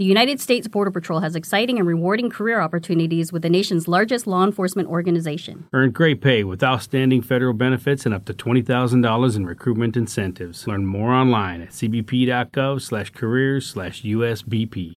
The 0.00 0.06
United 0.06 0.40
States 0.40 0.66
Border 0.66 0.90
Patrol 0.90 1.20
has 1.20 1.36
exciting 1.36 1.78
and 1.78 1.86
rewarding 1.86 2.30
career 2.30 2.58
opportunities 2.62 3.34
with 3.34 3.42
the 3.42 3.50
nation's 3.50 3.86
largest 3.86 4.26
law 4.26 4.44
enforcement 4.44 4.88
organization. 4.88 5.68
Earn 5.74 5.90
great 5.90 6.22
pay 6.22 6.42
with 6.42 6.62
outstanding 6.62 7.20
federal 7.20 7.52
benefits 7.52 8.06
and 8.06 8.14
up 8.14 8.24
to 8.24 8.32
$20,000 8.32 9.36
in 9.36 9.44
recruitment 9.44 9.98
incentives. 9.98 10.66
Learn 10.66 10.86
more 10.86 11.12
online 11.12 11.60
at 11.60 11.68
cbp.gov 11.68 12.80
slash 12.80 13.10
careers 13.10 13.66
slash 13.66 14.02
USBP. 14.02 14.94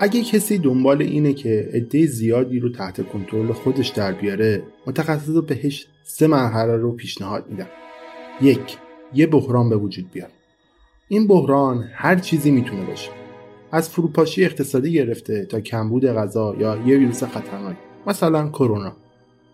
اگه 0.00 0.22
کسی 0.22 0.58
دنبال 0.58 1.02
اینه 1.02 1.32
که 1.32 1.68
عده 1.72 2.06
زیادی 2.06 2.58
رو 2.58 2.68
تحت 2.68 3.08
کنترل 3.08 3.52
خودش 3.52 3.88
در 3.88 4.12
بیاره 4.12 4.62
متخصص 4.86 5.36
بهش 5.36 5.86
سه 6.02 6.26
مرحله 6.26 6.76
رو 6.76 6.92
پیشنهاد 6.92 7.46
میدم 7.50 7.68
یک 8.41 8.77
یه 9.13 9.27
بحران 9.27 9.69
به 9.69 9.75
وجود 9.75 10.11
بیاد 10.11 10.31
این 11.07 11.27
بحران 11.27 11.83
هر 11.93 12.15
چیزی 12.15 12.51
می‌تونه 12.51 12.85
باشه. 12.85 13.11
از 13.71 13.89
فروپاشی 13.89 14.45
اقتصادی 14.45 14.93
گرفته 14.93 15.45
تا 15.45 15.59
کمبود 15.59 16.05
غذا 16.05 16.55
یا 16.59 16.77
یه 16.85 16.97
ویروس 16.97 17.23
خطرناک 17.23 17.77
مثلا 18.07 18.49
کرونا 18.49 18.95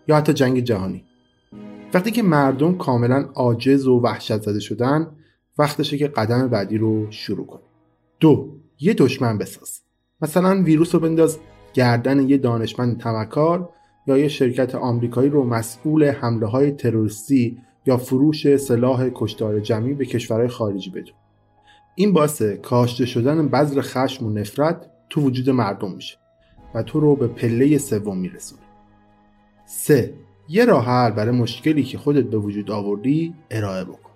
یا 0.08 0.16
حتی 0.16 0.32
جنگ 0.32 0.60
جهانی. 0.60 1.04
وقتی 1.94 2.10
که 2.10 2.22
مردم 2.22 2.74
کاملا 2.74 3.28
عاجز 3.34 3.86
و 3.86 4.00
وحشت 4.00 4.42
زده 4.42 4.60
شدن 4.60 5.06
وقتشه 5.58 5.98
که 5.98 6.08
قدم 6.08 6.48
بعدی 6.48 6.78
رو 6.78 7.10
شروع 7.10 7.46
کن 7.46 7.60
دو 8.20 8.48
یه 8.80 8.94
دشمن 8.94 9.38
بساز. 9.38 9.80
مثلا 10.22 10.62
ویروس 10.62 10.94
رو 10.94 11.00
بنداز 11.00 11.38
گردن 11.74 12.28
یه 12.28 12.38
دانشمند 12.38 13.00
تمکار 13.00 13.68
یا 14.06 14.18
یه 14.18 14.28
شرکت 14.28 14.74
آمریکایی 14.74 15.30
رو 15.30 15.44
مسئول 15.44 16.04
حمله 16.04 16.46
های 16.46 16.70
تروریستی 16.70 17.58
یا 17.86 17.96
فروش 17.96 18.56
سلاح 18.56 19.10
کشتار 19.14 19.60
جمعی 19.60 19.94
به 19.94 20.06
کشورهای 20.06 20.48
خارجی 20.48 20.90
بدون. 20.90 21.14
این 21.94 22.12
باعث 22.12 22.42
کاشته 22.42 23.06
شدن 23.06 23.48
بذر 23.48 23.80
خشم 23.80 24.26
و 24.26 24.30
نفرت 24.30 24.86
تو 25.10 25.20
وجود 25.20 25.50
مردم 25.50 25.92
میشه 25.92 26.16
و 26.74 26.82
تو 26.82 27.00
رو 27.00 27.16
به 27.16 27.26
پله 27.26 27.78
سوم 27.78 28.18
میرسونه. 28.18 28.62
سه 29.66 30.14
یه 30.48 30.64
راه 30.64 30.86
حل 30.86 31.10
برای 31.10 31.36
مشکلی 31.36 31.82
که 31.82 31.98
خودت 31.98 32.24
به 32.24 32.36
وجود 32.36 32.70
آوردی 32.70 33.34
ارائه 33.50 33.84
بکن. 33.84 34.10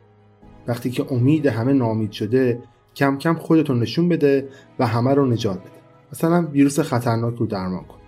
وقتی 0.66 0.90
که 0.90 1.12
امید 1.12 1.46
همه 1.46 1.72
نامید 1.72 2.12
شده 2.12 2.62
کم 2.96 3.18
کم 3.18 3.34
خودتو 3.34 3.74
نشون 3.74 4.08
بده 4.08 4.48
و 4.78 4.86
همه 4.86 5.14
رو 5.14 5.26
نجات 5.26 5.60
بده. 5.60 5.70
مثلا 6.12 6.46
ویروس 6.46 6.80
خطرناک 6.80 7.34
رو 7.34 7.46
درمان 7.46 7.84
کن. 7.84 7.98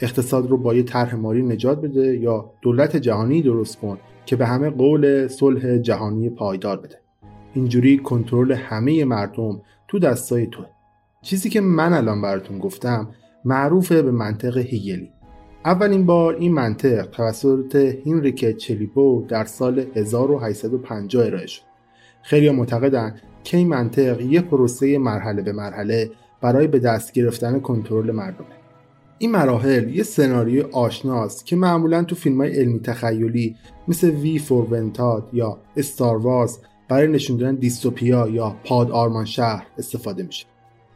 اقتصاد 0.00 0.50
رو 0.50 0.56
با 0.56 0.74
یه 0.74 0.82
طرح 0.82 1.14
مالی 1.14 1.42
نجات 1.42 1.80
بده 1.80 2.16
یا 2.16 2.50
دولت 2.62 2.96
جهانی 2.96 3.42
درست 3.42 3.78
کن 3.78 3.98
که 4.26 4.36
به 4.36 4.46
همه 4.46 4.70
قول 4.70 5.28
صلح 5.28 5.78
جهانی 5.78 6.30
پایدار 6.30 6.76
بده. 6.80 6.98
اینجوری 7.54 7.98
کنترل 7.98 8.52
همه 8.52 9.04
مردم 9.04 9.62
تو 9.88 9.98
دستای 9.98 10.46
توه. 10.46 10.66
چیزی 11.22 11.50
که 11.50 11.60
من 11.60 11.92
الان 11.92 12.22
براتون 12.22 12.58
گفتم 12.58 13.08
معروفه 13.44 14.02
به 14.02 14.10
منطق 14.10 14.56
هیگلی. 14.56 15.10
اولین 15.64 16.06
بار 16.06 16.34
این 16.34 16.52
منطق 16.52 17.06
توسط 17.10 17.76
هینریک 17.76 18.56
چلیبو 18.56 19.24
در 19.28 19.44
سال 19.44 19.86
1850 19.94 21.26
ارائه 21.26 21.46
شد. 21.46 21.62
خیلی 22.22 22.50
معتقدن 22.50 23.14
که 23.44 23.56
این 23.56 23.68
منطق 23.68 24.20
یه 24.20 24.40
پروسه 24.40 24.98
مرحله 24.98 25.42
به 25.42 25.52
مرحله 25.52 26.10
برای 26.40 26.66
به 26.66 26.78
دست 26.78 27.12
گرفتن 27.12 27.60
کنترل 27.60 28.10
مردمه. 28.10 28.61
این 29.18 29.30
مراحل 29.30 29.94
یه 29.94 30.02
سناریو 30.02 30.66
آشناست 30.72 31.46
که 31.46 31.56
معمولا 31.56 32.04
تو 32.04 32.14
فیلم 32.14 32.40
های 32.40 32.58
علمی 32.58 32.80
تخیلی 32.80 33.56
مثل 33.88 34.10
وی 34.10 34.38
فور 34.38 34.74
ونتاد 34.74 35.28
یا 35.32 35.58
استار 35.76 36.16
وارز 36.16 36.58
برای 36.88 37.08
نشون 37.08 37.36
دادن 37.36 37.54
دیستوپیا 37.54 38.28
یا 38.28 38.56
پاد 38.64 38.90
آرمان 38.90 39.24
شهر 39.24 39.66
استفاده 39.78 40.22
میشه. 40.22 40.46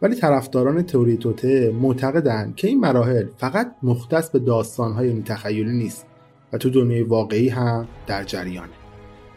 ولی 0.03 0.15
طرفداران 0.15 0.83
تئوری 0.83 1.17
توته 1.17 1.75
معتقدند 1.81 2.57
که 2.57 2.69
این 2.69 2.81
مراحل 2.81 3.27
فقط 3.37 3.73
مختص 3.83 4.31
به 4.31 4.39
داستانهای 4.39 5.09
علمی 5.09 5.23
تخیلی 5.23 5.73
نیست 5.73 6.07
و 6.53 6.59
تو 6.59 6.71
دنیای 6.71 7.03
واقعی 7.03 7.49
هم 7.49 7.89
در 8.07 8.25
جریانه. 8.25 8.73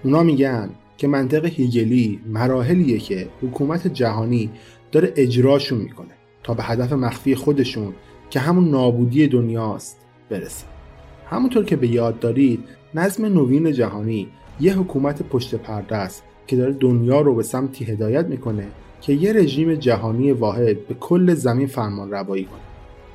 اونا 0.03 0.23
میگن 0.23 0.69
که 0.97 1.07
منطق 1.07 1.45
هیگلی 1.45 2.19
مراحلیه 2.27 2.99
که 2.99 3.29
حکومت 3.41 3.87
جهانی 3.87 4.51
داره 4.91 5.13
اجراشون 5.15 5.79
می‌کنه 5.79 6.13
تا 6.43 6.53
به 6.53 6.63
هدف 6.63 6.93
مخفی 6.93 7.35
خودشون 7.35 7.93
که 8.29 8.39
همون 8.39 8.69
نابودی 8.69 9.27
دنیاست 9.27 9.97
برسه. 10.29 10.65
همونطور 11.29 11.65
که 11.65 11.75
به 11.75 11.87
یاد 11.87 12.19
دارید 12.19 12.63
نظم 12.93 13.25
نوین 13.25 13.71
جهانی 13.71 14.27
یه 14.59 14.79
حکومت 14.79 15.21
پشت 15.21 15.55
پرده 15.55 15.95
است 15.95 16.23
که 16.47 16.55
داره 16.55 16.73
دنیا 16.73 17.21
رو 17.21 17.35
به 17.35 17.43
سمتی 17.43 17.85
هدایت 17.85 18.25
می‌کنه 18.25 18.67
که 19.01 19.13
یه 19.13 19.33
رژیم 19.33 19.75
جهانی 19.75 20.31
واحد 20.31 20.87
به 20.87 20.93
کل 20.93 21.33
زمین 21.33 21.67
فرمان 21.67 22.11
روایی 22.11 22.43
کنه. 22.43 22.59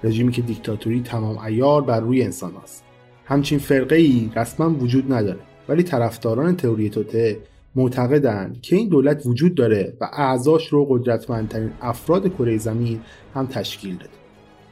رژیمی 0.05 0.33
که 0.33 0.43
دیکتاتوری 0.43 1.01
تمام 1.01 1.39
ایار 1.39 1.83
بر 1.83 2.01
روی 2.01 2.23
انسان 2.23 2.53
است. 2.63 2.85
همچین 3.25 3.59
فرقه 3.59 3.97
ای 3.97 4.31
رسما 4.37 4.71
وجود 4.71 5.13
نداره 5.13 5.39
ولی 5.69 5.83
طرفداران 5.83 6.57
تئوری 6.57 6.91
توته 6.91 7.39
معتقدند 7.75 8.61
که 8.63 8.77
این 8.77 8.89
دولت 8.89 9.27
وجود 9.27 9.55
داره 9.55 9.97
و 10.01 10.11
اعضاش 10.13 10.69
رو 10.69 10.85
قدرتمندترین 10.85 11.71
افراد 11.81 12.35
کره 12.35 12.59
زمین 12.59 13.01
هم 13.35 13.47
تشکیل 13.47 13.97
داده. 13.97 14.24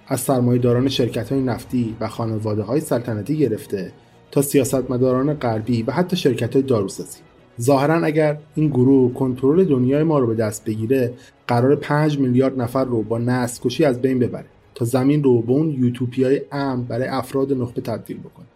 از 0.08 0.20
سرمایهداران 0.20 0.88
شرکت 0.88 1.32
های 1.32 1.40
نفتی 1.40 1.96
و 2.00 2.08
خانواده 2.08 2.62
های 2.62 2.80
سلطنتی 2.80 3.38
گرفته 3.38 3.92
تا 4.30 4.42
سیاستمداران 4.42 5.34
غربی 5.34 5.82
و 5.82 5.92
حتی 5.92 6.16
شرکت 6.16 6.52
های 6.52 6.62
داروسازی. 6.62 7.18
ظاهرا 7.60 7.94
اگر 7.94 8.38
این 8.54 8.68
گروه 8.68 9.14
کنترل 9.14 9.64
دنیای 9.64 10.02
ما 10.02 10.18
رو 10.18 10.26
به 10.26 10.34
دست 10.34 10.64
بگیره 10.64 11.14
قرار 11.48 11.76
5 11.76 12.18
میلیارد 12.18 12.60
نفر 12.60 12.84
رو 12.84 13.02
با 13.02 13.18
نسل 13.18 13.60
کشی 13.62 13.84
از 13.84 14.02
بین 14.02 14.18
ببره 14.18 14.46
تا 14.74 14.84
زمین 14.84 15.22
رو 15.22 15.42
به 15.42 15.52
اون 15.52 15.70
یوتوپیای 15.70 16.40
امن 16.52 16.82
برای 16.82 17.08
افراد 17.08 17.52
نخبه 17.52 17.80
تبدیل 17.80 18.18
بکنه. 18.18 18.46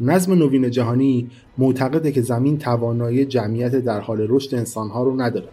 نظم 0.00 0.32
نوین 0.32 0.70
جهانی 0.70 1.30
معتقده 1.58 2.12
که 2.12 2.22
زمین 2.22 2.58
توانایی 2.58 3.24
جمعیت 3.24 3.76
در 3.76 4.00
حال 4.00 4.26
رشد 4.28 4.54
انسانها 4.54 5.02
رو 5.02 5.20
نداره 5.20 5.48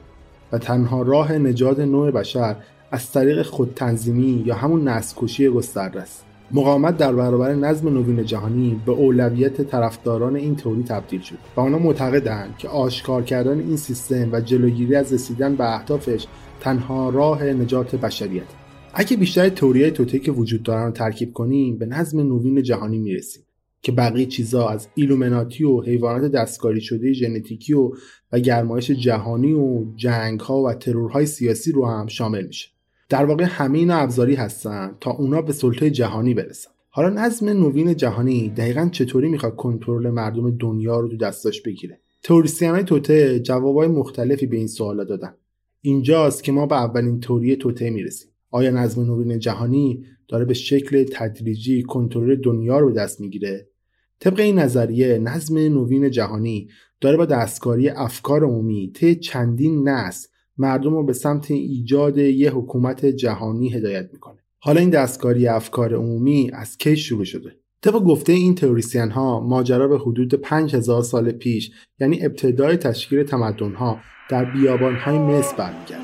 و 0.52 0.58
تنها 0.58 1.02
راه 1.02 1.34
نجات 1.34 1.80
نوع 1.80 2.12
بشر 2.12 2.56
از 2.94 3.12
طریق 3.12 3.42
خودتنظیمی 3.42 4.44
یا 4.46 4.56
همون 4.56 4.88
نسل 4.88 5.16
کشی 5.18 5.50
گسترده 5.50 6.02
است. 6.02 6.26
مقاومت 6.52 6.98
در 6.98 7.14
برابر 7.14 7.54
نظم 7.54 7.90
نوین 7.90 8.26
جهانی 8.26 8.82
به 8.86 8.92
اولویت 8.92 9.62
طرفداران 9.62 10.36
این 10.36 10.56
تئوری 10.56 10.84
تبدیل 10.84 11.22
شد 11.22 11.38
و 11.58 11.60
آنها 11.60 11.80
معتقدند 11.80 12.58
که 12.58 12.68
آشکار 12.68 13.24
کردن 13.24 13.60
این 13.60 13.78
سیستم 13.78 14.30
و 14.32 14.42
جلوگیری 14.42 14.96
از 14.96 15.14
رسیدن 15.14 15.56
به 15.56 15.76
اهدافش 15.76 16.26
تنها 16.60 17.10
راه 17.10 17.44
نجات 17.44 17.96
بشریت 17.96 18.48
اگه 18.94 19.18
بیشتر 19.18 19.50
تئوریای 19.50 19.92
توته 19.92 20.20
که 20.20 20.32
وجود 20.32 20.64
دارن 20.64 20.86
رو 20.86 20.92
ترکیب 20.92 21.34
کنیم 21.34 21.78
به 21.78 21.86
نظم 21.86 22.20
نوین 22.20 22.64
جهانی 22.64 22.98
می‌رسیم 22.98 23.44
که 23.82 23.92
بقیه 23.92 24.26
چیزا 24.26 24.68
از 24.68 24.88
ایلومناتی 24.96 25.64
و 25.64 25.82
حیوانات 25.82 26.32
دستکاری 26.32 26.82
شده 26.82 27.14
ژنتیکی 27.14 27.74
و 27.74 27.92
و 28.32 28.40
گرمایش 28.40 28.92
جهانی 28.92 29.54
و 29.54 29.86
جنگ 29.96 30.40
ها 30.40 30.62
و 30.62 30.74
ترورهای 30.74 31.26
سیاسی 31.26 31.72
رو 31.72 31.86
هم 31.86 32.08
شامل 32.08 32.48
میشه. 32.48 32.74
در 33.10 33.26
واقع 33.26 33.44
همه 33.44 33.78
اینا 33.78 33.96
ابزاری 33.96 34.36
هستن 34.36 34.98
تا 35.02 35.12
اونا 35.12 35.42
به 35.42 35.54
سلطه 35.54 35.90
جهانی 35.90 36.34
برسن. 36.34 36.70
حالا 36.90 37.10
نظم 37.10 37.50
نوین 37.50 37.96
جهانی 37.96 38.50
دقیقا 38.50 38.90
چطوری 38.92 39.30
می‌خواد 39.30 39.56
کنترل 39.56 40.10
مردم 40.10 40.58
دنیا 40.58 41.00
رو 41.00 41.08
تو 41.08 41.18
دستاش 41.18 41.62
بگیره؟ 41.62 42.00
تئوریسین 42.24 42.70
های 42.70 42.84
توته 42.84 43.40
جوابهای 43.40 43.88
مختلفی 43.88 44.46
به 44.46 44.58
این 44.58 44.68
سوالا 44.68 45.04
دادن. 45.04 45.34
اینجاست 45.82 46.44
که 46.44 46.52
ما 46.52 46.66
به 46.66 46.76
اولین 46.76 47.20
تئوری 47.20 47.56
توته 47.56 47.90
می‌رسیم. 47.90 48.30
آیا 48.52 48.72
نظم 48.72 49.02
نوین 49.02 49.40
جهانی 49.40 50.06
داره 50.28 50.46
به 50.46 50.54
شکل 50.54 51.06
تدریجی 51.12 51.84
کنترل 51.84 52.36
دنیا 52.36 52.80
رو 52.80 52.88
به 52.88 52.94
دست 52.94 53.22
می‌گیره؟ 53.22 53.68
طبق 54.20 54.40
این 54.40 54.60
نظریه 54.60 55.18
نظم 55.18 55.58
نوین 55.58 56.12
جهانی 56.12 56.70
داره 57.02 57.18
با 57.18 57.26
دستکاری 57.26 57.90
افکار 57.90 58.44
عمومی 58.44 58.92
طی 58.96 59.16
چندین 59.16 59.90
نسل 59.90 60.28
مردم 60.58 60.94
رو 60.94 61.04
به 61.04 61.14
سمت 61.14 61.52
ایجاد 61.52 62.18
یه 62.18 62.52
حکومت 62.52 63.06
جهانی 63.06 63.70
هدایت 63.70 64.10
می‌کنه. 64.14 64.38
حالا 64.60 64.80
این 64.80 64.90
دستکاری 64.90 65.48
افکار 65.48 65.94
عمومی 65.94 66.52
از 66.54 66.78
کی 66.78 66.98
شروع 66.98 67.26
شده؟ 67.26 67.56
طبق 67.82 68.00
گفته 68.04 68.34
این 68.34 68.56
تئوریسین 68.56 69.12
ها 69.12 69.40
ماجرا 69.40 69.88
به 69.88 69.98
حدود 69.98 70.34
5000 70.34 71.02
سال 71.02 71.32
پیش 71.32 71.72
یعنی 72.00 72.26
ابتدای 72.26 72.78
تشکیل 72.78 73.24
تمدن 73.24 73.74
ها 73.74 74.00
در 74.30 74.46
بیابان 74.46 74.96
های 74.96 75.18
مصر 75.18 75.56
برمیگرده 75.56 76.04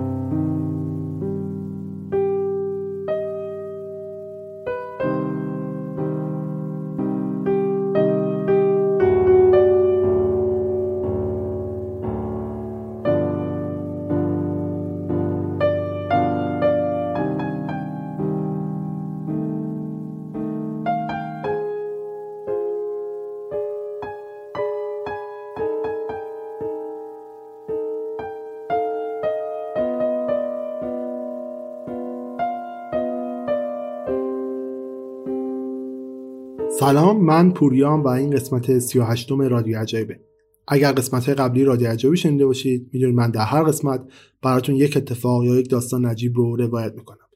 سلام 36.91 37.23
من 37.25 37.51
پوریام 37.51 38.03
و 38.03 38.07
این 38.07 38.29
قسمت 38.29 38.79
38 38.79 39.31
رادیو 39.31 39.79
عجایبه. 39.79 40.19
اگر 40.67 40.91
قسمت 40.91 41.25
های 41.25 41.35
قبلی 41.35 41.63
رادیو 41.63 41.87
عجایبی 41.87 42.17
شنیده 42.17 42.45
باشید 42.45 42.89
می‌دونید 42.93 43.15
من 43.15 43.31
در 43.31 43.45
هر 43.45 43.63
قسمت 43.63 44.01
براتون 44.41 44.75
یک 44.75 44.97
اتفاق 44.97 45.43
یا 45.43 45.55
یک 45.55 45.69
داستان 45.69 46.05
عجیب 46.05 46.37
رو 46.37 46.55
روایت 46.55 46.93
می‌کنم. 46.95 47.27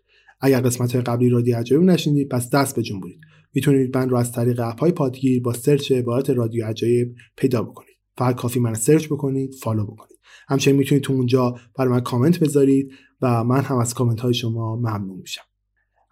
اگر 0.42 0.62
قسمت 0.62 0.92
های 0.92 1.02
قبلی 1.02 1.30
رادیو 1.30 1.58
عجایبی 1.58 1.86
نشنیدید 1.86 2.30
پس 2.30 2.50
دست 2.50 2.76
به 2.76 2.82
جنبونید 2.82 3.20
می‌تونید 3.54 3.98
من 3.98 4.10
رو 4.10 4.18
از 4.18 4.32
طریق 4.32 4.60
اپ 4.60 4.80
های 4.80 4.92
پادگیر 4.92 5.42
با 5.42 5.54
search 5.54 5.92
عبارت 5.92 6.30
رادیو 6.30 6.66
عجایب 6.66 7.16
پیدا 7.38 7.64
بکنید. 7.64 7.96
فقط 8.18 8.36
کافیه 8.36 8.60
من 8.60 8.74
search 8.74 9.06
بکنید 9.06 9.54
follow 9.64 9.86
بکنید. 9.86 10.20
همچنین 10.48 10.78
می‌تونید 10.78 11.04
تو 11.04 11.14
اونجا 11.14 11.56
برای 11.78 11.92
من 11.92 12.00
کامنت 12.00 12.40
بذارید 12.40 12.92
و 13.22 13.44
من 13.44 13.62
هم 13.62 13.78
از 13.78 13.94
کامنت 13.94 14.20
های 14.20 14.34
شما 14.34 14.76
ممنون 14.76 15.18
میشم. 15.18 15.44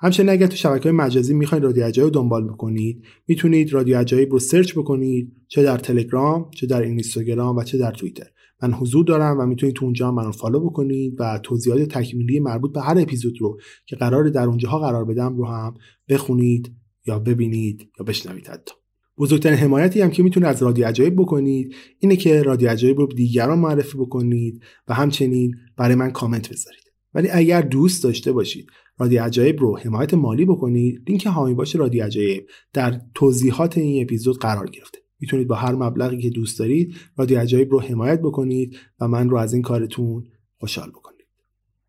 همچنین 0.03 0.29
اگر 0.29 0.47
تو 0.47 0.55
شبکه 0.55 0.83
های 0.83 0.91
مجازی 0.91 1.33
می‌خواید 1.33 1.63
رادیو 1.63 1.83
عجایب 1.83 2.05
رو 2.05 2.21
دنبال 2.21 2.47
بکنید 2.47 3.03
می‌تونید 3.27 3.73
رادیو 3.73 3.97
عجایب 3.97 4.31
رو 4.31 4.39
search 4.39 4.73
بکنید 4.73 5.31
چه 5.47 5.63
در 5.63 5.77
تلگرام 5.77 6.51
چه 6.51 6.67
در 6.67 6.81
اینستاگرام 6.81 7.55
و 7.55 7.63
چه 7.63 7.77
در 7.77 7.91
توییتر. 7.91 8.27
من 8.63 8.73
حضور 8.73 9.05
دارم 9.05 9.39
و 9.39 9.45
می‌تونید 9.45 9.75
تو 9.75 9.85
اونجا 9.85 10.11
منو 10.11 10.31
follow 10.31 10.59
بکنید 10.59 11.15
و 11.19 11.39
توضیحات 11.43 11.81
تکمیلی 11.81 12.39
مربوط 12.39 12.73
به 12.73 12.81
هر 12.81 12.99
اپیزود 12.99 13.33
رو 13.41 13.59
که 13.85 13.95
قراره 13.95 14.29
در 14.29 14.45
اونجاها 14.45 14.79
قرار 14.79 15.05
بدم 15.05 15.37
رو 15.37 15.45
هم 15.45 15.73
بخونید 16.09 16.71
یا 17.07 17.19
ببینید 17.19 17.89
یا 17.99 18.05
بشنوید 18.05 18.47
حتی. 18.47 18.73
بزرگترین 19.17 19.57
حمایتی 19.57 20.01
هم 20.01 20.09
که 20.09 20.23
می‌تونید 20.23 20.49
از 20.49 20.63
رادیو 20.63 20.87
عجایب 20.87 21.15
بکنید 21.15 21.75
اینه 21.99 22.15
که 22.15 22.43
رادیو 22.43 22.69
عجایب 22.69 22.99
رو 22.99 23.07
دیگران 23.07 23.59
معرفی 23.59 23.97
بکنید 23.97 24.61
و 24.87 24.93
همچنین 24.93 25.55
برای 25.77 25.95
من 25.95 26.11
کامنت 26.11 26.49
بذارید. 26.49 26.83
ولی 27.13 27.29
اگر 27.31 27.61
دوست 27.61 28.03
داشته 28.03 28.31
باشید 28.31 28.67
رادیو 28.97 29.23
عجایب 29.23 29.59
رو 29.59 29.77
حمایت 29.77 30.13
مالی 30.13 30.45
بکنید 30.45 31.03
لینک 31.07 31.25
هامی 31.25 31.53
باش 31.53 31.75
رادیو 31.75 32.03
عجایب. 32.03 32.47
در 32.73 33.01
توضیحات 33.15 33.77
این 33.77 34.03
اپیزود 34.03 34.39
قرار 34.39 34.69
گرفته. 34.69 34.99
می‌تونید 35.19 35.47
با 35.47 35.55
هر 35.55 35.75
مبلغی 35.75 36.21
که 36.21 36.29
دوست 36.29 36.59
دارید 36.59 36.95
رادیو 37.17 37.39
عجایب 37.39 37.71
رو 37.71 37.79
حمایت 37.81 38.19
بکنید 38.21 38.77
و 38.99 39.07
من 39.07 39.29
رو 39.29 39.37
از 39.37 39.53
این 39.53 39.61
کارتون 39.61 40.23
خوشحال 40.57 40.89
بکنید. 40.89 41.13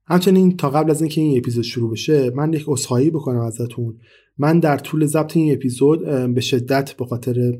همچنین 0.06 0.56
تا 0.56 0.70
قبل 0.70 0.90
از 0.90 1.02
اینکه 1.02 1.20
این 1.20 1.38
اپیزود 1.38 1.64
شروع 1.64 1.90
بشه 1.90 2.30
من 2.30 2.52
یک 2.52 2.64
عذرخواهی 2.66 3.10
بکنم 3.10 3.40
ازتون. 3.40 3.98
من 4.38 4.60
در 4.60 4.78
طول 4.78 5.06
ضبط 5.06 5.36
این 5.36 5.52
اپیزود 5.52 6.04
به 6.34 6.40
شدت 6.40 6.92
به 6.92 7.04
خاطر 7.04 7.58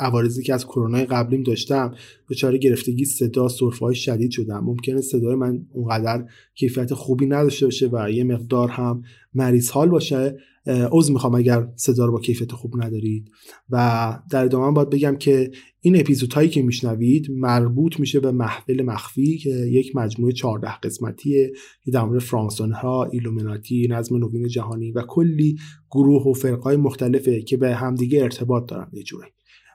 عوارضی 0.00 0.42
که 0.42 0.54
از 0.54 0.66
کرونا 0.66 0.98
قبلیم 0.98 1.42
داشتم 1.42 1.94
دچار 2.28 2.56
گرفتگی 2.56 3.04
صدا 3.04 3.48
سرفه 3.48 3.92
شدید 3.92 4.30
شدم 4.30 4.64
ممکنه 4.64 5.00
صدای 5.00 5.34
من 5.34 5.66
اونقدر 5.72 6.24
کیفیت 6.54 6.94
خوبی 6.94 7.26
نداشته 7.26 7.66
باشه 7.66 7.88
و 7.92 8.10
یه 8.10 8.24
مقدار 8.24 8.68
هم 8.68 9.02
مریض 9.34 9.70
حال 9.70 9.88
باشه. 9.88 10.36
عذر 10.66 11.12
می‌خوام 11.12 11.34
اگر 11.34 11.68
صدا 11.76 12.06
رو 12.06 12.12
با 12.12 12.20
کیفیت 12.20 12.52
خوب 12.52 12.82
ندارید. 12.82 13.30
و 13.70 14.18
در 14.30 14.44
ادامه 14.44 14.74
باید 14.74 14.90
بگم 14.90 15.16
که 15.16 15.50
این 15.80 16.00
اپیزودهایی 16.00 16.48
که 16.48 16.62
میشنوید 16.62 17.30
مربوط 17.30 18.00
میشه 18.00 18.20
به 18.20 18.32
محفل 18.32 18.82
مخفی 18.82 19.38
که 19.38 19.50
یک 19.50 19.96
مجموعه 19.96 20.32
14 20.32 20.72
قسمتیه 20.82 21.52
که 21.84 21.90
در 21.90 22.04
مورد 22.04 22.20
فرانسون 22.20 22.72
ها 22.72 23.04
ایلومیناتی 23.04 23.88
نظم 23.90 24.16
نوین 24.16 24.48
جهانی 24.48 24.92
و 24.92 25.02
کلی 25.02 25.56
گروه 25.90 26.22
و 26.22 26.32
فرقای 26.32 26.76
مختلفه 26.76 27.42
که 27.42 27.56
به 27.56 27.74
همدیگه 27.74 28.22
ارتباط 28.22 28.68
دارن 28.68 28.88
یه 28.92 29.02
جوری 29.02 29.28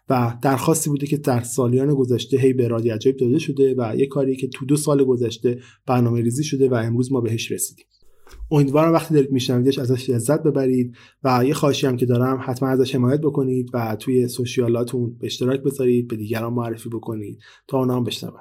و 0.10 0.38
درخواستی 0.42 0.90
بوده 0.90 1.08
که 1.08 1.18
در 1.18 1.42
سالیان 1.42 1.94
گذشته 1.94 2.38
هی 2.38 2.54
به 2.54 2.68
رادی 2.68 2.90
عجایب 2.90 3.18
داده 3.18 3.40
شده 3.40 3.76
و 3.78 3.96
یه 3.96 4.08
کاری 4.08 4.36
که 4.36 4.48
تو 4.48 4.66
دو 4.66 4.76
سال 4.76 5.04
گذشته 5.04 5.60
برنامه 5.86 6.22
ریزی 6.22 6.44
شده 6.44 6.70
و 6.70 6.74
امروز 6.74 7.12
ما 7.12 7.22
بهش 7.22 7.52
رسیدیم. 7.52 7.86
امیدوارم 8.52 8.94
وقتی 8.94 9.14
دارید 9.14 9.32
میشنویدش 9.32 9.80
ازش 9.80 10.10
لذت 10.10 10.44
ببرید 10.44 10.96
و 11.24 11.46
یه 11.46 11.54
خواهشی 11.54 11.88
هم 11.88 11.98
که 11.98 12.06
دارم 12.06 12.40
حتما 12.46 12.70
ازش 12.70 12.96
حمایت 12.96 13.22
بکنید 13.22 13.70
و 13.74 13.96
توی 13.96 14.28
سوشیالاتون 14.28 15.18
به 15.20 15.26
اشتراک 15.26 15.64
بذارید 15.64 16.08
به 16.08 16.16
دیگران 16.16 16.54
معرفی 16.54 16.90
بکنید. 16.90 17.40
تا 17.68 17.80
اونا 17.80 17.96
هم 17.96 18.04
بشنون. 18.04 18.34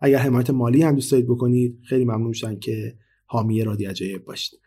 اگر 0.00 0.18
حمایت 0.18 0.50
مالی 0.50 0.82
هم 0.82 0.94
دوست 0.94 1.12
دارید 1.12 1.26
بکنید 1.26 1.78
خیلی 1.88 2.04
ممنون 2.04 2.28
میشن 2.28 2.58
که 2.58 2.96
حامی 3.26 3.64
رادی 3.64 3.84
عجایب 3.84 4.24
باشید. 4.24 4.60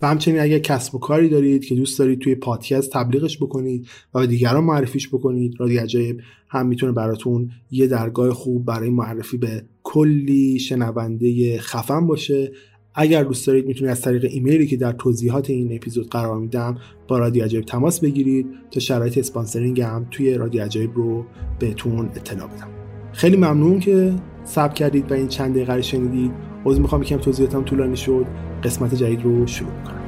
و 0.00 0.06
همچنین 0.06 0.40
اگر 0.40 0.58
کسب 0.58 0.94
و 0.94 0.98
کاری 0.98 1.28
دارید 1.28 1.64
که 1.64 1.74
دوست 1.74 1.98
دارید 1.98 2.18
توی 2.18 2.34
پادکست 2.34 2.92
تبلیغش 2.92 3.38
بکنید 3.38 3.86
و 4.14 4.20
به 4.20 4.26
دیگران 4.26 4.64
معرفیش 4.64 5.08
بکنید 5.08 5.54
رادیو 5.58 5.80
عجایب 5.80 6.20
هم 6.48 6.66
می‌تونه 6.66 6.92
براتون 6.92 7.50
یه 7.70 7.86
درگاه 7.86 8.32
خوب 8.32 8.64
برای 8.64 8.90
معرفی 8.90 9.36
به 9.36 9.62
کلی 9.82 10.58
شنونده 10.58 11.58
خفن 11.58 12.06
باشه. 12.06 12.52
اگر 12.94 13.24
دوست 13.24 13.46
دارید 13.46 13.66
می‌تونید 13.66 13.90
از 13.90 14.00
طریق 14.00 14.24
ایمیلی 14.30 14.66
که 14.66 14.76
در 14.76 14.92
توضیحات 14.92 15.50
این 15.50 15.74
اپیزود 15.74 16.10
قرار 16.10 16.38
میدم 16.38 16.78
با 17.08 17.18
رادیو 17.18 17.44
عجایب 17.44 17.64
تماس 17.64 18.00
بگیرید 18.00 18.46
تا 18.70 18.80
شرایط 18.80 19.18
اسپانسرینگ 19.18 19.80
هم 19.80 20.06
توی 20.10 20.34
رادیو 20.34 20.62
عجایب 20.62 20.94
رو 20.94 21.26
بهتون 21.58 22.06
اطلاع 22.06 22.46
بدم. 22.46 22.68
خیلی 23.12 23.36
ممنون 23.36 23.80
که 23.80 24.14
ساب 24.44 24.74
کردید 24.74 25.10
و 25.10 25.14
این 25.14 25.28
چند 25.28 25.54
دقیقه 25.54 25.82
شنیدید. 25.82 26.32
عذر 26.64 26.80
می‌خوام 26.80 27.02
یکم 27.02 27.16
توضیحاتم 27.16 27.62
طولانی 27.62 27.96
شد. 27.96 28.26
قسمت 28.64 28.94
جدید 28.94 29.22
رو 29.22 29.46
شروع 29.46 29.72
کنم 29.84 30.05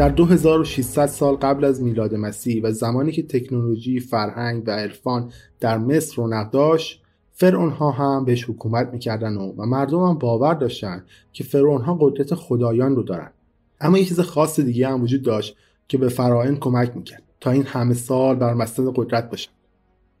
در 0.00 0.08
2600 0.08 1.06
سال 1.06 1.34
قبل 1.34 1.64
از 1.64 1.82
میلاد 1.82 2.14
مسیح 2.14 2.62
و 2.62 2.72
زمانی 2.72 3.12
که 3.12 3.22
تکنولوژی، 3.22 4.00
فرهنگ 4.00 4.62
و 4.66 4.70
عرفان 4.70 5.32
در 5.60 5.78
مصر 5.78 6.16
رونق 6.16 6.50
داشت 6.50 7.02
فرعون 7.32 7.70
ها 7.70 7.90
هم 7.90 8.24
بهش 8.24 8.44
حکومت 8.44 8.88
می‌کردن 8.92 9.36
و, 9.36 9.52
و 9.56 9.66
مردم 9.66 9.98
هم 9.98 10.18
باور 10.18 10.54
داشتن 10.54 11.04
که 11.32 11.44
فرعون 11.44 11.82
ها 11.82 11.98
قدرت 12.00 12.34
خدایان 12.34 12.96
رو 12.96 13.02
دارن. 13.02 13.30
اما 13.80 13.98
یه 13.98 14.04
چیز 14.04 14.20
خاص 14.20 14.60
دیگه 14.60 14.88
هم 14.88 15.02
وجود 15.02 15.22
داشت 15.22 15.56
که 15.88 15.98
به 15.98 16.08
فرائن 16.08 16.56
کمک 16.56 16.96
می‌کرد 16.96 17.22
تا 17.40 17.50
این 17.50 17.64
همه 17.66 17.94
سال 17.94 18.36
بر 18.36 18.54
مسند 18.54 18.92
قدرت 18.94 19.30
باشن. 19.30 19.50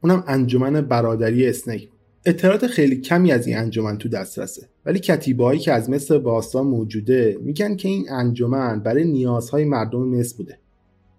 اونم 0.00 0.24
انجمن 0.26 0.80
برادری 0.80 1.46
اسنیک 1.46 1.88
اطلاعات 2.24 2.66
خیلی 2.66 2.96
کمی 2.96 3.32
از 3.32 3.46
این 3.46 3.56
انجمن 3.56 3.98
تو 3.98 4.08
دسترسه. 4.08 4.68
ولی 4.86 4.98
کتیبهایی 4.98 5.60
که 5.60 5.72
از 5.72 5.90
مصر 5.90 6.18
باستان 6.18 6.66
موجوده 6.66 7.38
میگن 7.40 7.76
که 7.76 7.88
این 7.88 8.06
انجمن 8.10 8.80
برای 8.80 9.04
نیازهای 9.04 9.64
مردم 9.64 10.08
مصر 10.08 10.36
بوده 10.36 10.58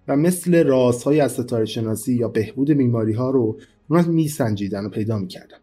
و 0.08 0.16
مثل 0.16 0.64
رازهای 0.64 1.20
از 1.20 1.32
ستاره 1.32 1.66
شناسی 1.66 2.14
یا 2.14 2.28
بهبود 2.28 2.72
بیماری 2.72 3.14
ها 3.14 3.30
رو 3.30 3.60
اونا 3.90 4.02
میسنجیدن 4.02 4.86
و 4.86 4.90
پیدا 4.90 5.20
می‌کردن. 5.20 5.58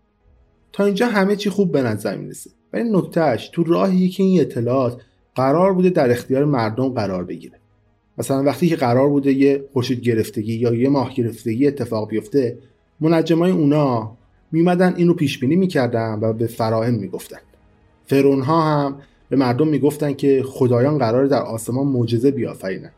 تا 0.72 0.84
اینجا 0.84 1.06
همه 1.06 1.36
چی 1.36 1.50
خوب 1.50 1.72
به 1.72 1.82
نظر 1.82 2.16
می‌رسه. 2.16 2.50
ولی 2.72 2.90
نکتهش 2.90 3.50
تو 3.52 3.64
راهی 3.64 4.08
که 4.08 4.22
این 4.22 4.40
اطلاعات 4.40 5.02
قرار 5.34 5.74
بوده 5.74 5.90
در 5.90 6.10
اختیار 6.10 6.44
مردم 6.44 6.88
قرار 6.88 7.24
بگیره. 7.24 7.58
مثلا 8.18 8.42
وقتی 8.42 8.68
که 8.68 8.76
قرار 8.76 9.08
بوده 9.08 9.32
یه 9.32 9.64
خورشید 9.72 10.00
گرفتگی 10.00 10.54
یا 10.54 10.74
یه 10.74 10.88
ماه 10.88 11.14
گرفتگی 11.14 11.66
اتفاق 11.66 12.08
بیفته 12.08 12.58
منجمای 13.00 13.50
اونا 13.50 14.17
میمدن 14.52 14.94
این 14.96 15.08
رو 15.08 15.14
پیش 15.14 15.38
بینی 15.38 15.56
می‌کردن 15.56 16.18
و 16.22 16.32
به 16.32 16.46
فراهم 16.46 16.94
می‌گفتن. 16.94 17.38
فرون 18.06 18.42
ها 18.42 18.62
هم 18.62 18.96
به 19.28 19.36
مردم 19.36 19.68
می‌گفتن 19.68 20.12
که 20.12 20.42
خدایان 20.46 20.98
قرار 20.98 21.26
در 21.26 21.42
آسمان 21.42 21.86
معجزه 21.86 22.30
بیافرینن 22.30 22.90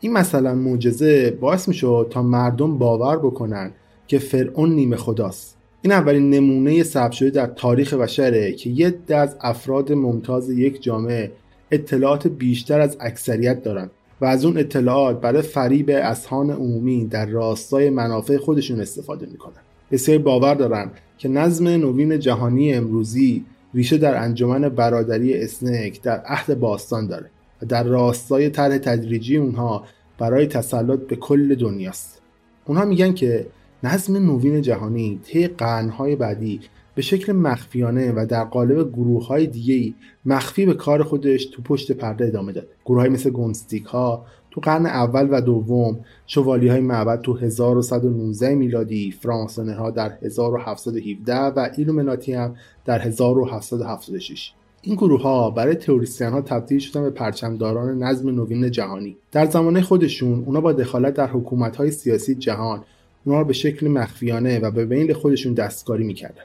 این 0.00 0.12
مثلا 0.12 0.54
معجزه 0.54 1.30
باعث 1.30 1.68
می‌شد 1.68 2.06
تا 2.10 2.22
مردم 2.22 2.78
باور 2.78 3.18
بکنن 3.18 3.72
که 4.06 4.18
فرعون 4.18 4.72
نیمه 4.72 4.96
خداست. 4.96 5.56
این 5.82 5.92
اولین 5.92 6.30
نمونه 6.30 6.82
ثبت 6.82 7.12
شده 7.12 7.30
در 7.30 7.46
تاریخ 7.46 7.94
بشره 7.94 8.52
که 8.52 8.70
یه 8.70 8.98
از 9.08 9.36
افراد 9.40 9.92
ممتاز 9.92 10.50
یک 10.50 10.82
جامعه 10.82 11.32
اطلاعات 11.70 12.26
بیشتر 12.26 12.80
از 12.80 12.96
اکثریت 13.00 13.62
دارن 13.62 13.90
و 14.20 14.24
از 14.24 14.44
اون 14.44 14.58
اطلاعات 14.58 15.20
برای 15.20 15.42
فریب 15.42 15.90
اسهان 15.90 16.50
عمومی 16.50 17.04
در 17.04 17.26
راستای 17.26 17.90
منافع 17.90 18.36
خودشون 18.36 18.80
استفاده 18.80 19.26
می‌کنن. 19.26 19.62
بسیاری 19.90 20.22
باور 20.22 20.54
دارن 20.54 20.90
که 21.18 21.28
نظم 21.28 21.68
نوین 21.68 22.18
جهانی 22.18 22.74
امروزی 22.74 23.44
ریشه 23.74 23.98
در 23.98 24.22
انجمن 24.22 24.68
برادری 24.68 25.42
اسنک 25.42 26.02
در 26.02 26.22
عهد 26.26 26.60
باستان 26.60 27.06
داره 27.06 27.30
و 27.62 27.66
در 27.66 27.82
راستای 27.82 28.50
طرح 28.50 28.78
تدریجی 28.78 29.36
اونها 29.36 29.84
برای 30.18 30.46
تسلط 30.46 31.00
به 31.00 31.16
کل 31.16 31.54
دنیاست. 31.54 32.20
اونها 32.64 32.84
میگن 32.84 33.12
که 33.12 33.46
نظم 33.82 34.16
نوین 34.16 34.62
جهانی 34.62 35.20
طی 35.24 35.46
قرنهای 35.46 36.16
بعدی 36.16 36.60
به 36.94 37.02
شکل 37.02 37.32
مخفیانه 37.32 38.12
و 38.12 38.26
در 38.26 38.44
قالب 38.44 38.92
گروه 38.92 39.26
های 39.26 39.46
دیگه 39.46 39.94
مخفی 40.24 40.66
به 40.66 40.74
کار 40.74 41.02
خودش 41.02 41.44
تو 41.44 41.62
پشت 41.62 41.92
پرده 41.92 42.26
ادامه 42.26 42.52
داده 42.52 42.68
گروه 42.84 43.00
های 43.00 43.08
مثل 43.08 43.30
گونستیک 43.30 43.84
ها 43.84 44.26
تو 44.50 44.60
قرن 44.60 44.86
اول 44.86 45.28
و 45.30 45.40
دوم 45.40 46.00
شوالی 46.26 46.68
های 46.68 46.80
معبد 46.80 47.20
تو 47.20 47.36
1119 47.36 48.54
میلادی 48.54 49.10
فرانسانه 49.10 49.74
ها 49.74 49.90
در 49.90 50.12
1717 50.22 51.34
و 51.34 51.68
ایلومناتی 51.76 52.32
هم 52.32 52.54
در 52.84 52.98
1776 52.98 54.52
این 54.82 54.96
گروه 54.96 55.22
ها 55.22 55.50
برای 55.50 55.74
تئوریسین 55.74 56.28
ها 56.28 56.40
تبدیل 56.40 56.78
شدن 56.78 57.02
به 57.02 57.10
پرچمداران 57.10 58.02
نظم 58.02 58.30
نوین 58.30 58.70
جهانی. 58.70 59.16
در 59.32 59.46
زمانه 59.46 59.82
خودشون 59.82 60.44
اونا 60.46 60.60
با 60.60 60.72
دخالت 60.72 61.14
در 61.14 61.26
حکومت 61.26 61.76
های 61.76 61.90
سیاسی 61.90 62.34
جهان 62.34 62.84
اونا 63.24 63.38
رو 63.38 63.44
به 63.44 63.52
شکل 63.52 63.88
مخفیانه 63.88 64.58
و 64.58 64.70
به 64.70 64.84
بین 64.84 65.12
خودشون 65.12 65.54
دستکاری 65.54 66.04
می‌کردن. 66.04 66.42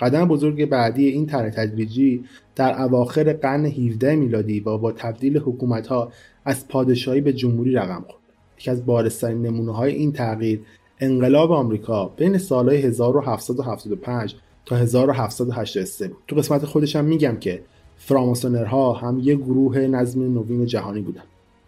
قدم 0.00 0.28
بزرگ 0.28 0.64
بعدی 0.64 1.08
این 1.08 1.26
طرح 1.26 1.50
تدریجی 1.50 2.24
در 2.56 2.82
اواخر 2.82 3.32
قرن 3.32 3.66
17 3.66 4.16
میلادی 4.16 4.60
و 4.60 4.78
با 4.78 4.92
تبدیل 4.92 5.38
حکومت 5.38 5.86
ها 5.86 6.12
از 6.48 6.68
پادشاهی 6.68 7.20
به 7.20 7.32
جمهوری 7.32 7.72
رقم 7.72 8.04
خورد. 8.08 8.22
یکی 8.58 8.70
از 8.70 8.86
بارسترین 8.86 9.42
نمونه 9.42 9.72
های 9.72 9.94
این 9.94 10.12
تغییر 10.12 10.60
انقلاب 11.00 11.52
آمریکا 11.52 12.06
بین 12.06 12.38
سالهای 12.38 12.78
1775 12.78 14.34
تا 14.66 14.76
1783 14.76 16.08
بود. 16.08 16.16
تو 16.28 16.36
قسمت 16.36 16.64
خودشم 16.64 17.04
میگم 17.04 17.36
که 17.36 17.62
فراماسونرها 17.96 18.92
هم 18.92 19.20
یک 19.22 19.38
گروه 19.38 19.78
نظم 19.78 20.22
نوین 20.22 20.66
جهانی 20.66 21.00
بودن. 21.00 21.22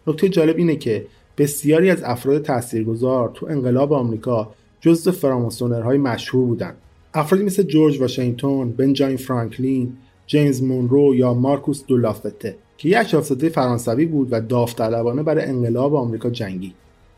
نکته 0.07 0.29
جالب 0.29 0.57
اینه 0.57 0.75
که 0.75 1.05
بسیاری 1.37 1.89
از 1.89 2.03
افراد 2.03 2.41
تاثیرگذار 2.41 3.31
تو 3.33 3.45
انقلاب 3.49 3.93
آمریکا 3.93 4.51
جزو 4.79 5.11
فراماسونرهای 5.11 5.97
مشهور 5.97 6.45
بودند 6.45 6.75
افرادی 7.13 7.43
مثل 7.43 7.63
جورج 7.63 8.01
واشنگتن، 8.01 8.69
بنجامین 8.69 9.17
فرانکلین، 9.17 9.93
جیمز 10.27 10.63
مونرو 10.63 11.15
یا 11.15 11.33
مارکوس 11.33 11.85
دولافته 11.85 12.55
که 12.81 12.89
یک 12.89 12.97
اشرافزاده 12.97 13.49
فرانسوی 13.49 14.05
بود 14.05 14.27
و 14.31 14.41
داوطلبانه 14.41 15.23
برای 15.23 15.45
انقلاب 15.45 15.95
آمریکا 15.95 16.29
جنگی 16.29 16.73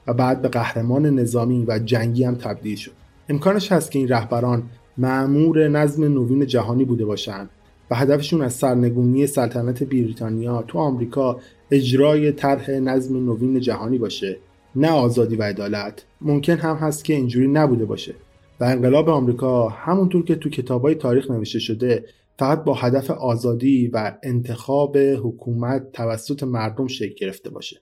و 0.08 0.14
بعد 0.14 0.42
به 0.42 0.48
قهرمان 0.48 1.06
نظامی 1.06 1.66
و 1.68 1.80
جنگی 1.80 2.24
هم 2.24 2.36
تبدیل 2.36 2.76
شد. 2.76 2.92
امکانش 3.30 3.72
هست 3.72 3.92
که 3.92 4.00
این 4.00 4.08
رهبران 4.08 4.64
معمور 4.98 5.68
نظم 5.68 6.04
نوین 6.04 6.46
جهانی 6.46 6.86
بوده 6.86 7.06
باشند 7.06 7.50
و 7.92 7.96
هدفشون 7.96 8.42
از 8.42 8.54
سرنگونی 8.54 9.28
سلطنت 9.28 9.84
بریتانیا 9.84 10.62
تو 10.68 10.80
آمریکا 10.80 11.40
اجرای 11.72 12.32
طرح 12.32 12.72
نظم 12.72 13.16
نوین 13.26 13.60
جهانی 13.60 13.98
باشه 13.98 14.38
نه 14.76 14.90
آزادی 14.90 15.36
و 15.36 15.44
عدالت. 15.44 16.06
ممکن 16.22 16.58
هم 16.58 16.76
هست 16.76 17.06
که 17.06 17.14
اینجوری 17.14 17.48
نبوده 17.48 17.86
باشه. 17.86 18.16
و 18.60 18.64
انقلاب 18.64 19.10
آمریکا 19.10 19.70
همونطور 19.70 20.24
که 20.24 20.36
تو 20.36 20.50
کتابای 20.50 20.96
تاریخ 20.96 21.32
نوشته 21.32 21.60
شده 21.60 22.06
فقط 22.40 22.64
با 22.64 22.74
هدف 22.74 23.12
آزادی 23.12 23.88
و 23.88 24.18
انتخاب 24.24 24.98
حکومت 24.98 25.92
توسط 25.92 26.44
مردم 26.44 26.88
شکل 26.88 27.14
گرفته 27.14 27.50
باشه. 27.50 27.82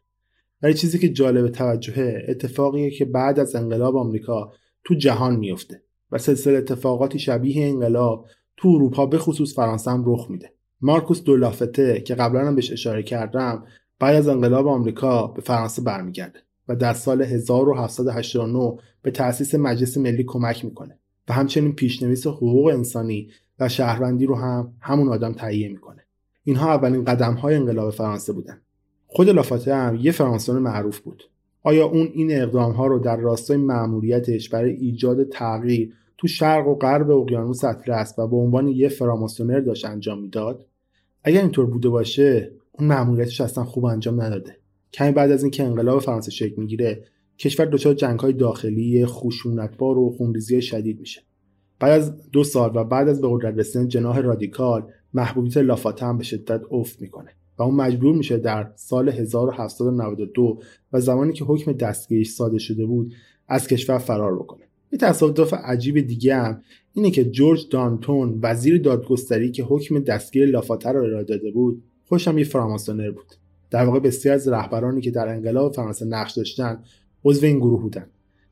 ولی 0.62 0.74
چیزی 0.74 1.00
که 1.00 1.10
جالب 1.10 1.52
توجهه 1.52 2.26
اتفاقیه 2.28 2.92
که 2.92 3.06
بعد 3.06 3.40
از 3.40 3.56
انقلاب 3.56 3.96
آمریکا 3.96 4.54
تو 4.84 4.96
جهان 4.96 5.36
میفته 5.36 5.84
و 6.12 6.18
سلسله 6.18 6.58
اتفاقاتی 6.58 7.20
شبیه 7.20 7.68
انقلاب 7.68 8.26
تو 8.58 8.70
اروپا 8.70 9.06
به 9.06 9.18
خصوص 9.18 9.56
فرانسه 9.56 9.92
هم 9.92 10.04
رخ 10.06 10.28
میده. 10.30 10.54
مارکوس 10.82 11.24
دولافته 11.24 12.02
که 12.02 12.16
قبلا 12.16 12.48
هم 12.48 12.56
بهش 12.56 12.72
اشاره 12.72 13.04
کردم 13.04 13.66
بعد 14.00 14.16
از 14.16 14.28
انقلاب 14.28 14.68
آمریکا 14.68 15.28
به 15.28 15.42
فرانسه 15.42 15.82
برمیگرده 15.82 16.40
و 16.68 16.76
در 16.76 16.94
سال 16.94 17.22
1789 17.22 18.78
به 19.02 19.12
تأسیس 19.12 19.56
مجلس 19.56 19.98
ملی 19.98 20.24
کمک 20.24 20.66
می‌کنه 20.66 21.00
و 21.30 21.34
همچنین 21.34 21.76
پیشنویس 21.76 22.28
حقوق 22.28 22.68
انسانی 22.68 23.30
و 23.62 23.70
شهروندی 23.70 24.26
رو 24.26 24.36
هم 24.36 24.74
همون 24.80 25.10
آدم 25.10 25.34
تهیه 25.34 25.70
می‌کنه. 25.70 26.06
اینها 26.44 26.74
اولین 26.74 27.04
قدم 27.04 27.34
های 27.34 27.56
انقلاب 27.56 27.90
فرانسه 27.90 28.34
بودن. 28.34 28.62
خود 29.08 29.30
لافاته 29.30 29.76
هم 29.76 29.96
یه 29.96 30.12
فرانسون 30.12 30.60
معروف 30.60 31.00
بود. 31.00 31.24
آیا 31.64 31.86
اون 31.86 32.10
این 32.14 32.42
اقدام 32.42 32.72
ها 32.72 32.88
رو 32.88 33.00
در 33.00 33.18
راستای 33.18 33.58
مأموریتش 33.58 34.50
برای 34.50 34.72
ایجاد 34.72 35.24
تغییر 35.24 35.94
تو 36.18 36.28
شرق 36.28 36.68
و 36.68 36.76
غرب 36.76 37.12
اقیانوس 37.12 37.64
اطلس 37.64 38.14
و 38.18 38.28
به 38.28 38.36
عنوان 38.36 38.68
یه 38.68 38.90
فراماسونر 38.90 39.60
داشت 39.60 39.86
انجام 39.86 40.22
می‌داد؟ 40.22 40.66
اگر 41.24 41.42
اینطور 41.42 41.66
بوده 41.66 41.90
باشه 41.90 42.52
اون 42.72 42.88
مأموریتش 42.88 43.42
اصلا 43.42 43.64
خوب 43.64 43.86
انجام 43.86 44.22
نداده. 44.22 44.58
کمی 44.94 45.12
بعد 45.12 45.32
از 45.32 45.44
اینکه 45.44 45.64
انقلاب 45.64 46.02
فرانسه 46.02 46.32
شکل 46.32 46.62
می‌گیره 46.62 47.04
کشور 47.38 47.66
دچار 47.66 47.94
جنگهای 47.94 48.34
داخلی 48.34 49.06
خشونتبار 49.06 49.98
و 49.98 50.10
خونریزی 50.18 50.62
شدید 50.62 51.00
میشه. 51.00 51.22
بعد 51.82 51.92
از 51.92 52.32
دو 52.32 52.44
سال 52.44 52.72
و 52.76 52.84
بعد 52.84 53.08
از 53.08 53.22
به 53.22 53.28
قدرت 53.32 53.58
رسیدن 53.58 53.88
جناح 53.88 54.20
رادیکال 54.20 54.84
محبوبیت 55.14 55.58
لافاته 55.58 56.06
هم 56.06 56.18
به 56.18 56.24
شدت 56.24 56.62
افت 56.72 57.02
می‌کنه 57.02 57.30
و 57.58 57.64
اون 57.64 57.76
مجبور 57.76 58.16
میشه 58.16 58.38
در 58.38 58.72
سال 58.76 59.10
1792 59.10 60.60
و 60.94 61.00
زمانی 61.00 61.34
که 61.34 61.46
حکم 61.46 61.72
دستگیریش 61.72 62.32
صادر 62.32 62.58
شده 62.58 62.86
بود 62.86 63.14
از 63.48 63.68
کشور 63.68 63.98
فرار 63.98 64.36
بکنه. 64.36 64.64
یه 64.92 65.00
تصادف 65.00 65.54
عجیب 65.54 66.00
دیگه 66.00 66.36
هم 66.36 66.62
اینه 66.94 67.12
که 67.12 67.26
جورج 67.26 67.70
دانتون 67.70 68.40
وزیر 68.42 68.82
دادگستری 68.82 69.52
که 69.52 69.64
حکم 69.64 70.00
دستگیر 70.00 70.46
لافاته 70.46 70.90
رو 70.90 71.04
ارائه 71.04 71.24
داده 71.24 71.52
بود 71.52 71.84
خوشم 72.06 72.38
یه 72.38 72.44
فراماسونر 72.44 73.12
بود. 73.12 73.36
در 73.70 73.86
واقع 73.86 74.00
بسیار 74.00 74.36
از 74.36 74.48
رهبرانی 74.48 75.02
که 75.02 75.12
در 75.12 75.28
انقلاب 75.28 75.74
فرانسه 75.74 76.06
نقش 76.06 76.32
داشتن 76.32 76.84
عضو 77.26 77.46
این 77.46 77.58
گروه 77.60 77.82
بودن. 77.82 78.06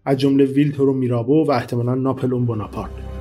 از 0.06 0.18
جمله 0.18 0.46
ویلتورو 0.46 0.94
میرابو 0.94 1.46
و 1.48 1.52
احتمالا 1.52 1.96
ناپلون 1.96 2.46
بوناپارت. 2.46 3.19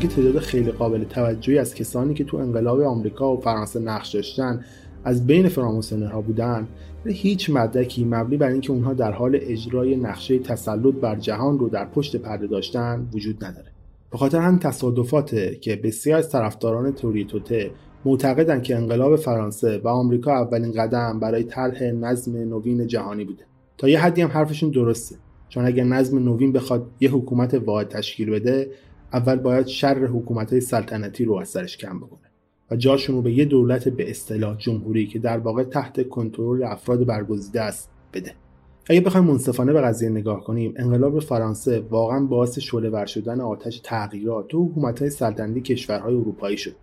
اینکه 0.00 0.14
تعداد 0.14 0.38
خیلی 0.38 0.70
قابل 0.70 1.04
توجهی 1.04 1.58
از 1.58 1.74
کسانی 1.74 2.14
که 2.14 2.24
تو 2.24 2.36
انقلاب 2.36 2.80
آمریکا 2.80 3.36
و 3.36 3.40
فرانسه 3.40 3.80
نقش 3.80 4.14
داشتن 4.14 4.64
از 5.04 5.26
بین 5.26 5.48
فراماسونرها 5.48 6.20
بودن. 6.20 6.68
هیچ 7.06 7.50
مدرکی 7.50 8.04
مبنی 8.04 8.36
بر 8.36 8.48
اینکه 8.48 8.70
اونها 8.70 8.94
در 8.94 9.12
حال 9.12 9.38
اجرای 9.42 9.96
نقشه 9.96 10.38
تسلط 10.38 10.94
بر 10.94 11.16
جهان 11.16 11.58
رو 11.58 11.68
در 11.68 11.84
پشت 11.84 12.16
پرده 12.16 12.46
داشتن 12.46 13.08
وجود 13.12 13.44
نداره. 13.44 13.72
به 14.10 14.18
خاطر 14.18 14.38
همین 14.38 14.58
تصادفاته 14.58 15.58
که 15.60 15.76
بسیار 15.76 16.18
از 16.18 16.30
طرفداران 16.30 16.92
تئوری 16.92 17.24
توته 17.24 17.70
معتقدند 18.04 18.62
که 18.62 18.76
انقلاب 18.76 19.16
فرانسه 19.16 19.78
و 19.84 19.88
آمریکا 19.88 20.32
اولین 20.32 20.72
قدم 20.72 21.20
برای 21.20 21.44
طرح 21.44 21.82
نظم 21.82 22.36
نوین 22.36 22.86
جهانی 22.86 23.24
بوده. 23.24 23.44
تا 23.78 23.88
یه 23.88 24.00
حدی 24.00 24.22
هم 24.22 24.28
حرفشون 24.28 24.70
درسته. 24.70 25.16
چون 25.48 25.64
اگر 25.64 25.84
نظم 25.84 26.18
نوین 26.18 26.52
بخواد 26.52 26.86
یه 27.00 27.10
حکومت 27.10 27.54
واحد 27.54 27.88
تشکیل 27.88 28.30
بده 28.30 28.70
اول 29.12 29.36
باید 29.36 29.66
شر 29.66 30.06
حکومت 30.06 30.50
های 30.50 30.60
سلطنتی 30.60 31.24
رو 31.24 31.34
از 31.34 31.48
سرش 31.48 31.76
کم 31.76 31.98
بکنه 31.98 32.30
و 32.70 32.76
جاشون 32.76 33.16
رو 33.16 33.22
به 33.22 33.32
یه 33.32 33.44
دولت 33.44 33.88
به 33.88 34.10
اصطلاح 34.10 34.56
جمهوری 34.58 35.06
که 35.06 35.18
در 35.18 35.38
واقع 35.38 35.64
تحت 35.64 36.08
کنترل 36.08 36.62
افراد 36.62 37.06
برگزیده 37.06 37.60
است 37.60 37.90
بده. 38.12 38.32
اگه 38.90 39.00
بخوایم 39.00 39.26
منصفانه 39.26 39.72
به 39.72 39.80
قضیه 39.80 40.08
نگاه 40.08 40.44
کنیم 40.44 40.74
انقلاب 40.76 41.20
فرانسه 41.20 41.80
واقعا 41.80 42.20
باعث 42.20 42.58
شعله 42.58 42.90
ور 42.90 43.06
شدن 43.06 43.40
آتش 43.40 43.80
تغییرات 43.84 44.48
تو 44.48 44.64
حکومت‌های 44.66 45.10
سلطنتی 45.10 45.60
کشورهای 45.60 46.14
اروپایی 46.14 46.56
شد. 46.56 46.74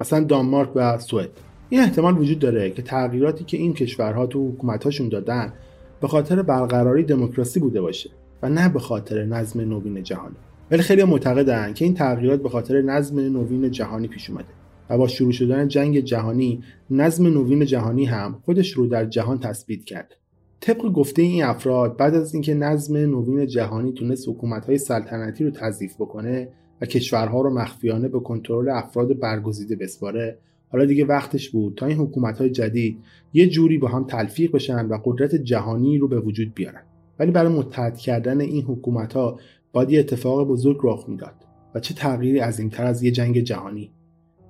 مثلا 0.00 0.24
دانمارک 0.24 0.70
و 0.74 0.98
سوئد. 0.98 1.28
این 1.68 1.80
احتمال 1.80 2.18
وجود 2.18 2.38
داره 2.38 2.70
که 2.70 2.82
تغییراتی 2.82 3.44
که 3.44 3.56
این 3.56 3.74
کشورها 3.74 4.26
تو 4.26 4.48
حکومت‌هاشون 4.48 5.08
دادن 5.08 5.52
به 6.00 6.08
خاطر 6.08 6.42
برقراری 6.42 7.02
دموکراسی 7.02 7.60
بوده 7.60 7.80
باشه 7.80 8.10
و 8.42 8.48
نه 8.48 8.68
به 8.68 8.78
خاطر 8.78 9.24
نظم 9.24 9.60
نوین 9.60 10.02
جهانی. 10.02 10.36
ولی 10.70 10.82
خیلی 10.82 11.04
معتقدن 11.04 11.72
که 11.72 11.84
این 11.84 11.94
تغییرات 11.94 12.42
به 12.42 12.48
خاطر 12.48 12.82
نظم 12.82 13.20
نوین 13.20 13.70
جهانی 13.70 14.08
پیش 14.08 14.30
اومده 14.30 14.48
و 14.90 14.98
با 14.98 15.08
شروع 15.08 15.32
شدن 15.32 15.68
جنگ 15.68 16.00
جهانی 16.00 16.62
نظم 16.90 17.26
نوین 17.26 17.64
جهانی 17.64 18.04
هم 18.04 18.38
خودش 18.44 18.72
رو 18.72 18.86
در 18.86 19.04
جهان 19.04 19.38
تثبیت 19.38 19.84
کرد. 19.84 20.16
طبق 20.60 20.92
گفته 20.92 21.22
این 21.22 21.44
افراد 21.44 21.96
بعد 21.96 22.14
از 22.14 22.34
اینکه 22.34 22.54
نظم 22.54 22.96
نوین 22.96 23.46
جهانی 23.46 23.92
تونست 23.92 24.28
حکومت‌های 24.28 24.78
سلطنتی 24.78 25.44
رو 25.44 25.50
تضعیف 25.50 25.94
بکنه 25.94 26.48
و 26.80 26.86
کشورها 26.86 27.40
رو 27.40 27.50
مخفیانه 27.54 28.08
به 28.08 28.20
کنترل 28.20 28.68
افراد 28.68 29.18
برگزیده 29.18 29.76
بسپاره 29.76 30.38
حالا 30.68 30.84
دیگه 30.84 31.04
وقتش 31.04 31.50
بود 31.50 31.74
تا 31.76 31.86
این 31.86 31.96
حکومت‌های 31.96 32.50
جدید 32.50 32.98
یه 33.32 33.48
جوری 33.48 33.78
با 33.78 33.88
هم 33.88 34.04
تلفیق 34.04 34.52
بشن 34.52 34.86
و 34.86 34.98
قدرت 35.04 35.34
جهانی 35.34 35.98
رو 35.98 36.08
به 36.08 36.20
وجود 36.20 36.54
بیارن. 36.54 36.82
ولی 37.18 37.30
برای 37.30 37.52
متحد 37.52 37.96
کردن 37.96 38.40
این 38.40 38.64
حکومت‌ها 38.64 39.38
باید 39.72 39.90
یه 39.90 40.00
اتفاق 40.00 40.48
بزرگ 40.48 40.78
رخ 40.82 41.04
می‌داد 41.08 41.34
و 41.74 41.80
چه 41.80 41.94
تغییری 41.94 42.38
عظیمتر 42.38 42.84
از 42.84 43.02
یه 43.02 43.10
جنگ 43.10 43.40
جهانی. 43.40 43.90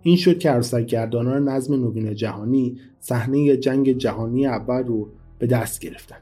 این 0.02 0.16
شد 0.16 0.38
که 0.38 0.50
عروسکگردانان 0.50 1.48
نظم 1.48 1.74
نوین 1.74 2.14
جهانی 2.14 2.78
صحنه 3.00 3.56
جنگ 3.56 3.92
جهانی 3.92 4.46
اول 4.46 4.84
رو 4.84 5.08
به 5.38 5.46
دست 5.46 5.80
گرفتن. 5.80 6.16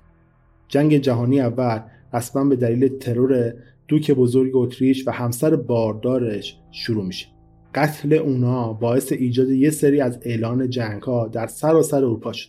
جنگ 0.68 0.98
جهانی 0.98 1.40
اول 1.40 1.80
رسما 2.12 2.44
به 2.44 2.56
دلیل 2.56 2.88
ترور 2.88 3.54
دوک 3.88 4.10
بزرگ 4.10 4.56
اتریش 4.56 5.08
و 5.08 5.10
همسر 5.10 5.56
باردارش 5.56 6.58
شروع 6.70 7.04
میشه. 7.04 7.26
قتل 7.74 8.12
اونا 8.12 8.72
باعث 8.72 9.12
ایجاد 9.12 9.50
یه 9.50 9.70
سری 9.70 10.00
از 10.00 10.18
اعلان 10.22 10.70
جنگ 10.70 11.02
ها 11.02 11.28
در 11.28 11.46
سراسر 11.46 11.96
اروپا 11.96 12.32
شد 12.32 12.48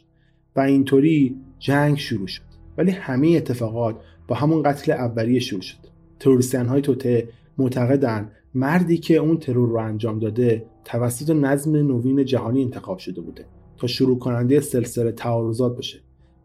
و 0.56 0.60
اینطوری 0.60 1.36
جنگ 1.60 1.98
شروع 1.98 2.28
شد. 2.28 2.42
ولی 2.78 2.92
همه 2.92 3.28
اتفاقات 3.28 3.96
با 4.28 4.36
همون 4.36 4.64
قتل 4.64 4.92
اولیه 4.92 5.40
شروع 5.40 5.62
شد. 5.62 5.89
تروریستن 6.20 6.66
های 6.66 6.82
توته 6.82 7.30
معتقدن 7.58 8.32
مردی 8.54 8.98
که 8.98 9.16
اون 9.16 9.38
ترور 9.38 9.70
رو 9.70 9.78
انجام 9.78 10.20
داده 10.20 10.66
توسط 10.86 11.30
نظم 11.30 11.76
نوین 11.76 12.26
جهانی 12.26 12.64
انتخاب 12.64 12.98
شده 12.98 13.22
بوده 13.22 13.46
تا 13.78 13.88
شروع 13.88 14.20
کننده 14.20 14.60
سلسله 14.60 15.12
تعارضات 15.12 15.76
باشه 15.76 16.00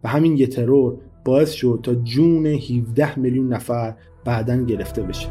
و 0.04 0.08
همین 0.08 0.36
یه 0.36 0.46
ترور 0.46 0.98
باعث 1.24 1.52
شد 1.52 1.80
تا 1.82 1.94
جون 1.94 2.46
17 2.46 3.18
میلیون 3.18 3.52
نفر 3.52 3.94
بعدا 4.24 4.56
گرفته 4.62 5.02
بشه. 5.02 5.28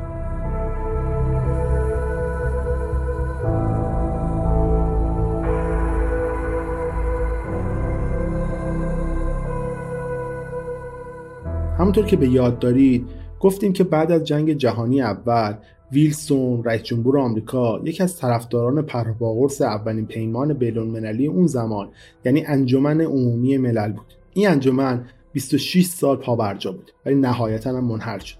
همونطور 11.77 12.05
که 12.05 12.17
به 12.17 12.29
یاد 12.29 12.59
دارید 12.59 13.22
گفتیم 13.43 13.73
که 13.73 13.83
بعد 13.83 14.11
از 14.11 14.23
جنگ 14.23 14.53
جهانی 14.53 15.01
اول 15.01 15.53
ویلسون 15.91 16.63
رئیس 16.63 16.83
جمهور 16.83 17.19
آمریکا 17.19 17.81
یکی 17.83 18.03
از 18.03 18.17
طرفداران 18.17 18.81
پرواقرس 18.81 19.61
اولین 19.61 20.05
پیمان 20.05 20.53
بین‌المللی 20.53 21.27
اون 21.27 21.47
زمان 21.47 21.89
یعنی 22.25 22.45
انجمن 22.45 23.01
عمومی 23.01 23.57
ملل 23.57 23.91
بود. 23.91 24.13
این 24.33 24.47
انجمن 24.47 25.05
26 25.31 25.85
سال 25.85 26.15
پابرجا 26.15 26.71
بود 26.71 26.91
ولی 27.05 27.15
نهایتا 27.15 27.69
هم 27.69 27.83
منحل 27.83 28.19
شد. 28.19 28.37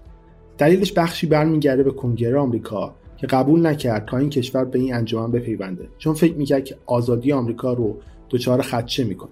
دلیلش 0.58 0.92
بخشی 0.92 1.26
برمیگرده 1.26 1.82
به 1.82 1.90
کنگره 1.90 2.38
آمریکا 2.38 2.94
که 3.16 3.26
قبول 3.26 3.66
نکرد 3.66 4.04
تا 4.06 4.16
این 4.16 4.30
کشور 4.30 4.64
به 4.64 4.78
این 4.78 4.94
انجمن 4.94 5.30
بپیونده 5.30 5.88
چون 5.98 6.14
فکر 6.14 6.34
می‌کرد 6.34 6.64
که 6.64 6.76
آزادی 6.86 7.32
آمریکا 7.32 7.72
رو 7.72 7.96
دچار 8.30 8.62
خدشه 8.62 9.04
می‌کنه. 9.04 9.30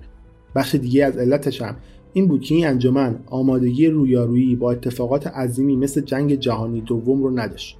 بخش 0.54 0.74
دیگه 0.74 1.04
از 1.04 1.16
علتش 1.16 1.62
هم 1.62 1.76
این 2.12 2.28
بود 2.28 2.42
که 2.42 2.54
این 2.54 2.66
انجمن 2.66 3.18
آمادگی 3.26 3.86
رویارویی 3.86 4.56
با 4.56 4.72
اتفاقات 4.72 5.26
عظیمی 5.26 5.76
مثل 5.76 6.00
جنگ 6.00 6.34
جهانی 6.34 6.80
دوم 6.80 7.22
رو 7.22 7.38
نداشت. 7.38 7.76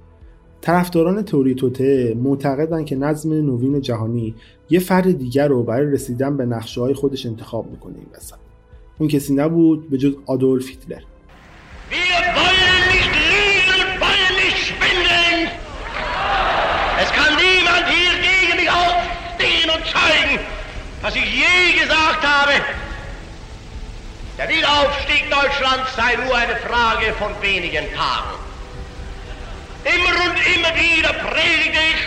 طرفداران 0.61 1.21
تئوری 1.21 1.55
توته 1.55 2.17
معتقدند 2.23 2.85
که 2.85 2.95
نظم 2.95 3.33
نوین 3.33 3.81
جهانی 3.81 4.35
یه 4.69 4.79
فرد 4.79 5.17
دیگر 5.17 5.47
رو 5.47 5.63
برای 5.63 5.91
رسیدن 5.91 6.37
به 6.37 6.45
نقشه 6.45 6.81
های 6.81 6.93
خودش 6.93 7.25
انتخاب 7.25 7.71
می‌کنه 7.71 7.95
این 7.95 8.07
وسط. 8.17 8.35
اون 8.99 9.09
کسی 9.09 9.33
نبود 9.33 9.89
به 9.89 9.97
جز 9.97 10.13
آدولف 10.25 10.69
هیتلر. 10.69 11.01
Was 21.03 21.15
ich 21.17 21.31
je 21.41 21.55
gesagt 21.81 22.23
habe, 22.23 22.55
der 24.38 24.48
Wiederaufstieg 24.48 25.28
Deutschlands 25.30 25.94
sei 25.96 26.14
nur 26.24 26.34
eine 26.36 26.56
Frage 26.56 27.12
von 27.14 27.30
wenigen 27.42 27.86
Tagen. 27.94 28.38
Immer 29.84 30.14
und 30.26 30.36
immer 30.54 30.72
wieder 30.74 31.12
predige 31.12 31.82
ich, 31.94 32.04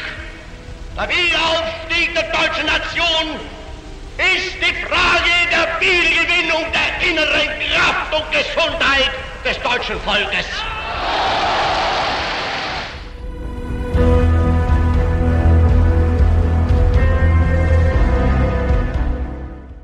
der 0.96 1.10
Wiederaufstieg 1.10 2.14
der 2.14 2.24
deutschen 2.32 2.66
Nation 2.66 3.26
ist 4.18 4.56
die 4.60 4.76
Frage 4.86 5.34
der 5.52 5.82
Wiedergewinnung 5.82 6.66
der 6.72 7.10
inneren 7.10 7.50
Kraft 7.60 8.14
und 8.14 8.32
Gesundheit 8.32 9.12
des 9.44 9.58
deutschen 9.60 10.00
Volkes. 10.02 10.46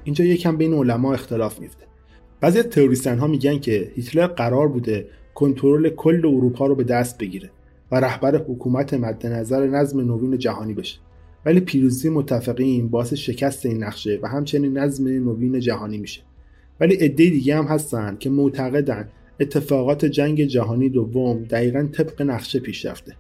اینجا 0.04 0.26
یکم 0.26 0.58
بین 0.58 0.74
علما 0.74 1.14
اختلاف 1.14 1.60
میفته 1.60 1.86
بعضی 2.43 2.59
از 2.59 2.67
تروریستن 2.67 3.19
ها 3.19 3.27
میگن 3.27 3.59
که 3.59 3.93
هیتلر 3.95 4.27
قرار 4.27 4.69
بوده 4.69 5.07
کنترل 5.35 5.89
کل 5.89 6.27
اروپا 6.27 6.67
رو 6.67 6.75
به 6.75 6.85
دست 6.85 7.19
بگیره 7.19 7.51
و 7.93 7.97
رهبر 7.97 8.37
حکومت 8.37 8.95
مد 8.95 9.27
نظر 9.27 9.67
نظم 9.67 10.01
نوین 10.01 10.39
جهانی 10.39 10.75
بشه. 10.75 10.99
ولی 11.47 11.61
پیروزی 11.61 12.09
متفقین 12.09 12.89
باعث 12.89 13.15
شکست 13.15 13.67
این 13.67 13.85
نقشه 13.85 14.19
و 14.23 14.29
همچنین 14.29 14.79
نظم 14.79 15.09
نوین 15.09 15.61
جهانی 15.61 15.99
میشه. 15.99 16.21
ولی 16.81 16.95
عده 16.95 17.31
دیگه 17.31 17.57
هم 17.57 17.65
هستن 17.65 18.17
که 18.21 18.31
معتقدن 18.31 19.09
اتفاقات 19.41 20.05
جنگ 20.05 20.45
جهانی 20.45 20.89
دوم 20.89 21.43
دقیقا 21.43 21.89
طبق 21.93 22.23
نقشه 22.23 22.61
پیش 22.61 22.87
رفته 22.87 23.17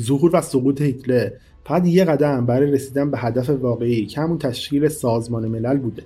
ظهور 0.00 0.36
و 0.36 0.40
سقوط 0.40 0.80
هیتلر 0.80 1.30
فقط 1.64 1.86
یه 1.86 2.04
قدم 2.04 2.46
برای 2.46 2.70
رسیدن 2.70 3.10
به 3.10 3.18
هدف 3.18 3.50
واقعی 3.50 4.06
که 4.06 4.20
همون 4.20 4.38
تشکیل 4.38 4.88
سازمان 4.88 5.48
ملل 5.48 5.76
بوده. 5.76 6.02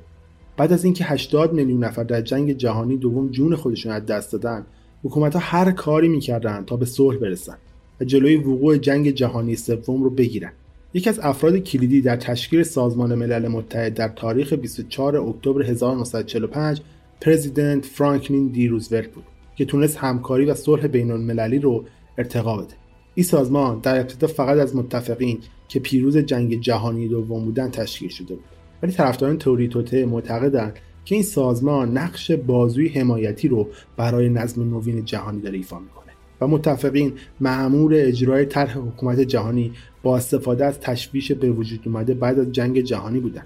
بعد 0.61 0.73
از 0.73 0.85
اینکه 0.85 1.05
80 1.05 1.53
میلیون 1.53 1.85
نفر 1.85 2.03
در 2.03 2.21
جنگ 2.21 2.53
جهانی 2.53 2.97
دوم 2.97 3.29
جون 3.29 3.57
خودشون 3.57 3.93
از 3.93 4.07
دست 4.07 4.33
دادن 4.33 4.67
حکومت 5.05 5.35
ها 5.35 5.41
هر 5.41 5.71
کاری 5.71 6.09
می‌کردن 6.09 6.65
تا 6.65 6.77
به 6.77 6.87
صلح 6.87 7.19
برسن 7.19 7.57
و 8.01 8.05
جلوی 8.05 8.37
وقوع 8.37 8.77
جنگ 8.77 9.11
جهانی 9.11 9.57
سوم 9.57 10.03
رو 10.03 10.11
بگیرن. 10.11 10.53
یکی 10.95 11.11
از 11.11 11.19
افراد 11.19 11.57
کلیدی 11.57 12.01
در 12.01 12.17
تشکیل 12.17 12.63
سازمان 12.63 13.15
ملل 13.15 13.49
متحد 13.49 13.95
در 13.95 14.09
تاریخ 14.09 14.53
24 14.53 15.17
اکتبر 15.17 15.63
1945 15.63 16.81
پرزیدنت 17.21 17.85
فرانکلین 17.85 18.49
دی 18.49 18.69
روزولت 18.69 19.09
بود 19.09 19.25
که 19.57 19.65
تونست 19.65 19.97
همکاری 19.97 20.45
و 20.45 20.55
صلح 20.55 20.87
بین 20.87 21.11
المللی 21.11 21.59
رو 21.59 21.85
ارتقا 22.19 22.57
بده. 22.57 22.75
این 23.15 23.25
سازمان 23.25 23.79
در 23.79 24.01
ابتدا 24.01 24.27
فقط 24.27 24.59
از 24.59 24.77
متفقین 24.77 25.39
که 25.69 25.81
پیروز 25.81 26.17
جنگ 26.17 26.61
جهانی 26.61 27.09
دوم 27.09 27.45
بودن 27.45 27.71
تشکیل 27.71 28.09
شده 28.09 28.35
بود. 28.35 28.60
ولی 28.83 28.93
طرفداران 28.93 29.39
تئوری 29.39 29.69
توته 29.69 30.07
معتقدند 30.07 30.79
که 31.05 31.15
این 31.15 31.25
سازمان 31.25 31.99
نقش 31.99 32.31
بازوی 32.31 32.89
حمایتی 32.89 33.49
رو 33.49 33.69
برای 33.97 34.29
نظم 34.29 34.63
نوین 34.63 35.05
جهانی 35.05 35.41
داره 35.41 35.57
ایفا 35.57 35.79
می‌کنه. 35.79 36.13
و 36.41 36.47
متفقین 36.47 37.13
معمور 37.41 37.93
اجرای 37.95 38.45
طرح 38.45 38.79
حکومت 38.79 39.21
جهانی 39.21 39.73
با 40.03 40.17
استفاده 40.17 40.65
از 40.65 40.81
تشویش 40.81 41.33
به 41.33 41.51
وجود 41.51 41.81
اومده 41.87 42.15
بعد 42.15 42.39
از 42.39 42.53
جنگ 42.53 42.81
جهانی 42.81 43.21
بودن. 43.21 43.43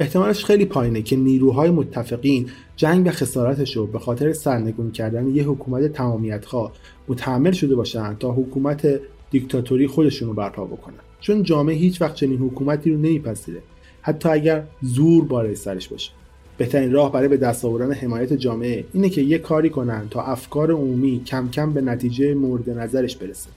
احتمالش 0.00 0.44
خیلی 0.44 0.64
پایینه 0.64 1.02
که 1.02 1.16
نیروهای 1.16 1.70
متفقین 1.70 2.46
جنگ 2.76 3.06
و 3.06 3.10
خسارتش 3.10 3.76
رو 3.76 3.86
به 3.86 3.98
خاطر 3.98 4.32
سرنگون 4.32 4.90
کردن 4.90 5.28
یه 5.28 5.44
حکومت 5.44 5.92
تمامیتخواه 5.92 6.72
متحمل 7.08 7.52
شده 7.52 7.74
باشن 7.74 8.14
تا 8.14 8.32
حکومت 8.32 9.00
دیکتاتوری 9.30 9.86
خودشون 9.86 10.28
رو 10.28 10.34
برپا 10.34 10.64
بکنن. 10.64 10.94
چون 11.20 11.42
جامعه 11.42 11.76
هیچ 11.76 12.02
وقت 12.02 12.14
چنین 12.14 12.38
حکومتی 12.38 12.90
رو 12.90 12.96
نمیپذیره. 12.96 13.62
حتی 14.02 14.28
اگر 14.28 14.62
زور 14.82 15.24
بالای 15.24 15.54
سرش 15.54 15.88
باشه. 15.88 16.10
بهترین 16.58 16.92
راه 16.92 17.12
برای 17.12 17.28
به 17.28 17.36
دست 17.36 17.64
آوردن 17.64 17.92
حمایت 17.92 18.32
جامعه 18.32 18.84
اینه 18.92 19.08
که 19.08 19.22
یه 19.22 19.38
کاری 19.38 19.70
کنن 19.70 20.08
تا 20.10 20.22
افکار 20.22 20.70
عمومی 20.70 21.22
کم 21.26 21.48
کم 21.48 21.72
به 21.72 21.80
نتیجه 21.80 22.34
مورد 22.34 22.70
نظرش 22.70 23.16
برسه. 23.16 23.50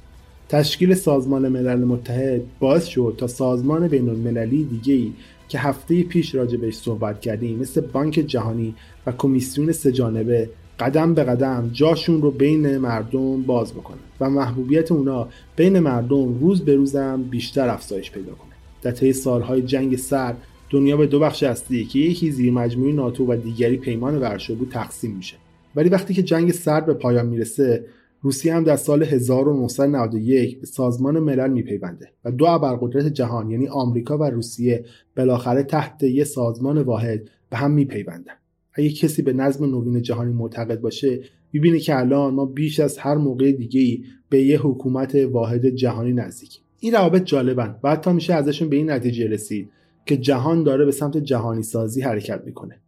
تشکیل 0.49 0.93
سازمان 0.93 1.47
ملل 1.47 1.83
متحد 1.83 2.41
باعث 2.59 2.85
شد 2.85 3.15
تا 3.17 3.27
سازمان 3.27 3.87
بین 3.87 4.09
المللی 4.09 4.63
دیگه 4.63 4.93
ای 4.93 5.13
که 5.49 5.59
هفته 5.59 6.03
پیش 6.03 6.35
راجع 6.35 6.57
بهش 6.57 6.75
صحبت 6.75 7.21
کردیم 7.21 7.59
مثل 7.59 7.81
بانک 7.81 8.13
جهانی 8.13 8.75
و 9.07 9.11
کمیسیون 9.11 9.71
سهجانبه 9.71 10.49
قدم 10.79 11.13
به 11.13 11.23
قدم 11.23 11.69
جاشون 11.73 12.21
رو 12.21 12.31
بین 12.31 12.77
مردم 12.77 13.41
باز 13.41 13.73
بکنن 13.73 13.97
و 14.19 14.29
محبوبیت 14.29 14.91
اونا 14.91 15.27
بین 15.55 15.79
مردم 15.79 16.39
روز 16.39 16.61
به 16.61 16.75
روزم 16.75 17.23
بیشتر 17.23 17.69
افزایش 17.69 18.11
پیدا 18.11 18.33
کنه. 18.33 18.50
در 18.81 18.91
طی 18.91 19.13
سالهای 19.13 19.61
جنگ 19.61 19.95
سرد 19.95 20.37
دنیا 20.69 20.97
به 20.97 21.07
دو 21.07 21.19
بخش 21.19 21.43
اصلی 21.43 21.85
که 21.85 21.99
یکی 21.99 22.31
زیر 22.31 22.51
مجموعه 22.51 22.93
ناتو 22.93 23.25
و 23.25 23.35
دیگری 23.35 23.77
پیمان 23.77 24.17
ورشو 24.17 24.55
بود 24.55 24.69
تقسیم 24.69 25.15
میشه. 25.15 25.35
ولی 25.75 25.89
وقتی 25.89 26.13
که 26.13 26.23
جنگ 26.23 26.51
سرد 26.51 26.85
به 26.85 26.93
پایان 26.93 27.25
می‌رسه 27.25 27.85
روسیه 28.21 28.55
هم 28.55 28.63
در 28.63 28.75
سال 28.75 29.03
1991 29.03 30.59
به 30.59 30.65
سازمان 30.65 31.19
ملل 31.19 31.49
میپیونده 31.49 32.09
و 32.25 32.31
دو 32.31 32.45
ابرقدرت 32.45 33.07
جهان 33.07 33.49
یعنی 33.49 33.67
آمریکا 33.67 34.17
و 34.17 34.23
روسیه 34.23 34.85
بالاخره 35.17 35.63
تحت 35.63 36.03
یک 36.03 36.23
سازمان 36.23 36.81
واحد 36.81 37.29
به 37.49 37.57
هم 37.57 37.71
میپیوندن. 37.71 38.33
اگه 38.73 38.89
کسی 38.89 39.21
به 39.21 39.33
نظم 39.33 39.65
نوین 39.65 40.01
جهانی 40.01 40.33
معتقد 40.33 40.81
باشه 40.81 41.19
می‌بینه 41.53 41.79
که 41.79 41.99
الان 41.99 42.33
ما 42.33 42.45
بیش 42.45 42.79
از 42.79 42.97
هر 42.97 43.15
موقع 43.15 43.51
دیگه 43.51 43.81
ای 43.81 44.03
به 44.29 44.41
یه 44.41 44.59
حکومت 44.59 45.15
واحد 45.15 45.69
جهانی 45.69 46.13
نزدیکیم. 46.13 46.63
این 46.83 46.93
روابط 46.93 47.23
جالبن. 47.23 47.79
و 47.83 47.91
حتی 47.91 48.11
میشه 48.11 48.33
ازشون 48.33 48.69
به 48.69 48.75
این 48.75 48.91
نتیجه 48.91 49.27
رسید 49.27 49.69
که 50.05 50.17
جهان 50.17 50.63
داره 50.63 50.85
به 50.85 50.91
سمت 50.91 51.17
جهانی 51.17 51.63
سازی 51.63 52.01
حرکت 52.01 52.41
می‌کنه. 52.45 52.81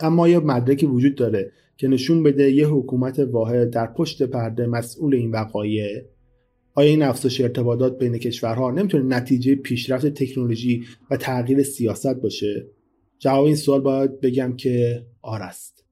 اما 0.00 0.28
یه 0.28 0.38
مدرکی 0.38 0.86
وجود 0.86 1.14
داره 1.14 1.52
که 1.76 1.88
نشون 1.88 2.22
بده 2.22 2.50
یه 2.50 2.66
حکومت 2.68 3.18
واحد 3.18 3.70
در 3.70 3.86
پشت 3.86 4.22
پرده 4.22 4.66
مسئول 4.66 5.14
این 5.14 5.30
وقایع 5.30 6.02
آیا 6.74 6.90
این 6.90 7.02
افزایش 7.02 7.40
ارتباطات 7.40 7.98
بین 7.98 8.18
کشورها 8.18 8.70
نمی‌تونه 8.70 9.16
نتیجه 9.16 9.54
پیشرفت 9.54 10.06
تکنولوژی 10.06 10.84
و 11.10 11.16
تغییر 11.16 11.62
سیاست 11.62 12.14
باشه؟ 12.14 12.66
جواب 13.18 13.44
این 13.44 13.56
سوال 13.56 13.80
باید 13.80 14.20
بگم 14.20 14.56
که 14.56 15.06
آره 15.22 15.44
است. 15.44 15.84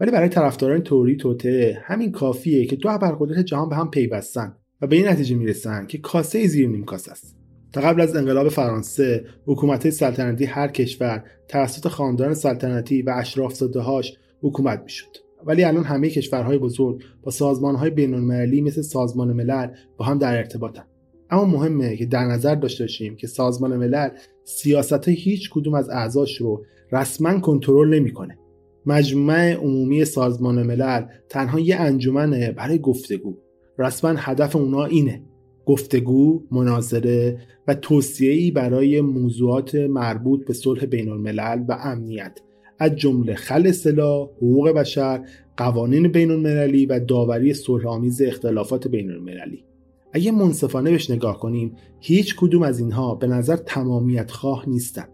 ولی 0.00 0.10
برای 0.10 0.28
طرفداران 0.28 0.80
توری 0.80 1.16
توته 1.16 1.78
همین 1.82 2.12
کافیه 2.12 2.66
که 2.66 2.76
دو 2.76 2.88
ابرقدرت 2.88 3.44
جهان 3.44 3.68
به 3.68 3.76
هم 3.76 3.90
پیوستن. 3.90 4.56
و 4.82 4.86
به 4.86 4.96
این 4.96 5.08
نتیجه 5.08 5.36
می‌رسن 5.36 5.86
که 5.86 5.98
کاسه 5.98 6.46
زیر 6.46 6.68
نیم 6.68 6.84
کاسه 6.84 7.10
است. 7.10 7.36
تا 7.72 7.80
قبل 7.80 8.00
از 8.00 8.16
انقلاب 8.16 8.48
فرانسه 8.48 9.24
حکومت 9.46 9.90
سلطنتی 9.90 10.44
هر 10.44 10.68
کشور 10.68 11.24
توسط 11.48 11.88
خاندان 11.88 12.34
سلطنتی 12.34 13.02
و 13.02 13.14
اشرافزادههاش 13.16 14.16
حکومت 14.42 14.80
می‌شد. 14.82 15.16
ولی 15.46 15.64
الان 15.64 15.84
همه 15.84 16.10
کشورهای 16.10 16.58
بزرگ 16.58 17.02
با 17.22 17.30
سازمانهای 17.30 17.90
بینالمللی 17.90 18.60
مثل 18.60 18.82
سازمان 18.82 19.32
ملل 19.32 19.68
با 19.96 20.04
هم 20.04 20.18
در 20.18 20.36
ارتباطن. 20.36 20.84
اما 21.30 21.44
مهمه 21.44 21.96
که 21.96 22.06
در 22.06 22.24
نظر 22.24 22.54
داشته 22.54 22.84
باشیم 22.84 23.16
که 23.16 23.26
سازمان 23.26 23.76
ملل 23.76 24.08
سیاست 24.44 25.08
هیچ 25.08 25.50
کدوم 25.50 25.74
از 25.74 25.88
اعضاش 25.88 26.40
رو 26.40 26.64
رسما 26.92 27.40
کنترل 27.40 27.94
نمی‌کنه. 27.94 28.38
مجمع 28.86 29.52
عمومی 29.52 30.04
سازمان 30.04 30.62
ملل 30.62 31.06
تنها 31.28 31.60
یه 31.60 31.76
انجمنه 31.76 32.52
برای 32.52 32.78
گفتگو. 32.78 33.36
رسما 33.78 34.14
هدف 34.16 34.56
اونا 34.56 34.84
اینه. 34.84 35.22
گفتگو، 35.66 36.42
مناظره 36.50 37.38
و 37.68 37.74
توصیه‌ای 37.74 38.50
برای 38.50 39.00
موضوعات 39.00 39.74
مربوط 39.74 40.46
به 40.46 40.52
صلح 40.52 40.86
بین 40.86 41.08
الملل 41.08 41.64
و 41.68 41.78
امنیت. 41.82 42.40
از 42.78 42.96
جمله 42.96 43.34
خل 43.34 43.70
سلاح، 43.70 44.28
حقوق 44.36 44.68
بشر، 44.68 45.20
قوانین 45.56 46.08
بین 46.08 46.30
المللی 46.30 46.86
و 46.86 47.00
داوری 47.00 47.54
صلحآمیز 47.54 48.22
اختلافات 48.22 48.88
بین 48.88 49.10
المللی. 49.10 49.64
اگه 50.12 50.32
منصفانه 50.32 50.90
بهش 50.90 51.10
نگاه 51.10 51.40
کنیم 51.40 51.72
هیچ 52.00 52.36
کدوم 52.36 52.62
از 52.62 52.78
اینها 52.80 53.14
به 53.14 53.26
نظر 53.26 53.56
تمامیت 53.56 54.30
خواه 54.30 54.68
نیستن. 54.68 55.08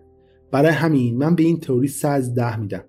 برای 0.51 0.73
همین 0.73 1.17
من 1.17 1.35
به 1.35 1.43
این 1.43 1.61
تئوری 1.61 1.89
سه 1.89 2.09
از 2.09 2.35
ده 2.35 2.61
میدم. 2.61 2.85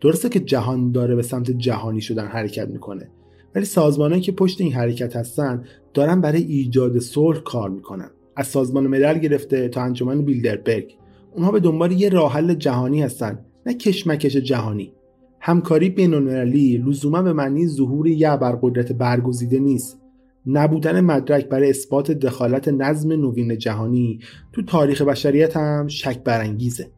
درسته 0.00 0.28
که 0.28 0.40
جهان 0.40 0.92
داره 0.92 1.14
به 1.14 1.22
سمت 1.22 1.50
جهانی 1.50 2.00
شدن 2.00 2.26
حرکت 2.26 2.68
می‌کنه. 2.68 3.10
ولی 3.56 3.64
سازمانهایی 3.64 4.22
که 4.22 4.32
پشت 4.32 4.60
این 4.60 4.72
حرکت 4.72 5.16
هستن 5.16 5.64
دارن 5.94 6.20
برای 6.20 6.42
ایجاد 6.42 6.98
صلح 6.98 7.38
کار 7.38 7.70
می‌کنن. 7.70 8.10
از 8.36 8.46
سازمان 8.46 8.86
ملل 8.86 9.18
گرفته 9.18 9.68
تا 9.68 9.82
انجمن 9.82 10.22
بیلدربرگ. 10.22 10.96
اونها 11.34 11.50
به 11.50 11.60
دنبال 11.60 11.92
یه 11.92 12.08
راه 12.08 12.32
حل 12.32 12.54
جهانی 12.54 13.02
هستن 13.02 13.38
نه 13.66 13.74
کشمکش 13.74 14.36
جهانی. 14.36 14.92
همکاری 15.40 15.90
بینالمللی 15.90 16.78
لزوما 16.78 17.22
به 17.22 17.32
معنی 17.32 17.66
ظهور 17.66 18.06
یه 18.06 18.30
ابرقدرت 18.30 18.92
برگزیده 18.92 19.58
نیست. 19.58 20.00
نبودن 20.46 21.00
مدرک 21.00 21.48
برای 21.48 21.70
اثبات 21.70 22.10
دخالت 22.10 22.68
نظم 22.68 23.12
نوین 23.12 23.58
جهانی 23.58 24.18
تو 24.52 24.62
تاریخ 24.62 25.02
بشریت 25.02 25.56
هم 25.56 25.88
شک 25.88 26.22
برانگیزه. 26.24 26.90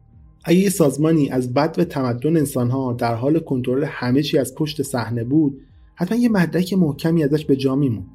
اگه 0.43 0.59
یه 0.59 0.69
سازمانی 0.69 1.29
از 1.29 1.53
بد 1.53 1.75
و 1.77 1.83
تمدن 1.83 2.37
انسانها 2.37 2.93
در 2.93 3.15
حال 3.15 3.39
کنترل 3.39 3.83
همه 3.83 4.23
چی 4.23 4.37
از 4.37 4.55
پشت 4.55 4.81
صحنه 4.81 5.23
بود 5.23 5.61
حتما 5.99 6.17
یه 6.17 6.29
مدرک 6.29 6.73
محکمی 6.73 7.23
ازش 7.23 7.45
به 7.45 7.55
جا 7.55 7.75
میمون. 7.75 8.05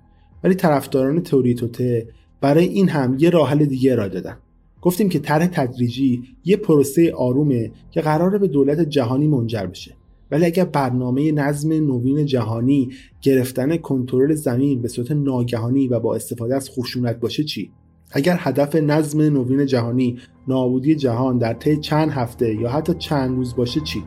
ولی 0.44 0.54
طرفداران 0.54 1.22
تئوری 1.22 1.54
توته 1.54 2.08
برای 2.40 2.64
این 2.64 2.88
هم 2.88 3.16
یه 3.18 3.30
راه 3.30 3.54
دیگه 3.54 3.94
را 3.94 4.08
دادن. 4.08 4.36
گفتیم 4.82 5.08
که 5.08 5.18
طرح 5.18 5.46
تدریجی 5.46 6.22
یه 6.44 6.56
پروسه 6.56 7.12
آرومه 7.12 7.70
که 7.90 8.00
قراره 8.00 8.38
به 8.38 8.48
دولت 8.48 8.80
جهانی 8.80 9.26
منجر 9.26 9.66
بشه. 9.66 9.94
ولی 10.30 10.44
اگر 10.44 10.64
برنامه 10.64 11.32
نظم 11.32 11.72
نوین 11.72 12.26
جهانی 12.26 12.90
گرفتن 13.22 13.76
کنترل 13.76 14.34
زمین 14.34 14.82
به 14.82 14.88
صورت 14.88 15.10
ناگهانی 15.10 15.88
و 15.88 16.00
با 16.00 16.14
استفاده 16.14 16.56
از 16.56 16.70
خشونت 16.70 17.20
باشه 17.20 17.44
چی؟ 17.44 17.70
اگر 18.10 18.36
هدف 18.40 18.74
نظم 18.74 19.20
نوین 19.20 19.66
جهانی 19.66 20.18
نابودی 20.48 20.94
جهان 20.94 21.38
در 21.38 21.54
طی 21.54 21.76
چند 21.76 22.10
هفته 22.10 22.54
یا 22.54 22.70
حتی 22.70 22.94
چند 22.94 23.36
روز 23.36 23.56
باشه 23.56 23.80
چی؟ 23.80 24.02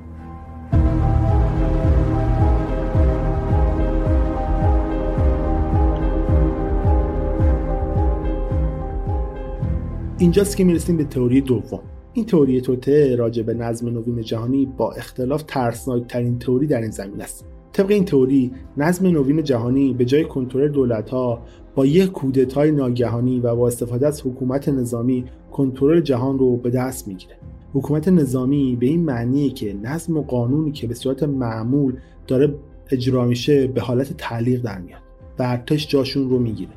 اینجاست 10.19 10.58
که 10.58 10.63
می‌رسیم 10.63 10.97
به 10.97 11.03
تئوری 11.03 11.41
دوم. 11.41 11.80
این 12.13 12.25
تئوری 12.25 12.62
توته 12.62 13.15
راجع 13.15 13.43
به 13.43 13.53
نظم 13.53 13.89
نوین 13.89 14.21
جهانی 14.21 14.65
با 14.77 14.91
اختلاف 14.91 15.43
ترسناک 15.47 16.08
ترین 16.08 16.39
تئوری 16.39 16.67
در 16.67 16.82
این 16.82 16.91
زمین 16.91 17.21
است. 17.21 17.45
طبق 17.73 17.91
این 17.91 18.06
تئوری 18.06 18.51
نظم 18.77 19.08
نوین 19.08 19.43
جهانی 19.43 19.93
به 19.93 20.06
جای 20.06 20.25
کنترل 20.25 20.67
دولت 20.67 21.10
ها 21.10 21.41
با 21.75 21.86
یک 21.86 22.12
کودتای 22.12 22.71
ناگهانی 22.71 23.39
و 23.39 23.56
با 23.56 23.67
استفاده 23.67 24.08
از 24.08 24.21
حکومت 24.25 24.69
نظامی 24.69 25.25
کنترل 25.51 26.01
جهان 26.01 26.39
رو 26.39 26.58
به 26.58 26.69
دست 26.69 27.08
می‌گیره. 27.08 27.36
حکومت 27.73 28.08
نظامی 28.08 28.77
به 28.80 28.86
این 28.86 29.06
معنیه 29.06 29.49
که 29.49 29.73
نظم 29.84 30.17
و 30.17 30.21
قانونی 30.21 30.71
که 30.71 30.88
به 30.88 30.93
صورت 30.93 31.23
معمول 31.23 31.93
داره 32.27 32.56
اجرا 32.91 33.25
میشه 33.25 33.67
به 33.67 33.82
حالت 33.82 34.17
تعلیق 34.17 34.62
در 34.62 34.80
میاد 34.80 35.01
و 35.39 35.43
ارتش 35.43 35.88
جاشون 35.88 36.30
رو 36.30 36.39
می‌گیره. 36.39 36.71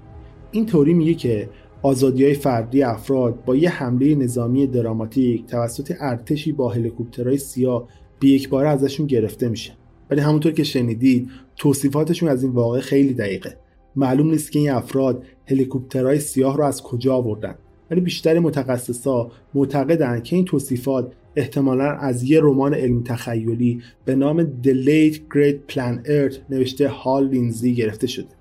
این 0.52 0.66
تئوری 0.66 0.94
میگه 0.94 1.14
که 1.14 1.48
آزادی 1.82 2.24
های 2.24 2.34
فردی 2.34 2.82
افراد 2.82 3.44
با 3.44 3.56
یه 3.56 3.70
حمله 3.70 4.14
نظامی 4.14 4.66
دراماتیک 4.66 5.46
توسط 5.46 5.94
ارتشی 6.00 6.52
با 6.52 6.68
هلیکوپترهای 6.68 7.38
سیاه 7.38 7.88
به 8.20 8.28
یک 8.28 8.48
بار 8.48 8.66
ازشون 8.66 9.06
گرفته 9.06 9.48
میشه. 9.48 9.72
ولی 10.10 10.20
همونطور 10.20 10.52
که 10.52 10.64
شنیدید 10.64 11.28
توصیفاتشون 11.56 12.28
از 12.28 12.42
این 12.42 12.52
واقع 12.52 12.80
خیلی 12.80 13.14
دقیقه. 13.14 13.56
معلوم 13.96 14.30
نیست 14.30 14.52
که 14.52 14.58
این 14.58 14.70
افراد 14.70 15.24
هلیکوپترهای 15.46 16.20
سیاه 16.20 16.56
رو 16.56 16.64
از 16.64 16.82
کجا 16.82 17.14
آوردن. 17.14 17.54
ولی 17.90 18.00
بیشتر 18.00 18.38
متخصصا 18.38 19.30
معتقدند 19.54 20.22
که 20.22 20.36
این 20.36 20.44
توصیفات 20.44 21.12
احتمالا 21.36 21.90
از 21.90 22.22
یه 22.22 22.40
رمان 22.42 22.74
علمی 22.74 23.02
تخیلی 23.02 23.82
به 24.04 24.14
نام 24.14 24.44
The 24.44 24.86
Late 24.86 25.16
Great 25.16 25.74
Plan 25.74 26.06
Earth 26.06 26.36
نوشته 26.50 26.88
هال 26.88 27.28
لینزی 27.28 27.74
گرفته 27.74 28.06
شده. 28.06 28.39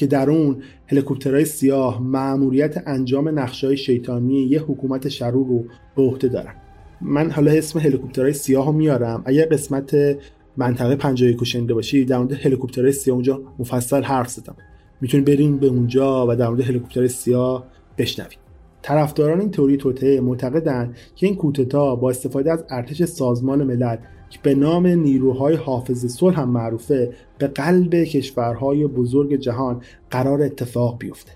که 0.00 0.06
در 0.06 0.30
اون 0.30 0.56
هلیکوپترهای 0.86 1.44
سیاه 1.44 2.02
مأموریت 2.02 2.82
انجام 2.86 3.38
نقشه‌های 3.38 3.76
شیطانی 3.76 4.42
یه 4.42 4.60
حکومت 4.60 5.08
شرور 5.08 5.46
رو 5.46 5.64
به 5.96 6.02
عهده 6.02 6.28
دارن. 6.28 6.54
من 7.00 7.30
حالا 7.30 7.52
اسم 7.52 7.78
هلیکوپترهای 7.78 8.32
سیاه 8.32 8.66
رو 8.66 8.72
میارم. 8.72 9.22
اگر 9.24 9.44
قسمت 9.44 9.96
منطقه 10.56 10.96
51 10.96 11.44
شنیده 11.44 11.74
باشی 11.74 12.04
در 12.04 12.18
مورد 12.18 12.32
هلیکوپترهای 12.32 12.92
سیاه 12.92 13.14
اونجا 13.14 13.42
مفصل 13.58 14.02
حرف 14.02 14.28
زدم. 14.28 14.56
می‌تونید 15.00 15.26
بریم 15.26 15.58
به 15.58 15.66
اونجا 15.66 16.26
و 16.28 16.36
در 16.36 16.48
مورد 16.48 16.60
هلیکوپتر 16.60 17.06
سیاه 17.06 17.66
بشنوید. 17.98 18.38
طرفداران 18.82 19.40
این 19.40 19.50
تئوری 19.50 19.76
توته 19.76 20.20
معتقدند 20.20 20.96
که 21.16 21.26
این 21.26 21.36
کودتا 21.36 21.96
با 21.96 22.10
استفاده 22.10 22.52
از 22.52 22.64
ارتش 22.70 23.04
سازمان 23.04 23.64
ملل 23.64 23.96
که 24.30 24.38
به 24.42 24.54
نام 24.54 24.86
نیروهای 24.86 25.56
حافظ 25.56 26.06
صلح 26.06 26.40
هم 26.40 26.48
معروفه 26.48 27.12
به 27.38 27.46
قلب 27.46 27.94
کشورهای 27.94 28.86
بزرگ 28.86 29.34
جهان 29.34 29.82
قرار 30.10 30.42
اتفاق 30.42 30.98
بیفته. 30.98 31.32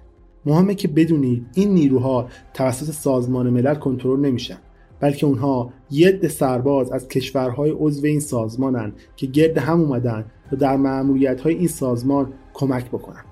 مهمه 0.47 0.75
که 0.75 0.89
بدونید 0.89 1.47
این 1.55 1.75
نیروها 1.75 2.29
توسط 2.55 2.93
سازمان 2.93 3.51
ملل 3.51 3.75
کنترل 3.75 4.21
نمیشن 4.21 4.59
بلکه 5.01 5.27
اونها 5.27 5.73
ید 5.91 6.29
سرباز 6.29 6.93
از 6.93 7.09
کشورهای 7.09 7.71
عضو 7.71 8.07
این 8.07 8.21
سازمانن 8.21 8.93
که 9.17 9.27
گرد 9.27 9.59
هم 9.59 9.81
اومدن 9.81 10.25
تا 10.51 10.57
در 10.57 10.77
معمولیت 10.77 11.41
های 11.41 11.55
این 11.55 11.69
سازمان 11.69 12.33
کمک 12.55 12.89
بکنن. 12.89 13.25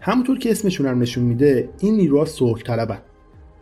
همونطور 0.00 0.38
که 0.38 0.50
اسمشون 0.50 0.86
هم 0.86 0.98
نشون 0.98 1.24
میده 1.24 1.68
این 1.78 1.96
نیروها 1.96 2.24
صلح 2.24 2.62
طلبن. 2.62 2.98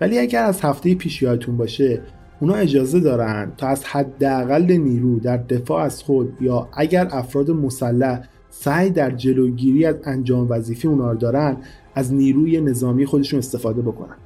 ولی 0.00 0.18
اگر 0.18 0.44
از 0.44 0.60
هفته 0.60 0.94
پیش 0.94 1.22
یادتون 1.22 1.56
باشه 1.56 2.02
اونا 2.42 2.54
اجازه 2.54 3.00
دارن 3.00 3.52
تا 3.56 3.66
از 3.66 3.84
حداقل 3.84 4.72
نیرو 4.72 5.20
در 5.20 5.36
دفاع 5.36 5.82
از 5.82 6.02
خود 6.02 6.32
یا 6.40 6.68
اگر 6.72 7.08
افراد 7.10 7.50
مسلح 7.50 8.28
سعی 8.50 8.90
در 8.90 9.10
جلوگیری 9.10 9.84
از 9.84 9.94
انجام 10.04 10.46
وظیفه 10.50 10.88
اونا 10.88 11.12
رو 11.12 11.18
دارن 11.18 11.56
از 11.94 12.14
نیروی 12.14 12.60
نظامی 12.60 13.06
خودشون 13.06 13.38
استفاده 13.38 13.82
بکنن. 13.82 14.16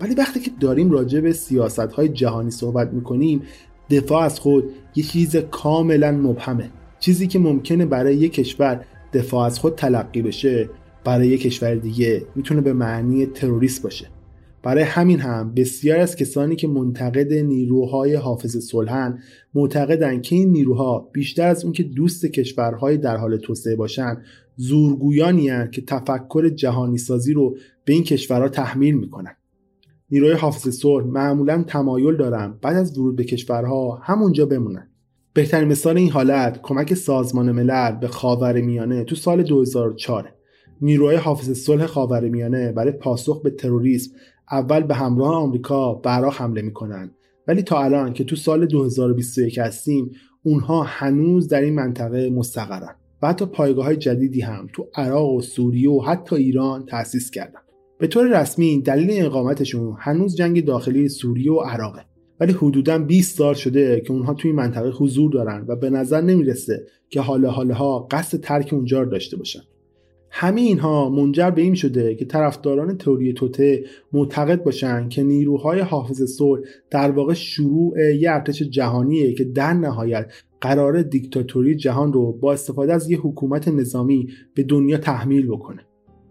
ولی 0.00 0.14
وقتی 0.14 0.40
که 0.40 0.50
داریم 0.60 0.90
راجع 0.90 1.20
به 1.20 1.32
سیاست 1.32 1.78
های 1.78 2.08
جهانی 2.08 2.50
صحبت 2.50 2.92
می‌کنیم 2.92 3.42
دفاع 3.90 4.22
از 4.22 4.40
خود 4.40 4.64
یه 4.94 5.04
چیز 5.04 5.36
کاملا 5.36 6.12
مبهمه. 6.12 6.70
چیزی 7.00 7.26
که 7.26 7.38
ممکنه 7.38 7.86
برای 7.86 8.16
یک 8.16 8.32
کشور 8.32 8.84
دفاع 9.12 9.46
از 9.46 9.58
خود 9.58 9.74
تلقی 9.74 10.22
بشه 10.22 10.68
برای 11.04 11.28
یک 11.28 11.42
کشور 11.42 11.74
دیگه 11.74 12.22
می‌تونه 12.34 12.60
به 12.60 12.72
معنی 12.72 13.26
تروریست 13.26 13.82
باشه. 13.82 14.06
برای 14.62 14.84
همین 14.84 15.20
هم 15.20 15.54
بسیار 15.54 15.98
از 15.98 16.16
کسانی 16.16 16.56
که 16.56 16.68
منتقد 16.68 17.32
نیروهای 17.32 18.14
حافظ 18.14 18.56
صلحن 18.56 19.18
معتقدند 19.54 20.22
که 20.22 20.36
این 20.36 20.52
نیروها 20.52 21.10
بیشتر 21.12 21.48
از 21.48 21.64
اون 21.64 21.72
که 21.72 21.82
دوست 21.82 22.26
کشورهای 22.26 22.96
در 22.96 23.16
حال 23.16 23.36
توسعه 23.36 23.76
باشن 23.76 24.22
زورگویانی 24.56 25.50
که 25.72 25.82
تفکر 25.82 26.48
جهانی 26.48 26.98
سازی 26.98 27.32
رو 27.32 27.56
به 27.84 27.92
این 27.92 28.04
کشورها 28.04 28.48
تحمیل 28.48 28.94
می‌کنن 28.94 29.36
نیروهای 30.10 30.36
حافظ 30.36 30.68
صلح 30.68 31.06
معمولا 31.06 31.64
تمایل 31.66 32.16
دارن 32.16 32.58
بعد 32.62 32.76
از 32.76 32.98
ورود 32.98 33.16
به 33.16 33.24
کشورها 33.24 34.00
همونجا 34.02 34.46
بمونن. 34.46 34.88
بهترین 35.34 35.68
مثال 35.68 35.96
این 35.96 36.10
حالت 36.10 36.62
کمک 36.62 36.94
سازمان 36.94 37.52
ملل 37.52 37.96
به 38.00 38.08
خاورمیانه 38.08 39.04
تو 39.04 39.14
سال 39.14 39.42
2004 39.42 40.32
نیروهای 40.80 41.16
حافظ 41.16 41.50
صلح 41.50 41.86
خاورمیانه 41.86 42.72
برای 42.72 42.92
پاسخ 42.92 43.42
به 43.42 43.50
تروریسم 43.50 44.10
اول 44.52 44.80
به 44.80 44.94
همراه 44.94 45.34
آمریکا 45.34 45.94
به 45.94 46.10
حمله 46.10 46.62
می‌کنن. 46.62 47.10
ولی 47.48 47.62
تا 47.62 47.82
الان 47.82 48.12
که 48.12 48.24
تو 48.24 48.36
سال 48.36 48.66
2021 48.66 49.58
هستیم 49.58 50.10
اونها 50.42 50.82
هنوز 50.82 51.48
در 51.48 51.60
این 51.60 51.74
منطقه 51.74 52.30
مستقرن. 52.30 52.94
و 53.22 53.28
حتی 53.28 53.46
پایگاه 53.46 53.84
های 53.84 53.96
جدیدی 53.96 54.40
هم 54.40 54.68
تو 54.72 54.86
عراق 54.94 55.30
و 55.32 55.40
سوریه 55.40 55.90
و 55.90 56.00
حتی 56.00 56.36
ایران 56.36 56.86
تأسیس 56.86 57.30
کردن. 57.30 57.60
به 57.98 58.06
طور 58.06 58.40
رسمی 58.40 58.82
دلیل 58.82 59.24
اقامتشون 59.24 59.96
هنوز 59.98 60.36
جنگ 60.36 60.64
داخلی 60.64 61.08
سوریه 61.08 61.52
و 61.52 61.60
عراقه. 61.60 62.04
ولی 62.40 62.52
حدودا 62.52 62.98
20 62.98 63.38
سال 63.38 63.54
شده 63.54 64.00
که 64.00 64.12
اونها 64.12 64.34
توی 64.34 64.52
منطقه 64.52 64.90
حضور 64.90 65.32
دارن 65.32 65.64
و 65.68 65.76
به 65.76 65.90
نظر 65.90 66.20
نمی‌رسه 66.20 66.86
که 67.08 67.20
حالا 67.20 67.50
حالا 67.50 67.98
قصد 67.98 68.40
ترک 68.40 68.72
اونجا 68.72 69.04
داشته 69.04 69.36
باشن. 69.36 69.60
همه 70.34 70.60
اینها 70.60 71.08
منجر 71.08 71.50
به 71.50 71.62
این 71.62 71.74
شده 71.74 72.14
که 72.14 72.24
طرفداران 72.24 72.98
تئوری 72.98 73.32
توته 73.32 73.84
معتقد 74.12 74.62
باشند 74.62 75.10
که 75.10 75.22
نیروهای 75.22 75.80
حافظ 75.80 76.22
صلح 76.22 76.60
در 76.90 77.10
واقع 77.10 77.34
شروع 77.34 78.14
یه 78.14 78.30
ارتش 78.30 78.62
جهانیه 78.62 79.34
که 79.34 79.44
در 79.44 79.72
نهایت 79.72 80.32
قرار 80.60 81.02
دیکتاتوری 81.02 81.74
جهان 81.74 82.12
رو 82.12 82.32
با 82.32 82.52
استفاده 82.52 82.92
از 82.92 83.10
یه 83.10 83.18
حکومت 83.18 83.68
نظامی 83.68 84.28
به 84.54 84.62
دنیا 84.62 84.98
تحمیل 84.98 85.46
بکنه. 85.46 85.80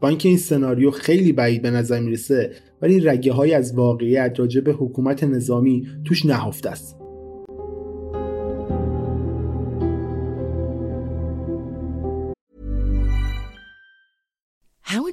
با 0.02 0.08
اینکه 0.08 0.30
این 0.30 0.38
سناریو 0.38 0.92
خیلی 0.92 1.32
بعید 1.32 1.62
به 1.62 1.72
نظر 1.72 2.00
می‌رسه 2.00 2.52
ولی 2.82 3.00
رگه 3.00 3.34
های 3.34 3.54
از 3.54 3.76
واقعیت 3.76 4.36
راجع 4.38 4.62
به 4.62 4.72
حکومت 4.72 5.24
نظامی 5.24 5.88
توش 6.06 6.26
نهفته 6.26 6.70
است. 6.70 7.01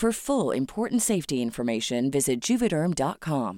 For 0.00 0.12
full 0.12 0.50
important 0.62 1.02
safety 1.02 1.38
information, 1.42 2.10
visit 2.10 2.38
juvederm.com. 2.40 3.54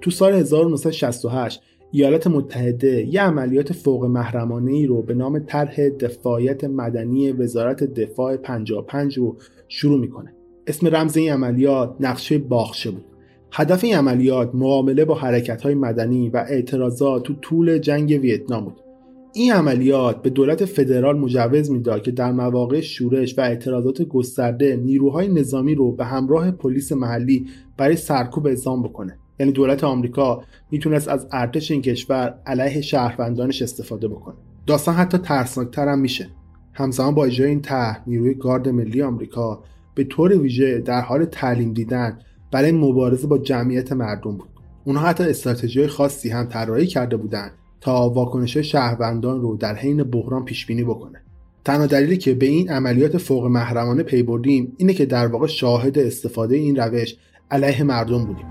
تو 0.00 0.10
سال 0.10 0.34
1968 0.34 1.62
ایالات 1.90 2.26
متحده 2.26 3.06
یه 3.06 3.22
عملیات 3.22 3.72
فوق 3.72 4.04
محرمانه 4.04 4.72
ای 4.72 4.86
رو 4.86 5.02
به 5.02 5.14
نام 5.14 5.38
طرح 5.38 5.88
دفاعیت 5.88 6.64
مدنی 6.64 7.32
وزارت 7.32 7.84
دفاع 7.84 8.36
55 8.36 9.18
رو 9.18 9.36
شروع 9.68 10.00
می‌کنه. 10.00 10.34
اسم 10.66 10.86
رمز 10.86 11.16
این 11.16 11.32
عملیات 11.32 11.96
نقشه 12.00 12.38
باخشه 12.38 12.90
بود. 12.90 13.04
هدف 13.52 13.84
این 13.84 13.96
عملیات 13.96 14.54
معامله 14.54 15.04
با 15.04 15.14
حرکت 15.14 15.62
های 15.62 15.74
مدنی 15.74 16.28
و 16.28 16.36
اعتراضات 16.36 17.22
تو 17.22 17.34
طول 17.34 17.78
جنگ 17.78 18.10
ویتنام 18.10 18.64
بود. 18.64 18.89
این 19.32 19.52
عملیات 19.52 20.22
به 20.22 20.30
دولت 20.30 20.64
فدرال 20.64 21.18
مجوز 21.18 21.70
می‌داد 21.70 22.02
که 22.02 22.10
در 22.10 22.32
مواقع 22.32 22.80
شورش 22.80 23.38
و 23.38 23.40
اعتراضات 23.40 24.02
گسترده 24.02 24.76
نیروهای 24.76 25.28
نظامی 25.28 25.74
رو 25.74 25.92
به 25.92 26.04
همراه 26.04 26.50
پلیس 26.50 26.92
محلی 26.92 27.46
برای 27.76 27.96
سرکوب 27.96 28.46
اعزام 28.46 28.82
بکنه. 28.82 29.18
یعنی 29.40 29.52
دولت 29.52 29.84
آمریکا 29.84 30.42
می‌تونست 30.70 31.08
از 31.08 31.26
ارتش 31.32 31.70
این 31.70 31.82
کشور 31.82 32.34
علیه 32.46 32.80
شهروندانش 32.80 33.62
استفاده 33.62 34.08
بکنه. 34.08 34.34
داستان 34.66 34.94
حتی 34.94 35.18
ترسناکتر 35.18 35.88
هم 35.88 35.98
میشه. 35.98 36.28
همزمان 36.72 37.14
با 37.14 37.24
اجرای 37.24 37.50
این 37.50 37.62
طرح 37.62 38.02
نیروی 38.06 38.34
گارد 38.34 38.68
ملی 38.68 39.02
آمریکا 39.02 39.62
به 39.94 40.04
طور 40.04 40.38
ویژه 40.38 40.78
در 40.78 41.00
حال 41.00 41.24
تعلیم 41.24 41.72
دیدن 41.72 42.18
برای 42.52 42.72
مبارزه 42.72 43.26
با 43.26 43.38
جمعیت 43.38 43.92
مردم 43.92 44.36
بود. 44.36 44.48
اونها 44.84 45.06
حتی 45.06 45.24
استراتژی 45.24 45.86
خاصی 45.86 46.28
هم 46.28 46.44
طراحی 46.44 46.86
کرده 46.86 47.16
بودند 47.16 47.52
تا 47.80 48.10
واکنش 48.10 48.56
شهروندان 48.56 49.40
رو 49.40 49.56
در 49.56 49.74
حین 49.74 50.02
بحران 50.02 50.44
پیش 50.44 50.66
بینی 50.66 50.84
بکنه. 50.84 51.22
تنها 51.64 51.86
دلیلی 51.86 52.16
که 52.16 52.34
به 52.34 52.46
این 52.46 52.70
عملیات 52.70 53.18
فوق 53.18 53.46
محرمانه 53.46 54.02
پی 54.02 54.22
بردیم 54.22 54.72
اینه 54.76 54.94
که 54.94 55.06
در 55.06 55.26
واقع 55.26 55.46
شاهد 55.46 55.98
استفاده 55.98 56.56
این 56.56 56.76
روش 56.76 57.16
علیه 57.50 57.82
مردم 57.82 58.24
بودیم. 58.24 58.46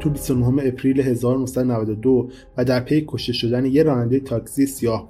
تو 0.00 0.10
29 0.10 0.62
April 0.66 1.00
1992 1.00 2.28
و 2.56 2.64
در 2.64 2.80
پی 2.80 3.04
کشته 3.08 3.32
شدن 3.32 3.66
یه 3.66 3.82
راننده 3.82 4.20
تاکسی 4.20 4.66
سیاه 4.66 5.08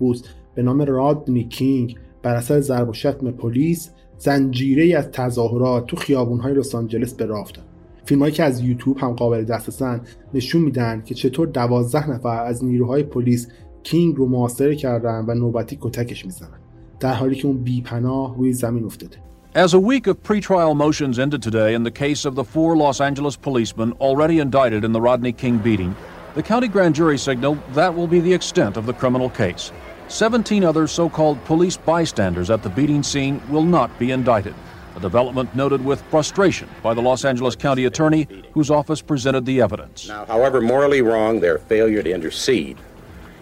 به 0.54 0.62
نام 0.62 0.82
رادنی 0.82 1.44
کینگ 1.44 1.96
بر 2.22 2.34
اثر 2.34 2.60
ضرب 2.60 2.88
و 2.88 2.92
شتم 2.92 3.30
پلیس 3.30 3.90
زنجیره 4.18 4.98
از 4.98 5.10
تظاهرات 5.10 5.86
تو 5.86 5.96
خیابونهای 5.96 6.54
لس 6.54 6.74
آنجلس 6.74 7.14
به 7.14 7.24
راه 7.24 7.40
افتاد. 7.40 7.67
فیلمهایی 8.07 8.33
که 8.33 8.43
از 8.43 8.61
یوتیوب 8.61 8.97
هم 8.97 9.13
قابل 9.13 9.43
دسترسن 9.43 10.01
نشون 10.33 10.61
میدن 10.61 11.01
که 11.05 11.15
چطور 11.15 11.47
دوازده 11.47 12.09
نفر 12.09 12.45
از 12.45 12.65
نیروهای 12.65 13.03
پلیس 13.03 13.47
کینگ 13.83 14.15
رو 14.15 14.27
محاصره 14.27 14.75
کردن 14.75 15.25
و 15.27 15.33
نوبتی 15.33 15.77
کتکش 15.81 16.25
میزنن 16.25 16.59
در 16.99 17.13
حالی 17.13 17.35
که 17.35 17.47
اون 17.47 17.57
بیپناه 17.57 18.37
روی 18.37 18.53
زمین 18.53 18.85
افتاده 18.85 19.17
As 19.55 19.75
a 19.75 19.79
week 19.79 20.07
of 20.07 20.23
pretrial 20.23 20.75
motions 20.75 21.19
ended 21.19 21.43
today 21.43 21.75
in 21.75 21.83
the 21.83 21.91
case 21.91 22.25
of 22.25 22.33
the 22.33 22.43
four 22.43 22.75
Los 22.75 22.99
Angeles 22.99 23.35
policemen 23.35 23.91
already 24.07 24.39
indicted 24.39 24.83
in 24.83 24.93
the 24.93 25.01
Rodney 25.01 25.31
King 25.31 25.59
beating, 25.59 25.95
the 26.33 26.41
county 26.41 26.67
grand 26.67 26.95
jury 26.95 27.19
signaled 27.19 27.59
that 27.73 27.93
will 27.93 28.07
be 28.07 28.19
the 28.19 28.33
extent 28.33 28.77
of 28.77 28.87
the 28.87 28.93
criminal 28.93 29.29
case. 29.29 29.71
17 30.07 30.63
other 30.63 30.87
so 30.87 31.07
called 31.07 31.43
police 31.45 31.77
bystanders 31.77 32.49
at 32.49 32.63
the 32.63 32.69
beating 32.69 33.03
scene 33.03 33.39
will 33.49 33.63
not 33.63 33.89
be 33.99 34.09
indicted. 34.09 34.55
A 34.98 35.00
development 35.00 35.54
noted 35.54 35.84
with 35.84 36.02
frustration 36.10 36.68
by 36.82 36.92
the 36.92 37.00
Los 37.00 37.24
Angeles 37.24 37.54
County 37.54 37.84
Attorney, 37.84 38.26
whose 38.52 38.68
office 38.68 39.00
presented 39.00 39.46
the 39.46 39.60
evidence. 39.60 40.08
Now, 40.08 40.24
however 40.24 40.60
morally 40.60 41.02
wrong 41.02 41.38
their 41.38 41.58
failure 41.58 42.02
to 42.02 42.12
intercede, 42.12 42.76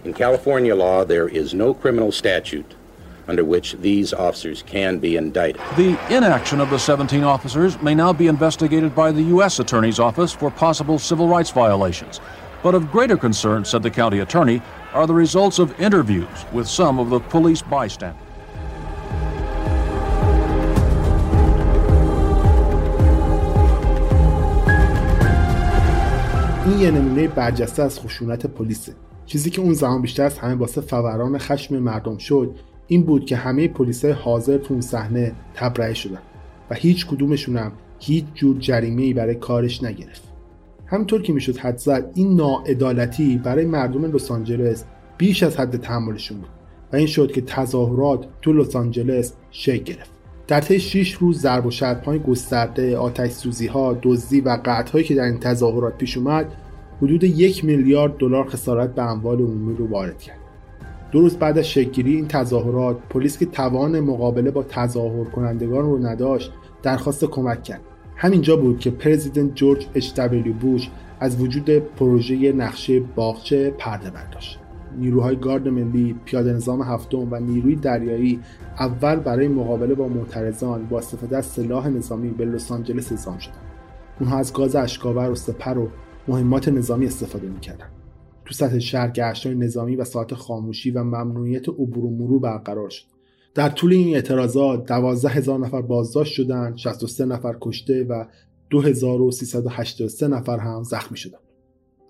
in 0.05 0.13
California 0.13 0.75
law 0.75 1.07
there 1.07 1.29
is 1.29 1.55
no 1.55 1.73
criminal 1.73 2.13
statute 2.13 2.75
under 3.27 3.43
which 3.43 3.73
these 3.81 4.13
officers 4.13 4.63
can 4.65 4.99
be 4.99 5.17
indicted. 5.17 5.63
The 5.79 5.99
inaction 6.15 6.61
of 6.61 6.69
the 6.69 6.79
17 6.79 7.25
officers 7.25 7.81
may 7.81 7.95
now 7.95 8.13
be 8.13 8.27
investigated 8.27 8.95
by 8.95 9.11
the 9.11 9.23
U.S. 9.23 9.59
Attorney's 9.59 9.99
Office 9.99 10.35
for 10.35 10.51
possible 10.51 10.99
civil 10.99 11.27
rights 11.27 11.51
violations. 11.51 12.21
But 12.63 12.75
of 12.75 12.93
greater 12.93 13.17
concern, 13.17 13.65
said 13.65 13.83
the 13.83 13.91
county 13.91 14.19
attorney, 14.19 14.61
are 14.93 15.07
the 15.07 15.15
results 15.15 15.59
of 15.59 15.81
interviews 15.81 16.29
with 16.53 16.69
some 16.69 16.99
of 16.99 17.09
the 17.09 17.21
police 17.21 17.63
bystanders. 17.63 18.26
این 26.67 26.81
یه 26.81 26.91
نمونه 26.91 27.29
برجسته 27.29 27.83
از 27.83 28.01
خشونت 28.01 28.47
پلیسه. 28.47 28.93
چیزی 29.27 29.51
که 29.51 29.61
اون 29.61 29.73
زمان 29.73 30.03
بیشتر 30.03 30.23
از 30.23 30.39
همه 30.39 30.55
واسه 30.55 30.81
فوران 30.81 31.39
خشم 31.39 31.79
مردم 31.79 32.19
شد 32.19 32.55
این 32.87 33.03
بود 33.03 33.27
که 33.27 33.37
همه 33.37 33.69
پلیسای 33.69 34.11
حاضر 34.11 34.59
تو 34.59 34.75
اون 34.75 34.81
صحنه 34.81 35.33
تبرئه 35.55 35.95
شدن 35.95 36.19
و 36.71 36.75
هیچ 36.75 37.07
کدومشون 37.07 37.57
هم 37.57 37.73
هیچ 37.99 38.25
جور 38.35 38.59
جریمه 38.59 39.15
برای 39.15 39.35
کارش 39.35 39.83
نگرفت. 39.83 40.23
همینطور 40.87 41.23
که 41.23 41.33
می‌شد 41.33 41.57
حد 41.57 41.77
زد 41.77 42.11
این 42.15 42.37
ناعدالتی 42.37 43.41
برای 43.45 43.65
مردم 43.65 44.05
لس 44.05 44.31
آنجلس 44.31 44.85
بیش 45.19 45.43
از 45.43 45.57
حد 45.57 45.77
تحملشون 45.77 46.39
بود 46.39 46.51
و 46.93 46.97
این 46.97 47.07
شد 47.07 47.33
که 47.33 47.41
تظاهرات 47.41 48.27
تو 48.43 48.53
لس 48.53 48.77
آنجلس 48.77 49.33
شکل 49.51 49.83
گرفت. 49.83 50.16
در 50.49 50.61
طی 50.61 50.81
6 50.81 51.13
روز 51.13 51.41
ضرب 51.41 51.67
و 51.67 51.71
شتم‌های 51.71 52.19
گسترده 52.19 52.97
آتش 52.97 53.33
دزدی 54.03 54.41
و 54.41 54.59
قطعهایی 54.65 55.05
که 55.05 55.15
در 55.15 55.25
این 55.25 55.41
تظاهرات 55.41 55.99
پیش 55.99 56.17
اومد 56.17 56.53
حدود 57.03 57.25
یک 57.25 57.65
میلیارد 57.65 58.17
دلار 58.17 58.49
خسارت 58.49 58.95
به 58.95 59.03
اموال 59.03 59.39
عمومی 59.39 59.77
رو 59.77 59.87
وارد 59.87 60.19
کرد. 60.19 60.39
دو 61.13 61.21
روز 61.21 61.37
بعد 61.37 61.59
از 61.59 61.69
شکلگیری 61.69 62.17
این 62.17 62.29
تظاهرات 62.29 62.97
پلیس 63.11 63.39
که 63.39 63.47
توان 63.47 64.01
مقابله 64.01 64.51
با 64.51 64.63
تظاهر 64.63 65.25
کنندگان 65.25 65.83
رو 65.83 66.07
نداشت 66.07 66.53
درخواست 66.83 67.25
کمک 67.25 67.63
کرد. 67.63 67.81
همینجا 68.17 68.57
بود 68.57 68.81
که 68.81 68.91
پرزیدنت 68.91 69.55
جورج 69.55 69.87
اچ 69.95 70.15
دبلیو 70.15 70.53
بوش 70.53 70.91
از 71.21 71.41
وجود 71.41 71.71
پروژه 71.71 72.53
نقشه 72.53 73.01
باغچه 73.01 73.71
پرده 73.71 74.11
برداشت. 74.11 74.59
نیروهای 74.99 75.37
گارد 75.37 75.69
ملی 75.69 76.17
پیاده 76.25 76.53
نظام 76.53 76.83
هفتم 76.83 77.33
و 77.33 77.41
نیروی 77.41 77.77
دریایی 77.77 78.41
اول 78.79 79.17
برای 79.17 79.49
مقابله 79.49 79.95
با 79.95 80.09
معترضان 80.09 80.87
با 80.87 80.99
استفاده 80.99 81.37
از 81.37 81.47
سلاح 81.47 81.89
نظامی 81.89 82.31
به 82.31 82.45
لس 82.45 82.73
آنجلس 82.73 83.13
اعزام 83.13 83.39
شدند. 83.39 83.67
اونها 84.21 84.39
از 84.39 84.53
گاز 84.53 84.77
اشکاور 84.77 85.31
و 85.31 85.35
سپر 85.35 85.79
و 85.79 85.89
مهمات 86.29 86.69
نظامی 86.69 87.07
استفاده 87.07 87.49
می‌کردند. 87.49 87.91
تو 88.45 88.55
سطح 88.55 88.79
شهر 88.79 89.11
گشتهای 89.11 89.55
نظامی 89.55 89.97
و 89.97 90.05
ساعت 90.05 90.35
خاموشی 90.35 90.91
و 90.91 91.03
ممنوعیت 91.03 91.69
عبور 91.69 92.05
و 92.05 92.11
مرور 92.11 92.41
برقرار 92.41 92.91
شد. 92.91 93.05
در 93.55 93.69
طول 93.69 93.93
این 93.93 94.15
اعتراضات 94.15 94.87
دوازده 94.87 95.29
هزار 95.29 95.59
نفر 95.59 95.83
بازداشت 95.83 96.33
شدند 96.33 96.77
63 96.77 97.25
نفر 97.25 97.57
کشته 97.61 98.05
و 98.05 98.25
2383 98.71 100.29
نفر 100.29 100.59
هم 100.59 100.83
زخمی 100.83 101.17
شدند. 101.17 101.41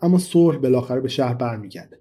اما 0.02 0.18
صلح 0.18 0.58
بالاخره 0.58 1.00
به 1.00 1.08
شهر 1.08 1.34
برمیگرده. 1.34 1.98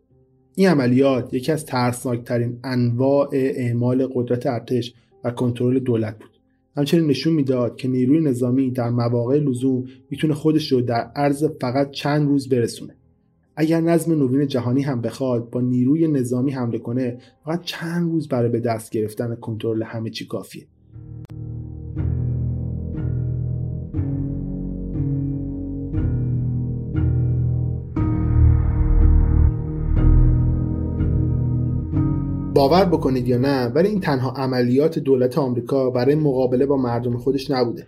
این 0.56 0.68
عملیات 0.68 1.34
یکی 1.34 1.52
از 1.52 1.66
ترسناکترین 1.66 2.60
انواع 2.64 3.30
اعمال 3.34 4.08
قدرت 4.14 4.46
ارتش 4.46 4.94
و 5.24 5.32
کنترل 5.32 5.80
دولت 5.80 6.20
بود. 6.20 6.30
همچنین 6.78 7.08
نشون 7.08 7.34
می‌داد 7.34 7.76
که 7.76 7.88
نیروی 7.88 8.22
نظامی 8.22 8.72
در 8.72 8.90
مواقع 8.90 9.40
لزوم 9.40 9.86
می‌تونه 10.10 10.34
خودش 10.34 10.72
رو 10.72 10.82
در 10.82 11.12
عرض 11.16 11.44
فقط 11.62 11.92
چند 11.92 12.28
روز 12.28 12.50
برسونه. 12.50 12.96
اگر 13.56 13.82
نظم 13.82 14.12
نوین 14.12 14.48
جهانی 14.48 14.82
هم 14.82 15.02
بخواد 15.02 15.50
با 15.50 15.62
نیروی 15.62 16.08
نظامی 16.08 16.52
حمله 16.52 16.78
کنه 16.78 17.18
فقط 17.46 17.64
چند 17.64 18.12
روز 18.12 18.28
برای 18.28 18.50
به 18.50 18.60
دست 18.60 18.92
گرفتن 18.92 19.36
کنترل 19.36 19.84
همه 19.84 20.10
چی 20.10 20.28
کافیه. 20.28 20.68
باور 32.56 32.86
بکنید 32.86 33.28
یا 33.28 33.38
نه 33.38 33.66
ولی 33.66 33.88
این 33.88 34.00
تنها 34.00 34.32
عملیات 34.32 35.00
دولت 35.00 35.38
آمریکا 35.38 35.90
برای 35.90 36.16
مقابله 36.16 36.66
با 36.66 36.78
مردم 36.78 37.18
خودش 37.18 37.52
نبوده. 37.52 37.88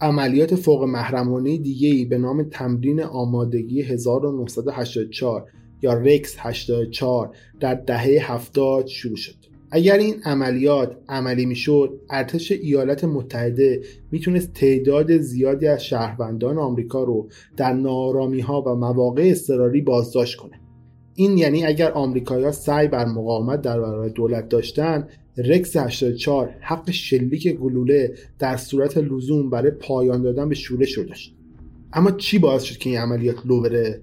عملیات 0.00 0.54
فوق 0.54 0.84
محرمانه 0.84 1.58
دیگه 1.58 2.08
به 2.08 2.18
نام 2.18 2.42
تمرین 2.42 3.02
آمادگی 3.02 3.82
1984 3.82 5.46
یا 5.82 5.94
رکس 5.94 6.36
84 6.38 7.30
در 7.60 7.74
دهه 7.74 8.32
70 8.32 8.86
شروع 8.86 9.16
شد. 9.16 9.34
اگر 9.70 9.98
این 9.98 10.14
عملیات 10.24 10.96
عملی 11.08 11.46
می‌شد 11.46 12.00
ارتش 12.10 12.52
ایالات 12.52 13.04
متحده 13.04 13.82
می‌تونست 14.10 14.52
تعداد 14.52 15.18
زیادی 15.18 15.66
از 15.66 15.84
شهروندان 15.84 16.58
آمریکا 16.58 17.04
رو 17.04 17.28
در 17.56 17.72
نارامی 17.72 18.40
ها 18.40 18.62
و 18.62 18.74
مواقع 18.74 19.22
اضطراری 19.22 19.80
بازداشت 19.80 20.36
کنه. 20.36 20.61
این 21.14 21.38
یعنی 21.38 21.64
اگر 21.64 21.92
آمریکایی‌ها 21.92 22.52
سعی 22.52 22.88
بر 22.88 23.04
مقاومت 23.04 23.62
در 23.62 23.80
برابر 23.80 24.08
دولت 24.08 24.48
داشتن 24.48 25.08
رکس 25.36 25.76
84 25.76 26.54
حق 26.60 26.90
شلیک 26.90 27.48
گلوله 27.52 28.14
در 28.38 28.56
صورت 28.56 28.98
لزوم 28.98 29.50
برای 29.50 29.70
پایان 29.70 30.22
دادن 30.22 30.48
به 30.48 30.54
شورش 30.54 30.92
رو 30.92 31.04
داشت. 31.04 31.34
اما 31.92 32.10
چی 32.10 32.38
باعث 32.38 32.62
شد 32.62 32.78
که 32.78 32.90
این 32.90 32.98
عملیات 32.98 33.36
لو 33.46 33.60
بره؟ 33.60 34.02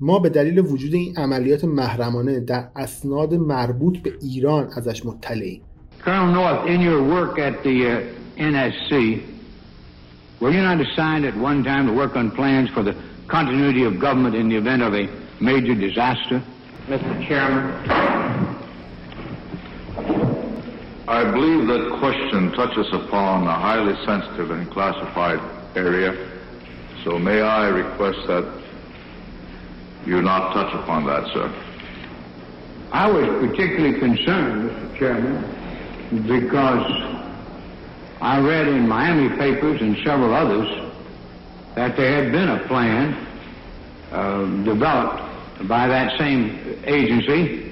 ما 0.00 0.18
به 0.18 0.28
دلیل 0.28 0.58
وجود 0.58 0.94
این 0.94 1.16
عملیات 1.16 1.64
محرمانه 1.64 2.40
در 2.40 2.68
اسناد 2.76 3.34
مربوط 3.34 3.98
به 3.98 4.12
ایران 4.22 4.68
ازش 4.76 5.06
مطلعیم. 5.06 5.62
Uh, 6.06 6.10
were 10.40 10.50
you 10.50 10.60
not 10.60 10.78
assigned 10.80 11.24
at 11.24 11.34
one 11.36 11.64
time 11.64 11.86
to 11.86 11.92
work 11.92 12.14
on 12.16 12.30
plans 12.30 12.68
for 12.74 12.82
the 12.82 12.94
continuity 13.26 13.84
of 13.84 13.98
government 13.98 14.34
in 14.34 14.48
the 14.50 14.56
event 14.56 14.82
of 14.82 14.92
a 14.92 15.08
major 15.40 15.74
disaster? 15.74 16.42
Mr. 16.86 17.26
Chairman. 17.26 18.54
I 21.06 21.30
believe 21.30 21.66
that 21.68 21.98
question 21.98 22.52
touches 22.52 22.92
upon 22.92 23.46
a 23.46 23.52
highly 23.52 23.94
sensitive 24.04 24.50
and 24.50 24.70
classified 24.70 25.40
area, 25.76 26.16
So 27.04 27.18
may 27.18 27.40
I 27.42 27.68
request 27.68 28.18
that 28.26 28.62
you 30.06 30.22
not 30.22 30.52
touch 30.54 30.72
upon 30.74 31.06
that, 31.06 31.26
sir? 31.32 31.52
I 32.92 33.10
was 33.10 33.26
particularly 33.46 33.98
concerned, 33.98 34.70
Mr. 34.70 34.98
Chairman, 34.98 36.26
because 36.26 36.86
I 38.20 38.40
read 38.40 38.68
in 38.68 38.88
Miami 38.88 39.36
papers 39.36 39.80
and 39.80 39.96
several 40.04 40.32
others 40.32 40.68
that 41.74 41.96
there 41.96 42.22
had 42.22 42.32
been 42.32 42.48
a 42.48 42.66
plan 42.66 43.33
Uh, 44.14 44.46
developed 44.62 45.24
by 45.66 45.88
that 45.88 46.16
same 46.16 46.78
agency, 46.84 47.68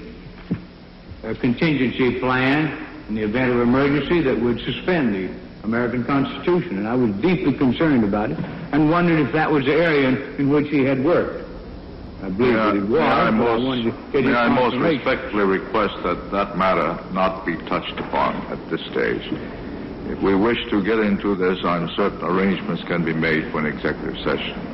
a 1.22 1.36
contingency 1.36 2.18
plan 2.18 2.84
in 3.08 3.14
the 3.14 3.22
event 3.22 3.52
of 3.52 3.60
emergency 3.60 4.20
that 4.20 4.36
would 4.36 4.58
suspend 4.58 5.14
the 5.14 5.30
American 5.62 6.02
Constitution. 6.02 6.78
And 6.78 6.88
I 6.88 6.96
was 6.96 7.12
deeply 7.22 7.52
concerned 7.52 8.02
about 8.02 8.32
it 8.32 8.38
and 8.72 8.90
wondered 8.90 9.24
if 9.24 9.32
that 9.34 9.52
was 9.52 9.64
the 9.66 9.74
area 9.74 10.08
in, 10.08 10.16
in 10.40 10.48
which 10.50 10.66
he 10.68 10.82
had 10.82 11.04
worked. 11.04 11.48
I 12.24 12.30
believe 12.30 12.56
I, 12.56 12.66
that 12.66 12.76
it 12.76 12.82
was, 12.82 12.90
may 12.90 12.98
I 12.98 13.28
I 13.28 13.30
most, 13.30 13.84
get 14.10 14.24
may 14.24 14.34
I 14.34 14.48
most 14.48 14.76
respectfully 14.78 15.44
request 15.44 15.94
that 16.02 16.32
that 16.32 16.58
matter 16.58 16.98
not 17.12 17.46
be 17.46 17.56
touched 17.68 18.00
upon 18.00 18.34
at 18.50 18.58
this 18.68 18.80
stage. 18.86 19.32
If 20.10 20.20
we 20.20 20.34
wish 20.34 20.58
to 20.70 20.82
get 20.82 20.98
into 20.98 21.36
this, 21.36 21.64
I'm 21.64 21.88
certain 21.90 22.24
arrangements 22.24 22.82
can 22.82 23.04
be 23.04 23.12
made 23.12 23.52
for 23.52 23.60
an 23.60 23.66
executive 23.66 24.18
session. 24.24 24.71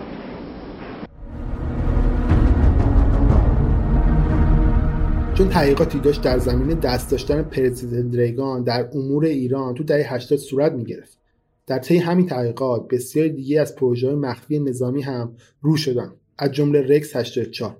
چون 5.39 5.49
تحقیقاتی 5.49 5.99
داشت 5.99 6.23
در 6.23 6.39
زمینه 6.39 6.75
دست 6.75 7.11
داشتن 7.11 7.43
پرزیدنت 7.43 8.15
ریگان 8.15 8.63
در 8.63 8.89
امور 8.95 9.25
ایران 9.25 9.75
تو 9.75 9.85
دهه 9.85 10.15
80 10.15 10.39
صورت 10.39 10.73
می‌گرفت. 10.73 11.19
در 11.67 11.79
طی 11.79 11.97
همین 11.97 12.27
تحقیقات 12.27 12.89
بسیاری 12.89 13.31
دیگه 13.31 13.61
از 13.61 13.77
پروژه‌های 13.77 14.17
مخفی 14.17 14.59
نظامی 14.59 15.03
هم 15.03 15.33
رو 15.61 15.77
شدن 15.77 16.13
از 16.39 16.53
جمله 16.53 16.81
رکس 16.81 17.17
84 17.17 17.77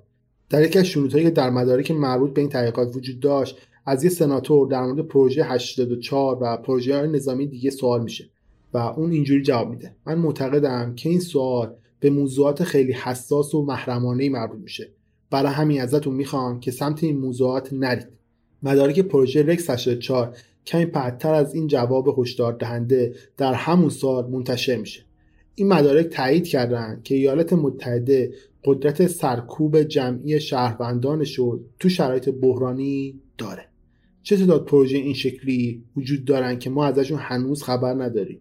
در 0.49 0.63
یکی 0.63 0.79
از 0.79 0.85
شنودهایی 0.85 1.25
که 1.25 1.31
در 1.31 1.49
مدارک 1.49 1.91
مربوط 1.91 2.33
به 2.33 2.41
این 2.41 2.49
تحقیقات 2.49 2.95
وجود 2.95 3.19
داشت 3.19 3.57
از 3.85 4.03
یه 4.03 4.09
سناتور 4.09 4.67
در 4.67 4.81
مورد 4.81 5.07
پروژه 5.07 5.43
84 5.43 6.37
و 6.41 6.57
پروژه 6.57 6.97
های 6.97 7.07
نظامی 7.07 7.47
دیگه 7.47 7.69
سوال 7.69 8.03
میشه 8.03 8.29
و 8.73 8.77
اون 8.77 9.11
اینجوری 9.11 9.41
جواب 9.41 9.69
میده. 9.69 9.95
من 10.05 10.15
معتقدم 10.15 10.95
که 10.95 11.09
این 11.09 11.19
سوال 11.19 11.75
به 11.99 12.09
موضوعات 12.09 12.63
خیلی 12.63 12.93
حساس 12.93 13.55
و 13.55 13.65
محرمانه 13.65 14.29
مربوط 14.29 14.59
میشه. 14.59 14.98
برای 15.31 15.53
همین 15.53 15.81
ازتون 15.81 16.13
می‌خوام 16.13 16.59
که 16.59 16.71
سمت 16.71 17.03
این 17.03 17.17
موضوعات 17.17 17.73
نرید. 17.73 18.07
مدارک 18.63 18.99
پروژه 18.99 19.43
رکس 19.43 19.69
84 19.69 20.35
کمی 20.65 20.85
پهتر 20.85 21.33
از 21.33 21.55
این 21.55 21.67
جواب 21.67 22.19
هشدار 22.19 22.53
دهنده 22.53 23.15
در 23.37 23.53
همون 23.53 23.89
سال 23.89 24.29
منتشر 24.29 24.75
میشه. 24.75 25.01
این 25.55 25.67
مدارک 25.67 26.05
تایید 26.05 26.47
کردن 26.47 27.01
که 27.03 27.15
ایالات 27.15 27.53
متحده 27.53 28.33
قدرت 28.63 29.07
سرکوب 29.07 29.83
جمعی 29.83 30.39
شهروندانش 30.39 31.35
رو 31.35 31.59
تو 31.79 31.89
شرایط 31.89 32.29
بحرانی 32.29 33.19
داره. 33.37 33.65
چه 34.23 34.37
تعداد 34.37 34.65
پروژه 34.65 34.97
این 34.97 35.13
شکلی 35.13 35.83
وجود 35.97 36.25
دارن 36.25 36.59
که 36.59 36.69
ما 36.69 36.85
ازشون 36.85 37.19
هنوز 37.19 37.63
خبر 37.63 37.93
نداریم؟ 37.93 38.39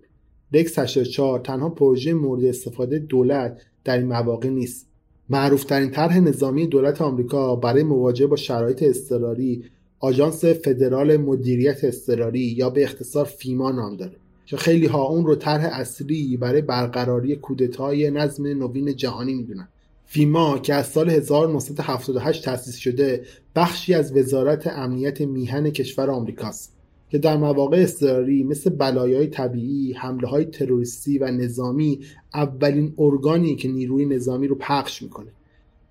رکس 0.53 0.79
84 0.79 1.39
تنها 1.41 1.69
پروژه 1.69 2.15
مورد 2.15 2.45
استفاده 2.45 2.99
دولت 2.99 3.63
در 3.85 3.99
این 3.99 4.07
مواقع 4.07 4.49
نیست. 4.49 4.88
معروفترین 5.31 5.91
طرح 5.91 6.21
نظامی 6.21 6.67
دولت 6.67 7.03
آمریکا 7.03 7.57
برای 7.57 7.83
مواجهه 7.83 8.27
با 8.27 8.37
شرایط 8.37 8.83
اضطراری 8.83 9.65
آژانس 10.01 10.45
فدرال 10.45 11.17
مدیریت 11.17 11.85
اضطراری 11.85 12.41
یا 12.41 12.71
به 12.71 12.85
اختصار 12.85 13.25
فیما 13.25 13.71
نام 13.71 13.97
داره. 13.97 14.17
که 14.47 14.57
خیلی 14.57 14.87
ها 14.87 15.03
اون 15.03 15.27
رو 15.27 15.35
طرح 15.35 15.69
اصلی 15.73 16.37
برای 16.37 16.63
برقراری 16.63 17.37
کودتای 17.37 18.11
نظم 18.11 18.47
نوین 18.47 18.97
جهانی 18.97 19.35
می‌دونن. 19.35 19.69
فیما 20.07 20.59
که 20.59 20.75
از 20.75 20.87
سال 20.87 21.11
1978 21.11 22.45
تأسیس 22.45 22.77
شده 22.77 23.25
بخشی 23.57 23.95
از 23.95 24.17
وزارت 24.17 24.67
امنیت 24.67 25.21
میهن 25.21 25.71
کشور 25.71 26.11
آمریکاست. 26.11 26.78
که 27.11 27.19
در 27.19 27.37
مواقع 27.37 27.77
اضطراری 27.77 28.43
مثل 28.45 28.71
بلایای 28.71 29.27
طبیعی، 29.27 29.93
حمله 29.93 30.29
های 30.29 30.45
تروریستی 30.45 31.19
و 31.19 31.31
نظامی 31.31 32.01
اولین 32.35 32.95
ارگانی 32.99 33.57
که 33.57 33.69
نیروی 33.69 34.05
نظامی 34.07 34.47
رو 34.47 34.55
پخش 34.55 35.03
می‌کنه. 35.03 35.31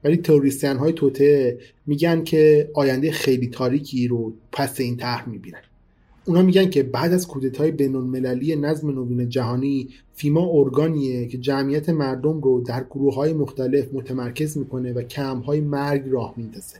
ولی 0.03 0.17
تروریستیان 0.17 0.77
های 0.77 0.93
توته 0.93 1.57
میگن 1.85 2.23
که 2.23 2.71
آینده 2.73 3.11
خیلی 3.11 3.47
تاریکی 3.47 4.07
رو 4.07 4.33
پس 4.51 4.79
این 4.79 4.97
طرح 4.97 5.29
می‌بینن. 5.29 5.61
اونا 6.25 6.41
میگن 6.41 6.69
که 6.69 6.83
بعد 6.83 7.13
از 7.13 7.27
کودتای 7.27 7.71
بینالمللی 7.71 8.55
نظم 8.55 8.89
نوین 8.89 9.29
جهانی 9.29 9.89
فیما 10.13 10.49
ارگانیه 10.51 11.27
که 11.27 11.37
جمعیت 11.37 11.89
مردم 11.89 12.41
رو 12.41 12.61
در 12.61 12.83
گروه 12.83 13.15
های 13.15 13.33
مختلف 13.33 13.93
متمرکز 13.93 14.57
می‌کنه 14.57 14.93
و 14.93 15.01
کم 15.01 15.37
های 15.37 15.61
مرگ 15.61 16.03
راه 16.09 16.33
میندازه. 16.37 16.77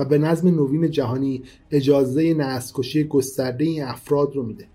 و 0.00 0.04
به 0.04 0.18
نظم 0.18 0.48
نوین 0.48 0.90
جهانی 0.90 1.42
اجازه 1.70 2.34
نسل‌کشی 2.34 3.04
گسترده 3.04 3.64
این 3.64 3.82
افراد 3.84 4.36
رو 4.36 4.42
میده. 4.42 4.66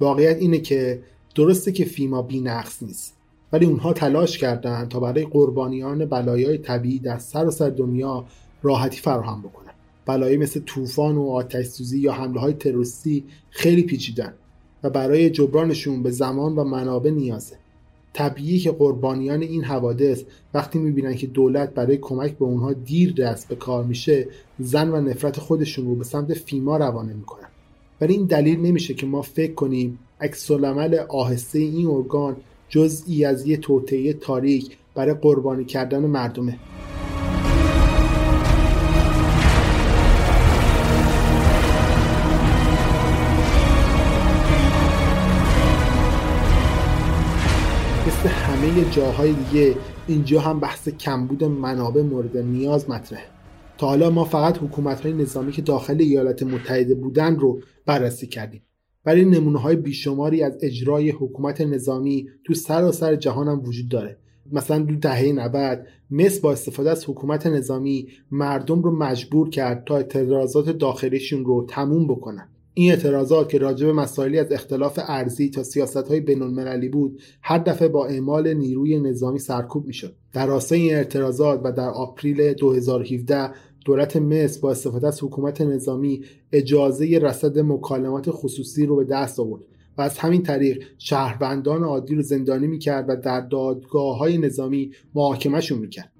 واقعیت 0.00 0.36
اینه 0.36 0.58
که 0.58 1.02
درسته 1.34 1.72
که 1.72 1.84
فیما 1.84 2.22
بی 2.22 2.40
نقص 2.40 2.82
نیست 2.82 3.14
ولی 3.52 3.66
اونها 3.66 3.92
تلاش 3.92 4.38
کردند 4.38 4.88
تا 4.88 5.00
برای 5.00 5.24
قربانیان 5.24 6.04
بلایای 6.04 6.58
طبیعی 6.58 6.98
در 6.98 7.18
سراسر 7.18 7.70
دنیا 7.70 8.24
راحتی 8.62 9.00
فراهم 9.00 9.42
بکنن. 9.42 9.72
بلایی 10.06 10.36
مثل 10.36 10.60
طوفان 10.60 11.16
و 11.16 11.28
آتش 11.28 11.66
سوزی 11.66 12.00
یا 12.00 12.12
حمله 12.12 12.40
های 12.40 12.52
تروریستی 12.52 13.24
خیلی 13.50 13.82
پیچیدن 13.82 14.34
و 14.82 14.90
برای 14.90 15.30
جبرانشون 15.30 16.02
به 16.02 16.10
زمان 16.10 16.56
و 16.56 16.64
منابع 16.64 17.10
نیازه. 17.10 17.56
طبیعی 18.14 18.58
که 18.58 18.70
قربانیان 18.70 19.42
این 19.42 19.64
حوادث 19.64 20.22
وقتی 20.54 20.78
می‌بینن 20.78 21.14
که 21.14 21.26
دولت 21.26 21.74
برای 21.74 21.96
کمک 21.96 22.38
به 22.38 22.44
اونها 22.44 22.72
دیر 22.72 23.12
دست 23.12 23.48
به 23.48 23.54
کار 23.54 23.84
میشه 23.84 24.28
زن 24.58 24.90
و 24.90 25.00
نفرت 25.00 25.40
خودشون 25.40 25.86
رو 25.86 25.94
به 25.94 26.04
سمت 26.04 26.34
فیما 26.34 26.76
روانه 26.76 27.12
می‌کنن. 27.12 27.48
ولی 28.00 28.14
این 28.14 28.26
دلیل 28.26 28.60
نمیشه 28.60 28.94
که 28.94 29.06
ما 29.06 29.22
فکر 29.22 29.54
کنیم 29.54 29.98
عکس 30.20 30.50
العمل 30.50 30.94
آهسته 30.94 31.58
این 31.58 31.86
ارگان 31.86 32.36
جزئی 32.68 33.24
از 33.24 33.46
یه 33.46 33.56
توطئه 33.56 34.12
تاریک 34.12 34.76
برای 34.94 35.14
قربانی 35.14 35.64
کردن 35.64 36.06
مردمه. 36.06 36.58
همه 48.74 48.90
جاهای 48.90 49.32
دیگه. 49.32 49.76
اینجا 50.06 50.40
هم 50.40 50.60
بحث 50.60 50.88
کمبود 50.88 51.44
منابع 51.44 52.02
مورد 52.02 52.36
نیاز 52.36 52.90
مطرحه. 52.90 53.26
تا 53.78 53.86
حالا 53.86 54.10
ما 54.10 54.24
فقط 54.24 54.58
حکومت 54.58 55.00
های 55.00 55.12
نظامی 55.12 55.52
که 55.52 55.62
داخل 55.62 55.96
ایالات 56.00 56.42
متحده 56.42 56.94
بودن 56.94 57.36
رو 57.36 57.60
بررسی 57.86 58.26
کردیم. 58.26 58.62
ولی 59.06 59.24
نمونه 59.24 59.58
های 59.58 59.76
بیشماری 59.76 60.42
از 60.42 60.58
اجرای 60.62 61.10
حکومت 61.10 61.60
نظامی 61.60 62.28
تو 62.44 62.54
سراسر 62.54 63.16
جهان 63.16 63.48
هم 63.48 63.60
وجود 63.64 63.88
داره. 63.88 64.18
مثلا 64.52 64.78
دو 64.78 64.96
دهه 64.96 65.32
90 65.32 65.86
مصر 66.10 66.40
با 66.40 66.52
استفاده 66.52 66.90
از 66.90 67.04
حکومت 67.08 67.46
نظامی 67.46 68.08
مردم 68.30 68.82
رو 68.82 68.96
مجبور 68.96 69.50
کرد 69.50 69.84
تا 69.84 69.96
اعتراضات 69.96 70.70
داخلیشون 70.70 71.44
رو 71.44 71.66
تموم 71.68 72.06
بکنن. 72.06 72.48
این 72.76 72.90
اعتراضات 72.90 73.48
که 73.48 73.58
راجع 73.58 73.86
به 73.86 73.92
مسائلی 73.92 74.38
از 74.38 74.52
اختلاف 74.52 74.98
ارزی 75.08 75.50
تا 75.50 75.62
سیاست 75.62 76.08
های 76.08 76.20
بین 76.20 76.90
بود 76.90 77.20
هر 77.42 77.58
دفعه 77.58 77.88
با 77.88 78.06
اعمال 78.06 78.54
نیروی 78.54 79.00
نظامی 79.00 79.38
سرکوب 79.38 79.86
می‌شد. 79.86 80.16
در 80.32 80.46
راستای 80.46 80.80
این 80.80 80.94
اعتراضات 80.94 81.60
و 81.64 81.72
در 81.72 81.88
آپریل 81.88 82.52
2017 82.52 83.50
دولت 83.84 84.16
مصر 84.16 84.60
با 84.60 84.70
استفاده 84.70 85.06
از 85.06 85.22
حکومت 85.22 85.60
نظامی 85.60 86.24
اجازه 86.52 87.18
رصد 87.22 87.58
مکالمات 87.58 88.30
خصوصی 88.30 88.86
رو 88.86 88.96
به 88.96 89.04
دست 89.04 89.40
آورد 89.40 89.62
و 89.98 90.02
از 90.02 90.18
همین 90.18 90.42
طریق 90.42 90.84
شهروندان 90.98 91.84
عادی 91.84 92.14
رو 92.14 92.22
زندانی 92.22 92.66
می‌کرد 92.66 93.04
و 93.08 93.16
در 93.16 93.40
دادگاه 93.40 94.18
های 94.18 94.38
نظامی 94.38 94.92
محاکمهشون 95.14 95.78
می‌کرد. 95.78 96.12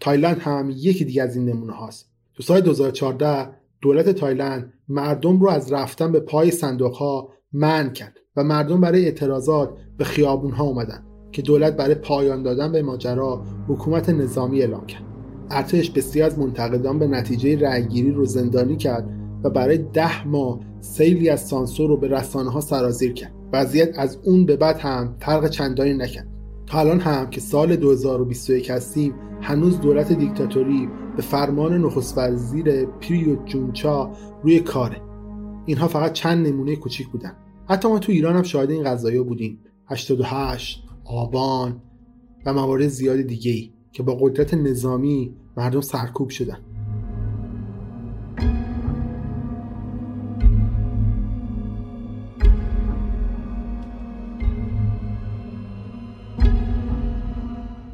تایلند 0.00 0.38
هم 0.38 0.70
یکی 0.76 1.04
دیگه 1.04 1.22
از 1.22 1.36
این 1.36 1.48
نمونه 1.48 1.72
هاست 1.72 2.10
تو 2.34 2.42
سال 2.42 2.60
2014 2.60 3.57
دولت 3.80 4.08
تایلند 4.08 4.72
مردم 4.88 5.40
رو 5.40 5.48
از 5.48 5.72
رفتن 5.72 6.12
به 6.12 6.20
پای 6.20 6.50
صندوق 6.50 6.94
ها 6.94 7.28
منع 7.52 7.92
کرد 7.92 8.14
و 8.36 8.44
مردم 8.44 8.80
برای 8.80 9.04
اعتراضات 9.04 9.70
به 9.98 10.04
خیابون 10.04 10.52
ها 10.52 10.64
اومدن 10.64 11.04
که 11.32 11.42
دولت 11.42 11.76
برای 11.76 11.94
پایان 11.94 12.42
دادن 12.42 12.72
به 12.72 12.82
ماجرا 12.82 13.42
حکومت 13.68 14.10
نظامی 14.10 14.60
اعلام 14.60 14.86
کرد. 14.86 15.02
ارتش 15.50 15.90
بسیار 15.90 16.26
از 16.26 16.38
منتقدان 16.38 16.98
به 16.98 17.06
نتیجه 17.06 17.58
رأیگیری 17.58 18.10
رو 18.10 18.24
زندانی 18.24 18.76
کرد 18.76 19.08
و 19.44 19.50
برای 19.50 19.78
ده 19.78 20.26
ماه 20.26 20.60
سیلی 20.80 21.28
از 21.30 21.48
سانسور 21.48 21.88
رو 21.88 21.96
به 21.96 22.08
رسانه 22.08 22.50
ها 22.50 22.60
سرازیر 22.60 23.12
کرد. 23.12 23.32
وضعیت 23.52 23.98
از 23.98 24.18
اون 24.24 24.46
به 24.46 24.56
بعد 24.56 24.76
هم 24.78 25.16
فرق 25.20 25.48
چندانی 25.48 25.94
نکرد. 25.94 26.28
تا 26.66 26.78
الان 26.78 27.00
هم 27.00 27.30
که 27.30 27.40
سال 27.40 27.76
2021 27.76 28.70
هستیم 28.70 29.14
هنوز 29.40 29.80
دولت 29.80 30.12
دیکتاتوری 30.12 30.88
به 31.18 31.24
فرمان 31.24 31.78
نخست 31.78 32.18
وزیر 32.18 32.86
پریو 32.86 33.44
جونچا 33.44 34.10
روی 34.42 34.60
کاره. 34.60 35.02
اینها 35.66 35.88
فقط 35.88 36.12
چند 36.12 36.46
نمونه 36.46 36.76
کوچیک 36.76 37.08
بودن. 37.08 37.32
حتی 37.68 37.88
ما 37.88 37.98
تو 37.98 38.12
ایران 38.12 38.36
هم 38.36 38.42
شاهد 38.42 38.70
این 38.70 38.84
قضايا 38.84 39.24
بودیم. 39.24 39.58
88 39.86 40.84
آبان 41.04 41.82
و 42.46 42.52
موارد 42.52 42.88
زیاد 42.88 43.20
دیگه 43.20 43.52
ای 43.52 43.72
که 43.92 44.02
با 44.02 44.14
قدرت 44.14 44.54
نظامی 44.54 45.34
مردم 45.56 45.80
سرکوب 45.80 46.28
شدن. 46.28 46.58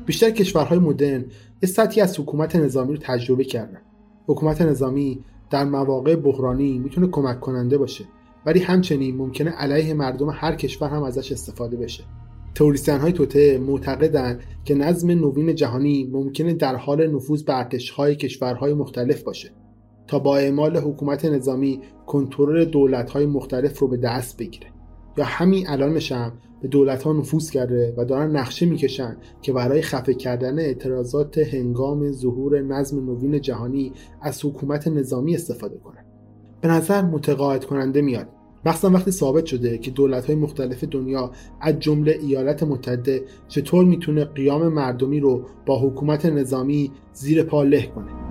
بیشتر 0.06 0.30
کشورهای 0.30 0.78
مدرن 0.78 1.24
یه 1.62 1.68
سطحی 1.68 2.02
از 2.02 2.20
حکومت 2.20 2.56
نظامی 2.56 2.92
رو 2.92 2.98
تجربه 3.02 3.44
کردن. 3.44 3.80
حکومت 4.26 4.62
نظامی 4.62 5.24
در 5.50 5.64
مواقع 5.64 6.16
بحرانی 6.16 6.78
می‌تونه 6.78 7.06
کمک 7.06 7.40
کننده 7.40 7.78
باشه 7.78 8.04
ولی 8.46 8.60
همچنین 8.60 9.16
ممکنه 9.16 9.50
علیه 9.50 9.94
مردم 9.94 10.30
هر 10.30 10.54
کشور 10.54 10.88
هم 10.88 11.02
ازش 11.02 11.32
استفاده 11.32 11.76
بشه. 11.76 12.04
تئوریسین 12.54 12.98
های 12.98 13.12
توته 13.12 13.58
معتقدند 13.58 14.40
که 14.64 14.74
نظم 14.74 15.10
نوین 15.10 15.54
جهانی 15.54 16.08
ممکنه 16.12 16.52
در 16.52 16.76
حال 16.76 17.06
نفوذ 17.06 17.42
به 17.42 17.58
ارتشهای 17.58 18.16
کشورهای 18.16 18.74
مختلف 18.74 19.22
باشه 19.22 19.50
تا 20.06 20.18
با 20.18 20.36
اعمال 20.36 20.76
حکومت 20.76 21.24
نظامی 21.24 21.80
کنترل 22.06 22.64
دولت 22.64 23.10
های 23.10 23.26
مختلف 23.26 23.78
رو 23.78 23.88
به 23.88 23.96
دست 23.96 24.38
بگیره. 24.38 24.66
یا 25.16 25.24
همین 25.24 25.68
الانش 25.68 26.12
هم 26.12 26.32
به 26.64 26.70
دولت 26.70 27.02
ها 27.02 27.12
نفوذ 27.12 27.50
کرده 27.50 27.94
و 27.96 28.04
دارن 28.04 28.36
نقشه 28.36 28.66
می‌کشن 28.66 29.16
که 29.42 29.52
برای 29.52 29.82
خفه 29.82 30.14
کردن 30.14 30.58
اعتراضات 30.58 31.38
هنگام 31.38 32.12
ظهور 32.12 32.62
نظم 32.62 33.06
نوین 33.06 33.40
جهانی 33.40 33.92
از 34.22 34.44
حکومت 34.44 34.88
نظامی 34.88 35.34
استفاده 35.34 35.78
کنن. 35.78 36.04
به 36.60 36.68
نظر 36.68 37.02
متقاعد 37.02 37.64
کننده 37.64 38.02
میاد. 38.02 38.28
مخصوصا 38.64 38.90
وقتی 38.90 39.10
ثابت 39.10 39.46
شده 39.46 39.78
که 39.78 39.90
دولت 39.90 40.26
های 40.26 40.34
مختلف 40.34 40.84
دنیا 40.84 41.30
از 41.60 41.78
جمله 41.78 42.18
ایالات 42.22 42.62
متحده 42.62 43.22
چطور 43.48 43.84
می‌تونه 43.84 44.24
قیام 44.24 44.68
مردمی 44.68 45.20
رو 45.20 45.46
با 45.66 45.80
حکومت 45.80 46.26
نظامی 46.26 46.90
زیر 47.12 47.42
پا 47.42 47.62
له 47.62 47.86
کنه. 47.86 48.23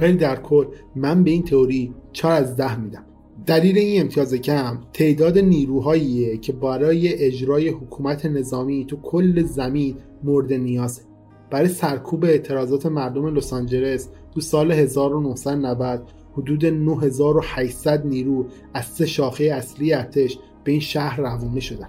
ولی 0.00 0.12
در 0.12 0.36
کل 0.36 0.64
من 0.96 1.24
به 1.24 1.30
این 1.30 1.42
تئوری 1.42 1.94
4 2.12 2.32
از 2.32 2.56
ده 2.56 2.80
میدم. 2.80 3.04
دلیل 3.46 3.78
این 3.78 4.00
امتیاز 4.00 4.34
کم 4.34 4.78
تعداد 4.92 5.38
نیروهاییه 5.38 6.36
که 6.36 6.52
برای 6.52 7.14
اجرای 7.14 7.68
حکومت 7.68 8.26
نظامی 8.26 8.84
تو 8.84 8.96
کل 8.96 9.42
زمین 9.42 9.96
مورد 10.24 10.52
نیازه 10.52 11.02
برای 11.50 11.68
سرکوب 11.68 12.24
اعتراضات 12.24 12.86
مردم 12.86 13.34
لس 13.34 13.52
آنجلس 13.52 14.08
تو 14.34 14.40
سال 14.40 14.72
1990 14.72 16.02
حدود 16.32 16.66
9800 16.66 18.06
نیرو 18.06 18.46
از 18.74 18.84
سه 18.84 19.06
شاخه 19.06 19.44
اصلی 19.44 19.92
ارتش 19.92 20.38
به 20.64 20.72
این 20.72 20.80
شهر 20.80 21.20
روونه 21.20 21.60
شدن. 21.60 21.88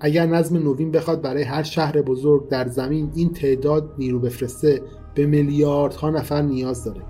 اگر 0.00 0.26
نظم 0.26 0.56
نوین 0.56 0.90
بخواد 0.90 1.22
برای 1.22 1.42
هر 1.42 1.62
شهر 1.62 2.02
بزرگ 2.02 2.48
در 2.48 2.68
زمین 2.68 3.10
این 3.14 3.32
تعداد 3.32 3.94
نیرو 3.98 4.18
بفرسته 4.18 4.82
به 5.14 5.26
میلیاردها 5.26 6.10
نفر 6.10 6.42
نیاز 6.42 6.84
داره. 6.84 7.00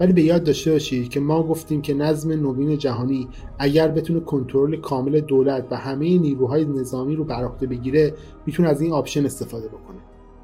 ولی 0.00 0.12
به 0.12 0.22
یاد 0.22 0.44
داشته 0.44 0.72
باشید 0.72 1.08
که 1.08 1.20
ما 1.20 1.42
گفتیم 1.42 1.82
که 1.82 1.94
نظم 1.94 2.32
نوین 2.32 2.78
جهانی 2.78 3.28
اگر 3.58 3.88
بتونه 3.88 4.20
کنترل 4.20 4.76
کامل 4.76 5.20
دولت 5.20 5.66
و 5.70 5.76
همه 5.76 6.18
نیروهای 6.18 6.64
نظامی 6.64 7.16
رو 7.16 7.24
بر 7.24 7.44
عهده 7.44 7.66
بگیره 7.66 8.14
می‌تونه 8.46 8.68
از 8.68 8.80
این 8.80 8.92
option 8.92 9.24
استفاده 9.24 9.68
بکنه. 9.68 9.98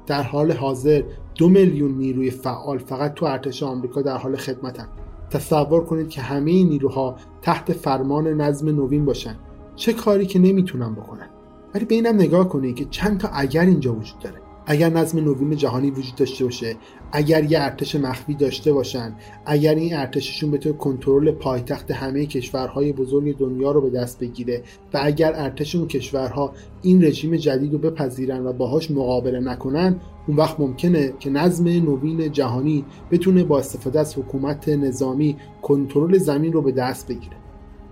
در 0.07 0.23
حال 0.23 0.51
حاضر 0.51 1.03
دو 1.35 1.49
میلیون 1.49 1.91
نیروی 1.91 2.31
فعال 2.31 2.77
فقط 2.77 3.13
تو 3.13 3.25
ارتش 3.25 3.63
آمریکا 3.63 4.01
در 4.01 4.17
حال 4.17 4.35
خدمتن. 4.35 4.87
تصور 5.29 5.83
کنید 5.83 6.09
که 6.09 6.21
همه 6.21 6.63
نیروها 6.63 7.15
تحت 7.41 7.73
فرمان 7.73 8.27
نظم 8.27 8.69
نوین 8.69 9.05
باشن. 9.05 9.35
چه 9.75 9.93
کاری 9.93 10.25
که 10.25 10.39
نمی‌تونن 10.39 10.95
بکنن؟ 10.95 11.29
ولی 11.75 11.85
به 11.85 11.95
اینم 11.95 12.15
نگاه 12.15 12.49
کنید 12.49 12.75
که 12.75 12.85
چند 12.85 13.19
تا 13.19 13.27
اگر 13.27 13.61
اینجا 13.61 13.93
وجود 13.93 14.19
داره. 14.19 14.44
اگر 14.65 14.89
نظم 14.89 15.19
نوین 15.19 15.55
جهانی 15.55 15.91
وجود 15.91 16.15
داشته 16.15 16.43
باشه 16.43 16.75
اگر 17.11 17.51
یه 17.51 17.61
ارتش 17.61 17.95
مخفی 17.95 18.33
داشته 18.33 18.73
باشن 18.73 19.15
اگر 19.45 19.75
این 19.75 19.95
ارتششون 19.95 20.51
بتونه 20.51 20.77
کنترل 20.77 21.31
پایتخت 21.31 21.91
همه 21.91 22.25
کشورهای 22.25 22.93
بزرگ 22.93 23.37
دنیا 23.37 23.71
رو 23.71 23.81
به 23.81 23.89
دست 23.89 24.19
بگیره 24.19 24.63
و 24.93 24.99
اگر 25.03 25.33
ارتش 25.35 25.75
اون 25.75 25.87
کشورها 25.87 26.53
این 26.81 27.03
رژیم 27.03 27.35
جدید 27.35 27.73
رو 27.73 27.79
بپذیرن 27.79 28.45
و 28.45 28.53
باهاش 28.53 28.91
مقابله 28.91 29.39
نکنن 29.39 29.99
اون 30.27 30.37
وقت 30.37 30.59
ممکنه 30.59 31.13
که 31.19 31.29
نظم 31.29 31.67
نوین 31.67 32.31
جهانی 32.31 32.85
بتونه 33.11 33.43
با 33.43 33.59
استفاده 33.59 33.99
از 33.99 34.17
حکومت 34.17 34.69
نظامی 34.69 35.37
کنترل 35.61 36.17
زمین 36.17 36.53
رو 36.53 36.61
به 36.61 36.71
دست 36.71 37.07
بگیره. 37.07 37.35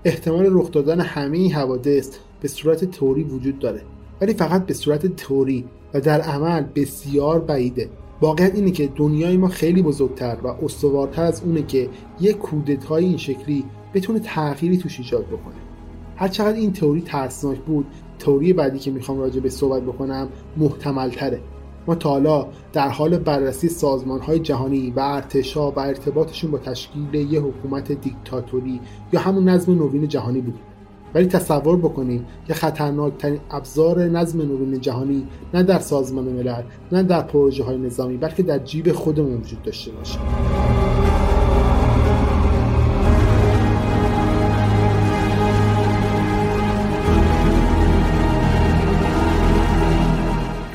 احتمال 0.05 0.45
رخ 0.49 0.71
دادن 0.71 0.99
همه 0.99 1.37
این 1.37 1.51
حوادث 1.51 2.09
به 2.41 2.47
صورت 2.47 2.85
تئوری 2.85 3.23
وجود 3.23 3.59
داره. 3.59 3.81
ولی 4.21 4.33
فقط 4.33 4.65
به 4.65 4.73
صورت 4.73 5.15
تئوری. 5.15 5.65
و 5.93 6.01
در 6.01 6.21
عمل 6.21 6.63
بسیار 6.75 7.39
بعیده. 7.39 7.89
واقعیت 8.21 8.55
اینه 8.55 8.71
که 8.71 8.89
دنیای 8.95 9.37
ما 9.37 9.47
خیلی 9.47 9.81
بزرگتر 9.81 10.37
و 10.43 10.47
استوارتر 10.47 11.23
از 11.23 11.43
اونه 11.43 11.63
که 11.63 11.89
یک 12.21 12.37
کودتای 12.37 13.05
این 13.05 13.17
شکلی 13.17 13.65
بتونه 13.93 14.19
تغییری 14.19 14.77
توش 14.77 14.99
ایجاد 14.99 15.25
بکنه. 15.25 15.55
هر 16.15 16.27
چقدر 16.27 16.57
این 16.57 16.73
تئوری 16.73 17.01
ترسناک 17.01 17.59
بود 17.59 17.85
تئوری 18.19 18.53
بعدی 18.53 18.79
که 18.79 18.91
می‌خوام 18.91 19.19
راجع 19.19 19.39
به 19.39 19.49
صحبت 19.49 19.81
بکنم 19.81 20.27
محتمل 20.57 21.09
تره 21.09 21.41
ما 21.87 21.95
تا 21.95 22.09
حالا 22.09 22.47
در 22.73 22.89
حال 22.89 23.17
بررسی 23.17 23.69
سازمان 23.69 24.19
های 24.19 24.39
جهانی 24.39 24.93
و 24.95 24.99
ارتشا 24.99 25.71
و 25.71 25.79
ارتباطشون 25.79 26.51
با 26.51 26.57
تشکیل 26.57 27.13
یه 27.13 27.39
حکومت 27.39 27.91
دیکتاتوری 27.91 28.79
یا 29.13 29.19
همون 29.19 29.49
نظم 29.49 29.71
نوین 29.71 30.07
جهانی 30.07 30.41
بودیم. 30.41 30.61
ولی 31.13 31.25
تصور 31.25 31.77
بکنید 31.77 32.25
که 32.47 32.53
خطرناکترین 32.53 33.39
ابزار 33.51 34.03
نظم 34.03 34.41
نوین 34.41 34.81
جهانی 34.81 35.27
نه 35.53 35.63
در 35.63 35.79
سازمان 35.79 36.23
ملل 36.23 36.61
نه 36.91 37.03
در 37.03 37.21
پروژه 37.21 37.63
های 37.63 37.77
نظامی 37.77 38.17
بلکه 38.17 38.43
در 38.43 38.59
جیب 38.59 38.91
خودمون 38.91 39.33
وجود 39.33 39.61
داشته 39.63 39.91
باشه. 39.91 40.19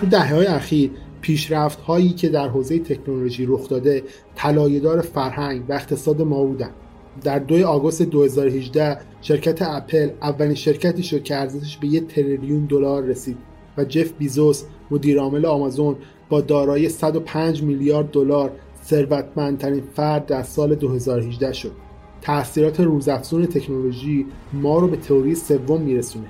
تو 0.00 0.06
دهه 0.06 0.34
های 0.34 0.46
اخیر 0.46 0.90
پیشرفت 1.20 1.80
هایی 1.80 2.10
که 2.10 2.28
در 2.28 2.48
حوزه 2.48 2.78
تکنولوژی 2.78 3.46
رخ 3.46 3.68
داده 3.68 4.02
طلایه‌دار 4.34 5.00
فرهنگ 5.00 5.62
و 5.68 5.72
اقتصاد 5.72 6.22
ما 6.22 6.44
بودن. 6.44 6.70
در 7.22 7.38
2 7.38 7.66
آگوست 7.66 8.02
2018 8.02 8.98
شرکت 9.20 9.62
اپل 9.62 10.10
اولین 10.22 10.54
شرکتی 10.54 11.02
شد 11.02 11.22
که 11.22 11.36
ارزشش 11.36 11.76
به 11.76 11.86
یک 11.86 12.06
تریلیون 12.06 12.64
دلار 12.64 13.02
رسید 13.02 13.36
و 13.76 13.84
جف 13.84 14.12
بیزوس 14.12 14.64
مدیرعامل 14.90 15.46
آمازون 15.46 15.96
با 16.28 16.40
دارایی 16.40 16.88
105 16.88 17.62
میلیارد 17.62 18.10
دلار 18.10 18.52
ثروتمندترین 18.84 19.82
فرد 19.94 20.26
در 20.26 20.42
سال 20.42 20.74
2018 20.74 21.52
شد. 21.52 21.72
تاثیرات 22.22 22.80
روزافزون 22.80 23.46
تکنولوژی 23.46 24.26
ما 24.52 24.78
رو 24.78 24.88
به 24.88 24.96
تئوری 24.96 25.34
سوم 25.34 25.80
میرسونه. 25.80 26.26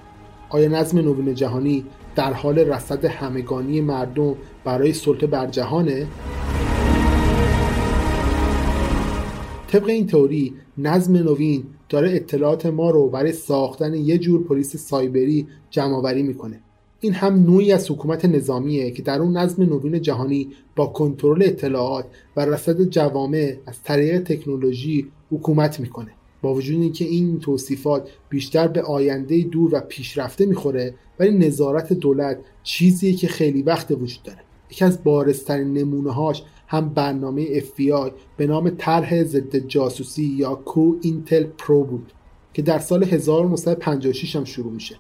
آیا 0.50 0.68
نظم 0.68 0.98
نوین 0.98 1.34
جهانی 1.34 1.84
در 2.16 2.32
حال 2.32 2.58
رصد 2.58 3.04
همگانی 3.04 3.80
مردم 3.80 4.34
برای 4.64 4.92
سلطه 4.92 5.26
بر 5.26 5.46
جهانه؟ 5.46 6.06
طبق 9.68 9.88
این 9.88 10.06
تئوری 10.06 10.54
نظم 10.78 11.16
نوین 11.16 11.64
داره 11.88 12.12
اطلاعات 12.12 12.66
ما 12.66 12.90
رو 12.90 13.08
برای 13.08 13.32
ساختن 13.32 13.94
یه 13.94 14.18
جور 14.18 14.44
پلیس 14.44 14.76
سایبری 14.76 15.46
جمع 15.70 15.94
آوری 15.94 16.22
می‌کنه. 16.22 16.60
این 17.00 17.12
هم 17.12 17.34
نوعی 17.34 17.72
از 17.72 17.90
حکومت 17.90 18.24
نظامیه 18.24 18.90
که 18.90 19.02
در 19.02 19.20
اون 19.20 19.36
نظم 19.36 19.62
نوین 19.62 20.02
جهانی 20.02 20.48
با 20.76 20.86
کنترل 20.86 21.42
اطلاعات 21.42 22.04
و 22.36 22.44
رصد 22.44 22.82
جوامع 22.82 23.56
از 23.66 23.82
طریق 23.82 24.22
تکنولوژی 24.22 25.06
حکومت 25.30 25.80
می‌کنه. 25.80 26.10
با 26.42 26.54
وجود 26.54 26.80
اینکه 26.80 27.04
این 27.04 27.38
توصیفات 27.38 28.08
بیشتر 28.28 28.68
به 28.68 28.82
آینده 28.82 29.42
دور 29.42 29.74
و 29.74 29.80
پیشرفته 29.80 30.46
می‌خوره 30.46 30.94
ولی 31.18 31.38
نظارت 31.38 31.92
دولت 31.92 32.38
چیزیه 32.62 33.12
که 33.12 33.26
خیلی 33.26 33.62
وقت 33.62 33.90
وجود 33.90 34.22
داره. 34.24 34.38
یکی 34.70 34.84
از 34.84 35.04
بارزترین 35.04 35.72
نمونه 35.72 36.12
هاش 36.12 36.42
هم 36.68 36.88
برنامه 36.88 37.60
FBI 37.60 38.10
به 38.36 38.46
نام 38.46 38.70
طرح 38.70 39.22
ضد 39.22 39.56
جاسوسی 39.56 40.24
یا 40.24 40.54
COINTELPRO 40.54 41.84
بود 41.84 42.12
که 42.54 42.62
در 42.62 42.78
سال 42.78 43.04
1956 43.04 44.36
هم 44.36 44.44
شروع 44.44 44.72
میشه 44.72 44.96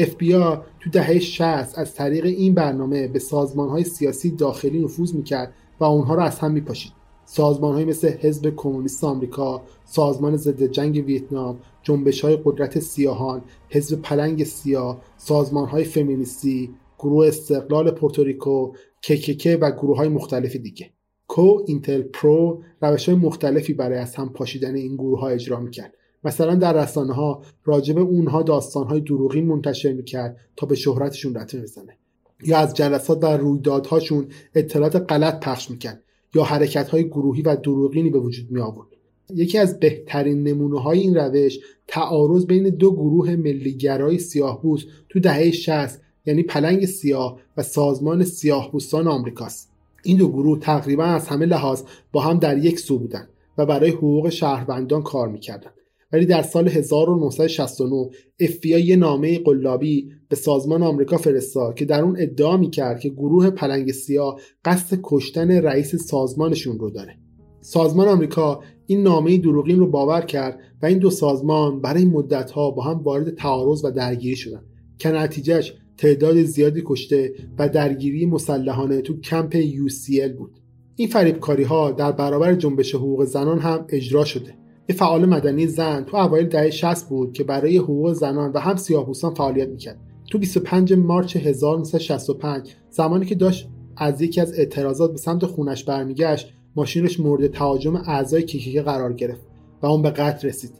FBI 0.00 0.58
تو 0.80 0.90
دهه 0.92 1.18
60 1.18 1.78
از 1.78 1.94
طریق 1.94 2.24
این 2.24 2.54
برنامه 2.54 3.08
به 3.08 3.18
سازمان 3.18 3.68
های 3.68 3.84
سیاسی 3.84 4.30
داخلی 4.30 4.84
نفوذ 4.84 5.14
می‌کرد 5.14 5.54
و 5.80 5.84
اونها 5.84 6.14
را 6.14 6.24
از 6.24 6.38
هم 6.38 6.52
میپاشید 6.52 6.92
سازمان 7.24 7.74
های 7.74 7.84
مثل 7.84 8.08
حزب 8.08 8.52
کمونیست 8.56 9.04
آمریکا، 9.04 9.62
سازمان 9.84 10.36
ضد 10.36 10.62
جنگ 10.62 11.04
ویتنام، 11.06 11.58
جنبش 11.82 12.20
های 12.20 12.38
قدرت 12.44 12.78
سیاهان، 12.78 13.42
حزب 13.68 14.02
پلنگ 14.02 14.44
سیاه، 14.44 15.00
سازمان 15.16 15.68
های 15.68 15.84
فمینیستی، 15.84 16.74
گروه 16.98 17.26
استقلال 17.26 17.90
پورتوریکو، 17.90 18.72
کککه 19.02 19.56
و 19.56 19.70
گروه 19.70 19.96
های 19.96 20.08
مختلف 20.08 20.56
دیگه. 20.56 20.90
کو 21.34 21.62
اینتل 21.66 22.02
پرو 22.02 22.62
روش 22.82 23.08
های 23.08 23.18
مختلفی 23.18 23.72
برای 23.72 23.98
از 23.98 24.14
هم 24.14 24.28
پاشیدن 24.28 24.74
این 24.74 24.94
گروه 24.94 25.20
ها 25.20 25.28
اجرا 25.28 25.60
می‌کرد. 25.60 25.94
مثلا 26.24 26.54
در 26.54 26.82
رسانه 26.82 27.12
ها 27.12 27.42
راجب 27.64 27.98
اونها 27.98 28.42
داستان 28.42 28.86
های 28.86 29.00
دروغین 29.00 29.46
منتشر 29.46 29.92
می‌کرد 29.92 30.36
تا 30.56 30.66
به 30.66 30.74
شهرتشون 30.74 31.34
رتمه 31.34 31.62
بزنه. 31.62 31.96
یا 32.46 32.58
از 32.58 32.74
جلسات 32.74 33.24
و 33.24 33.26
رویدادهاشون 33.26 34.26
اطلاعات 34.54 34.96
غلط 34.96 35.40
پخش 35.40 35.70
می‌کرد 35.70 36.02
یا 36.34 36.44
حرکت 36.44 36.88
های 36.88 37.04
گروهی 37.04 37.42
و 37.42 37.56
دروغینی 37.56 38.10
به 38.10 38.18
وجود 38.18 38.50
می 38.50 38.60
آورد 38.60 38.88
یکی 39.30 39.58
از 39.58 39.80
بهترین 39.80 40.42
نمونه 40.42 40.80
های 40.80 40.98
این 41.00 41.14
روش 41.14 41.58
تعارض 41.88 42.46
بین 42.46 42.68
دو 42.68 42.92
گروه 42.92 43.36
ملیگرای 43.36 44.18
سیاه 44.18 44.62
تو 45.08 45.20
دهه 45.20 45.50
60 45.50 46.00
یعنی 46.26 46.42
پلنگ 46.42 46.86
سیاه 46.86 47.38
و 47.56 47.62
سازمان 47.62 48.24
سیاه 48.24 48.72
بوستان 48.72 49.08
آمریکاست. 49.08 49.73
این 50.04 50.16
دو 50.16 50.28
گروه 50.28 50.58
تقریبا 50.58 51.04
از 51.04 51.28
همه 51.28 51.46
لحاظ 51.46 51.82
با 52.12 52.20
هم 52.20 52.38
در 52.38 52.58
یک 52.58 52.80
سو 52.80 52.98
بودند 52.98 53.28
و 53.58 53.66
برای 53.66 53.90
حقوق 53.90 54.28
شهروندان 54.28 55.02
کار 55.02 55.28
می‌کردند 55.28 55.74
ولی 56.12 56.26
در 56.26 56.42
سال 56.42 56.68
1969 56.68 58.08
FBI 58.42 58.64
یه 58.64 58.96
نامه 58.96 59.38
قلابی 59.38 60.10
به 60.28 60.36
سازمان 60.36 60.82
آمریکا 60.82 61.16
فرستاد 61.16 61.74
که 61.74 61.84
در 61.84 62.02
اون 62.02 62.16
ادعا 62.18 62.56
می‌کرد 62.56 63.00
که 63.00 63.08
گروه 63.08 63.50
پلنگ 63.50 63.92
سیاه 63.92 64.40
قصد 64.64 64.98
کشتن 65.02 65.50
رئیس 65.50 65.96
سازمانشون 65.96 66.78
رو 66.78 66.90
داره. 66.90 67.18
سازمان 67.60 68.08
آمریکا 68.08 68.60
این 68.86 69.02
نامه 69.02 69.38
دروغین 69.38 69.78
رو 69.78 69.90
باور 69.90 70.20
کرد 70.20 70.58
و 70.82 70.86
این 70.86 70.98
دو 70.98 71.10
سازمان 71.10 71.80
برای 71.80 72.04
مدتها 72.04 72.70
با 72.70 72.82
هم 72.82 73.02
وارد 73.02 73.34
تعارض 73.34 73.84
و 73.84 73.90
درگیری 73.90 74.36
شدن 74.36 74.62
که 74.98 75.08
نتیجهش 75.08 75.74
تعداد 75.98 76.42
زیادی 76.42 76.82
کشته 76.86 77.34
و 77.58 77.68
درگیری 77.68 78.26
مسلحانه 78.26 79.00
تو 79.00 79.20
کمپ 79.20 79.56
UCL 79.62 80.28
بود. 80.38 80.60
این 80.96 81.08
فریبکاری 81.08 81.62
ها 81.62 81.90
در 81.90 82.12
برابر 82.12 82.54
جنبش 82.54 82.94
حقوق 82.94 83.24
زنان 83.24 83.58
هم 83.58 83.86
اجرا 83.88 84.24
شده. 84.24 84.54
یه 84.88 84.96
فعال 84.96 85.26
مدنی 85.26 85.66
زن 85.66 86.04
تو 86.04 86.16
اوایل 86.16 86.46
دهه 86.46 86.70
60 86.70 87.08
بود 87.08 87.32
که 87.32 87.44
برای 87.44 87.76
حقوق 87.76 88.12
زنان 88.12 88.52
و 88.52 88.58
هم 88.58 88.76
سیاه‌پوستان 88.76 89.34
فعالیت 89.34 89.68
می‌کرد. 89.68 90.00
تو 90.30 90.38
25 90.38 90.92
مارچ 90.92 91.36
1965 91.36 92.70
زمانی 92.90 93.26
که 93.26 93.34
داشت 93.34 93.68
از 93.96 94.22
یکی 94.22 94.40
از 94.40 94.58
اعتراضات 94.58 95.12
به 95.12 95.18
سمت 95.18 95.46
خونش 95.46 95.84
برمیگشت 95.84 96.52
ماشینش 96.76 97.20
مورد 97.20 97.46
تهاجم 97.46 97.96
اعضای 97.96 98.42
کیکیکه 98.42 98.82
قرار 98.82 99.12
گرفت 99.12 99.46
و 99.82 99.86
اون 99.86 100.02
به 100.02 100.10
قتل 100.10 100.48
رسید. 100.48 100.70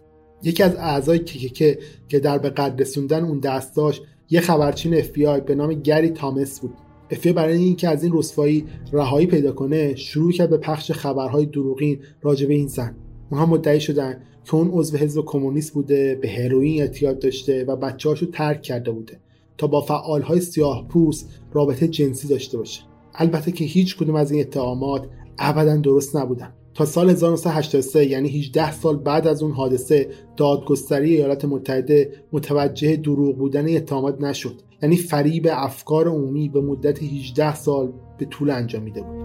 یکی 0.42 0.62
از 0.62 0.76
اعضای 0.76 1.18
کیکیکه 1.18 1.78
که 2.08 2.20
در 2.20 2.38
به 2.38 2.50
قتل 2.50 2.78
رسوندن 2.78 3.24
اون 3.24 3.40
دست 3.40 3.76
داشت 3.76 4.02
یه 4.34 4.40
خبرچین 4.40 4.94
اف 4.94 5.10
به 5.46 5.54
نام 5.54 5.72
گری 5.72 6.10
تامس 6.10 6.60
بود. 6.60 6.74
اف 7.10 7.26
برای 7.26 7.58
اینکه 7.58 7.88
از 7.88 8.04
این 8.04 8.12
رسوایی 8.16 8.64
رهایی 8.92 9.26
پیدا 9.26 9.52
کنه 9.52 9.94
شروع 9.94 10.32
کرد 10.32 10.50
به 10.50 10.56
پخش 10.56 10.92
خبرهای 10.92 11.46
دروغین 11.46 11.98
راجع 12.22 12.46
به 12.46 12.54
این 12.54 12.66
زن. 12.66 12.96
اونها 13.30 13.46
مدعی 13.46 13.80
شدن 13.80 14.22
که 14.44 14.54
اون 14.54 14.70
عضو 14.72 14.96
حزب 14.96 15.24
کمونیست 15.26 15.72
بوده 15.72 16.18
به 16.22 16.28
هروئین 16.28 16.82
اعتیاد 16.82 17.18
داشته 17.18 17.64
و 17.64 17.76
بچه‌هاشو 17.76 18.26
ترک 18.26 18.62
کرده 18.62 18.90
بوده 18.90 19.20
تا 19.58 19.66
با 19.66 19.80
فعالهای 19.80 20.40
سیاه 20.40 20.88
پوست 20.88 21.28
رابطه 21.52 21.88
جنسی 21.88 22.28
داشته 22.28 22.58
باشه. 22.58 22.82
البته 23.14 23.52
که 23.52 23.64
هیچ 23.64 23.96
کدوم 23.96 24.14
از 24.14 24.30
این 24.30 24.40
اتهامات 24.40 25.08
ابدا 25.38 25.76
درست 25.76 26.16
نبودن. 26.16 26.52
تا 26.74 26.84
سال 26.84 27.10
1983 27.10 28.04
یعنی 28.04 28.28
18 28.28 28.72
سال 28.72 28.96
بعد 28.96 29.26
از 29.26 29.42
اون 29.42 29.52
حادثه 29.52 30.08
دادگستری 30.36 31.16
ایالات 31.16 31.44
متحده 31.44 32.12
متوجه 32.32 32.96
دروغ 32.96 33.36
بودن 33.36 33.76
اتهامات 33.76 34.20
نشد. 34.20 34.62
یعنی 34.82 34.96
فریب 34.96 35.48
افکار 35.50 36.08
عمومی 36.08 36.48
به 36.48 36.60
مدت 36.60 37.02
18 37.02 37.54
سال 37.54 37.92
به 38.18 38.24
طول 38.24 38.50
انجامیده 38.50 39.02
بود. 39.02 39.24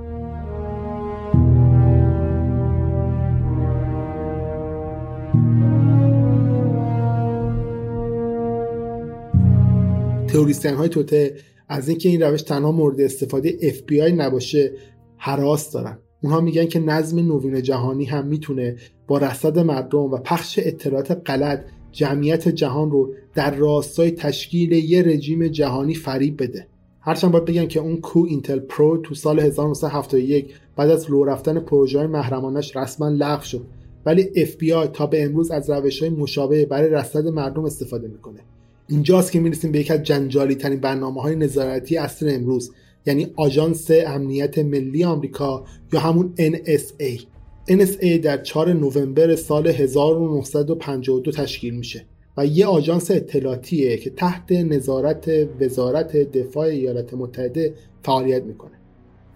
تئوریسین 10.27 10.73
های 10.73 10.89
توته 10.89 11.35
از 11.69 11.89
اینکه 11.89 12.09
این 12.09 12.21
روش 12.21 12.41
تنها 12.41 12.71
مورد 12.71 13.01
استفاده 13.01 13.57
FBI 13.71 14.13
نباشه 14.17 14.71
حراس 15.17 15.71
دارن. 15.71 15.99
اونها 16.21 16.41
میگن 16.41 16.65
که 16.65 16.79
نظم 16.79 17.19
نوین 17.19 17.61
جهانی 17.61 18.05
هم 18.05 18.27
می‌تونه 18.27 18.75
با 19.07 19.17
رصد 19.17 19.59
مردم 19.59 19.99
و 19.99 20.17
پخش 20.17 20.59
اطلاعات 20.63 21.21
غلط 21.25 21.59
جمعیت 21.91 22.47
جهان 22.47 22.91
رو 22.91 23.13
در 23.35 23.55
راستای 23.55 24.11
تشکیل 24.11 24.71
یه 24.71 25.01
رژیم 25.01 25.47
جهانی 25.47 25.93
فریب 25.93 26.43
بده. 26.43 26.67
هرچند 27.01 27.31
باید 27.31 27.45
بگم 27.45 27.67
که 27.67 27.79
اون 27.79 27.97
COINTELPRO 27.97 28.97
تو 28.97 29.15
سال 29.15 29.39
1971 29.39 30.53
بعد 30.75 30.89
از 30.89 31.11
لو 31.11 31.23
رفتن 31.23 31.59
پروژه 31.59 32.07
محرمانش 32.07 32.75
رسما 32.75 33.09
لغو 33.09 33.43
شد. 33.43 33.65
ولی 34.05 34.45
FBI 34.45 34.89
تا 34.93 35.07
به 35.07 35.23
امروز 35.23 35.51
از 35.51 35.69
روش 35.69 35.99
های 35.99 36.09
مشابه 36.09 36.65
برای 36.65 36.89
رصد 36.89 37.27
مردم 37.27 37.65
استفاده 37.65 38.07
می‌کنه. 38.07 38.39
اینجاست 38.87 39.31
که 39.31 39.39
می‌رسیم 39.39 39.71
به 39.71 39.79
یکی 39.79 39.91
از 39.91 40.03
جنجالی 40.03 40.55
ترین 40.55 40.79
برنامه 40.79 41.21
های 41.21 41.35
نظارتی 41.35 41.97
عصر 41.97 42.35
امروز. 42.35 42.71
یعنی 43.05 43.27
آژانس 43.35 43.91
امنیت 43.91 44.59
ملی 44.59 45.03
آمریکا 45.03 45.65
یا 45.93 45.99
همون 45.99 46.33
NSA 46.37 47.21
NSA 47.69 48.05
در 48.05 48.37
4 48.37 48.73
نوامبر 48.73 49.35
سال 49.35 49.67
1952 49.67 51.31
تشکیل 51.31 51.73
میشه 51.73 52.05
و 52.37 52.45
یه 52.45 52.65
آژانس 52.65 53.11
اطلاعاتیه 53.11 53.97
که 53.97 54.09
تحت 54.09 54.51
نظارت 54.51 55.31
وزارت 55.61 56.17
دفاع 56.17 56.67
ایالات 56.67 57.13
متحده 57.13 57.73
فعالیت 58.03 58.43
می‌کنه. 58.43 58.78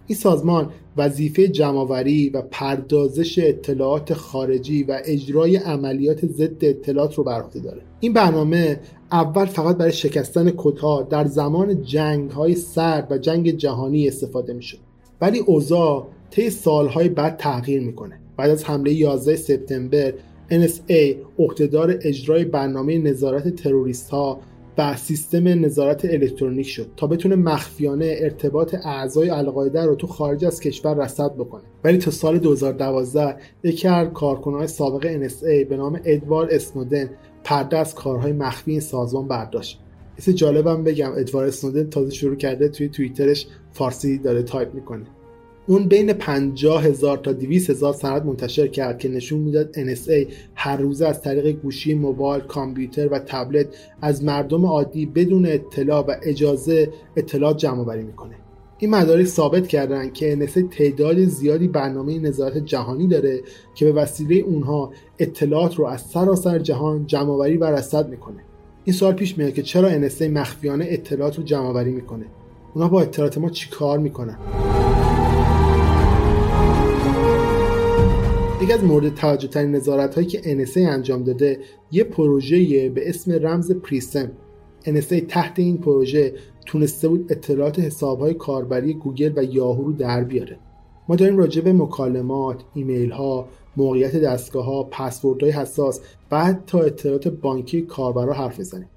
این 0.06 0.18
سازمان 0.18 0.70
وظیفه 0.96 1.48
جمعآوری 1.48 2.28
و 2.28 2.42
پردازش 2.42 3.38
اطلاعات 3.38 4.14
خارجی 4.14 4.82
و 4.82 5.00
اجرای 5.04 5.56
عملیات 5.56 6.26
ضد 6.26 6.64
اطلاعات 6.64 7.14
رو 7.14 7.24
بر 7.24 7.42
عهده 7.42 7.60
داره. 7.60 7.82
این 8.00 8.12
برنامه 8.12 8.80
اول 9.12 9.44
فقط 9.44 9.76
برای 9.76 9.92
شکستن 9.92 10.50
کدها 10.50 11.02
در 11.02 11.24
زمان 11.24 11.82
جنگ 11.82 12.30
های 12.30 12.54
سرد 12.54 13.12
و 13.12 13.18
جنگ 13.18 13.50
جهانی 13.50 14.08
استفاده 14.08 14.52
می‌شد. 14.52 14.78
ولی 15.20 15.38
اوضاع 15.38 16.06
طی 16.30 16.50
سالهای 16.50 17.08
بعد 17.08 17.36
تغییر 17.36 17.82
می‌کنه. 17.82 18.20
بعد 18.36 18.50
از 18.50 18.64
حمله 18.64 18.92
11 18.92 19.36
سپتامبر 19.36 20.12
NSA 20.50 21.14
عهدهدار 21.38 21.98
اجرای 22.02 22.44
برنامه 22.44 22.98
نظارت 22.98 23.56
تروریست 23.56 24.10
ها 24.10 24.40
و 24.78 24.96
سیستم 24.96 25.48
نظارت 25.48 26.04
الکترونیک 26.04 26.66
شد 26.66 26.90
تا 26.96 27.06
بتونه 27.06 27.36
مخفیانه 27.36 28.16
ارتباط 28.18 28.74
اعضای 28.84 29.30
القاعده 29.30 29.84
رو 29.84 29.94
تو 29.94 30.06
خارج 30.06 30.44
از 30.44 30.60
کشور 30.60 30.94
رصد 30.94 31.34
بکنه. 31.34 31.62
ولی 31.84 31.98
تا 31.98 32.10
سال 32.10 32.38
2012 32.38 33.36
یکی 33.62 33.88
از 33.88 34.08
کارکنان 34.08 34.66
سابق 34.66 35.28
NSA 35.28 35.68
به 35.68 35.76
نام 35.76 36.00
ادوارد 36.04 36.50
اسنودن 36.50 37.10
پرده 37.44 37.78
از 37.78 37.94
کارهای 37.94 38.32
مخفی 38.32 38.70
این 38.70 38.80
سازمان 38.80 39.28
برداشت. 39.28 39.80
یه 40.26 40.34
جالبم 40.34 40.84
بگم 40.84 41.12
ادوارد 41.16 41.48
اسنودن 41.48 41.90
تازه 41.90 42.10
شروع 42.10 42.36
کرده 42.36 42.68
توی 42.68 42.88
توییترش 42.88 43.46
فارسی 43.72 44.18
داره 44.18 44.42
تایپ 44.42 44.74
می‌کنه. 44.74 45.06
اون 45.66 45.88
بین 45.88 46.12
50 46.12 46.84
هزار 46.84 47.16
تا 47.18 47.32
200 47.32 47.70
هزار 47.70 47.92
سند 47.92 48.26
منتشر 48.26 48.66
کرد 48.66 48.98
که 48.98 49.08
نشون 49.08 49.40
می‌داد 49.40 49.74
NSA 49.74 50.32
هر 50.54 50.76
روزه 50.76 51.06
از 51.06 51.22
طریق 51.22 51.60
گوشی 51.60 51.94
موبایل، 51.94 52.42
کامپیوتر 52.42 53.08
و 53.08 53.18
تبلت 53.18 53.66
از 54.02 54.24
مردم 54.24 54.66
عادی 54.66 55.06
بدون 55.06 55.46
اطلاع 55.46 56.00
و 56.06 56.14
اجازه 56.22 56.90
اطلاعات 57.16 57.56
جمع 57.56 57.80
آوری 57.80 58.02
می‌کنه. 58.02 58.34
این 58.78 58.90
مدارک 58.90 59.26
ثابت 59.26 59.68
کردن 59.68 60.10
که 60.10 60.38
NSA 60.46 60.76
تعداد 60.76 61.24
زیادی 61.24 61.68
برنامه 61.68 62.18
نظارت 62.18 62.58
جهانی 62.58 63.06
داره 63.06 63.40
که 63.74 63.84
به 63.84 63.92
وسیله 63.92 64.36
اونها 64.36 64.92
اطلاعات 65.18 65.74
رو 65.74 65.86
از 65.86 66.00
سراسر 66.00 66.58
جهان 66.58 67.06
جمع 67.06 67.30
و 67.30 67.64
رصد 67.64 68.08
می‌کنه. 68.08 68.40
این 68.84 68.96
سوال 68.96 69.12
پیش 69.12 69.38
میاد 69.38 69.54
که 69.54 69.62
چرا 69.62 70.08
NSA 70.08 70.22
مخفیانه 70.22 70.86
اطلاعات 70.88 71.36
رو 71.36 71.42
جمع 71.42 71.82
می‌کنه؟ 71.82 72.26
اونا 72.74 72.88
با 72.88 73.00
اطلاعات 73.00 73.38
ما 73.38 73.50
چیکار 73.50 73.98
می‌کنن؟ 73.98 74.38
یکی 78.64 78.72
از 78.72 78.84
مورد 78.84 79.14
توجه 79.14 79.48
ترین 79.48 79.70
نظارت 79.70 80.14
هایی 80.14 80.26
که 80.26 80.64
NSA 80.64 80.76
انجام 80.76 81.24
داده 81.24 81.58
یه 81.92 82.04
پروژه 82.04 82.88
به 82.88 83.08
اسم 83.08 83.32
رمز 83.32 83.72
پریسم 83.72 84.30
NSA 84.84 85.22
تحت 85.28 85.58
این 85.58 85.78
پروژه 85.78 86.34
تونسته 86.66 87.08
بود 87.08 87.32
اطلاعات 87.32 87.78
حساب 87.78 88.20
های 88.20 88.34
کاربری 88.34 88.94
گوگل 88.94 89.32
و 89.36 89.44
یاهو 89.44 89.84
رو 89.84 89.92
در 89.92 90.24
بیاره 90.24 90.58
ما 91.08 91.16
داریم 91.16 91.36
راجع 91.36 91.62
به 91.62 91.72
مکالمات، 91.72 92.64
ایمیل 92.74 93.10
ها، 93.10 93.48
موقعیت 93.76 94.16
دستگاه 94.16 94.64
ها، 94.64 94.82
پسورد 94.82 95.42
های 95.42 95.52
حساس 95.52 96.00
و 96.30 96.44
حتی 96.44 96.78
اطلاعات 96.78 97.28
بانکی 97.28 97.82
کاربرا 97.82 98.32
حرف 98.32 98.60
بزنیم. 98.60 98.88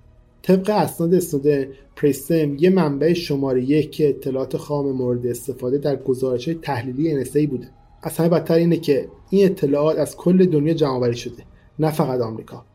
طبق 0.41 0.69
اسناد 0.69 1.13
استوده 1.13 1.69
پریسم 1.95 2.55
یه 2.55 2.69
منبع 2.69 3.13
شماره 3.13 3.63
یک 3.63 3.91
که 3.91 4.09
اطلاعات 4.09 4.57
خام 4.57 4.91
مورد 4.91 5.27
استفاده 5.27 5.77
در 5.77 5.95
گزارش 5.95 6.49
تحلیلی 6.61 7.25
NSA 7.25 7.47
بوده. 7.47 7.76
از 8.01 8.17
همه 8.17 8.29
بدتر 8.29 8.53
اینه 8.53 8.77
که 8.77 9.07
این 9.29 9.45
اطلاعات 9.45 9.97
از 9.97 10.17
کل 10.17 10.45
دنیا 10.45 10.73
جمع 10.73 11.11
شده 11.11 11.43
نه 11.79 11.91
فقط 11.91 12.21
آمریکا. 12.21 12.65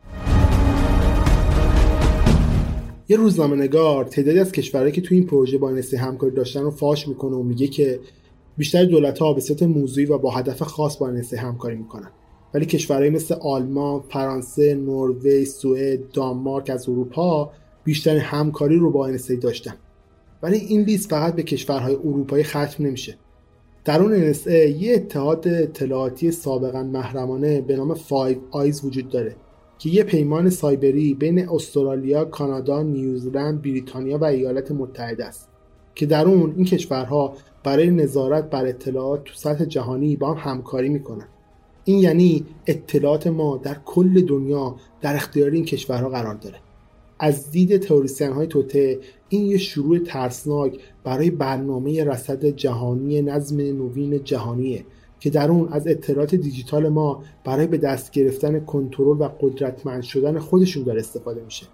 یه 3.09 3.17
روزنامه 3.17 3.55
نگار 3.55 4.05
تعدادی 4.05 4.39
از 4.39 4.51
کشورهایی 4.51 4.91
که 4.91 5.01
توی 5.01 5.17
این 5.17 5.27
پروژه 5.27 5.57
با 5.57 5.81
NSA 5.81 5.93
همکاری 5.93 6.35
داشتن 6.35 6.61
رو 6.61 6.71
فاش 6.71 7.07
می‌کنه 7.07 7.35
و 7.35 7.43
میگه 7.43 7.67
که 7.67 7.99
بیشتر 8.57 8.85
دولت 8.85 9.19
ها 9.19 9.33
به 9.33 9.41
صورت 9.41 9.63
موضوعی 9.63 10.05
و 10.05 10.17
با 10.17 10.31
هدف 10.31 10.61
خاص 10.61 10.97
با 10.97 11.21
NSA 11.21 11.33
همکاری 11.33 11.75
می‌کنن. 11.75 12.11
ولی 12.53 12.65
کشورهایی 12.65 13.09
مثل 13.09 13.35
آلمان، 13.41 14.03
فرانسه، 14.09 14.75
نروژ، 14.75 15.47
سوئد، 15.47 16.11
دانمارک 16.11 16.69
از 16.69 16.89
اروپا 16.89 17.51
بیشتر 17.83 18.17
همکاری 18.17 18.77
رو 18.77 18.91
با 18.91 19.17
NSA 19.17 19.39
داشتن. 19.41 19.75
ولی 20.43 20.57
این 20.57 20.81
لیست 20.81 21.09
فقط 21.09 21.35
به 21.35 21.43
کشورهای 21.43 21.95
اروپایی 21.95 22.43
ختم 22.43 22.85
نمیشه. 22.85 23.17
در 23.85 24.01
اون 24.01 24.33
NSA 24.33 24.47
یه 24.47 24.95
اتحاد 24.95 25.47
اطلاعاتی 25.47 26.31
سابقا 26.31 26.83
محرمانه 26.83 27.61
به 27.61 27.75
نام 27.75 27.93
5 27.93 28.37
آیز 28.51 28.85
وجود 28.85 29.09
داره 29.09 29.35
که 29.79 29.89
یه 29.89 30.03
پیمان 30.03 30.49
سایبری 30.49 31.13
بین 31.13 31.49
استرالیا، 31.49 32.25
کانادا، 32.25 32.83
نیوزلند، 32.83 33.61
بریتانیا 33.61 34.17
و 34.17 34.23
ایالات 34.23 34.71
متحده 34.71 35.25
است 35.25 35.49
که 35.95 36.05
در 36.05 36.25
اون 36.25 36.53
این 36.55 36.65
کشورها 36.65 37.33
برای 37.63 37.91
نظارت 37.91 38.49
بر 38.49 38.65
اطلاعات 38.65 39.23
تو 39.23 39.33
سطح 39.35 39.65
جهانی 39.65 40.15
با 40.15 40.33
هم 40.33 40.51
همکاری 40.51 40.89
می‌کنن. 40.89 41.27
این 41.85 41.99
یعنی 41.99 42.45
اطلاعات 42.67 43.27
ما 43.27 43.57
در 43.57 43.77
کل 43.85 44.21
دنیا 44.21 44.75
در 45.01 45.15
اختیار 45.15 45.51
این 45.51 45.65
کشورها 45.65 46.09
قرار 46.09 46.35
داره. 46.35 46.55
از 47.23 47.51
دید 47.51 47.77
تئوریسین 47.77 48.31
های 48.31 48.47
توته 48.47 48.99
این 49.29 49.45
یه 49.45 49.57
شروع 49.57 49.99
ترسناک 49.99 50.79
برای 51.03 51.29
برنامه 51.29 52.03
رصد 52.03 52.45
جهانی 52.45 53.21
نظم 53.21 53.57
نوین 53.57 54.23
جهانیه 54.23 54.85
که 55.19 55.29
در 55.29 55.51
اون 55.51 55.67
از 55.71 55.87
اطلاعات 55.87 56.35
دیجیتال 56.35 56.89
ما 56.89 57.23
برای 57.43 57.67
به 57.67 57.77
دست 57.77 58.11
گرفتن 58.11 58.59
کنترل 58.59 59.21
و 59.21 59.29
قدرتمند 59.41 60.03
شدن 60.03 60.39
خودشون 60.39 60.83
داره 60.83 60.99
استفاده 60.99 61.41
میشه. 61.45 61.65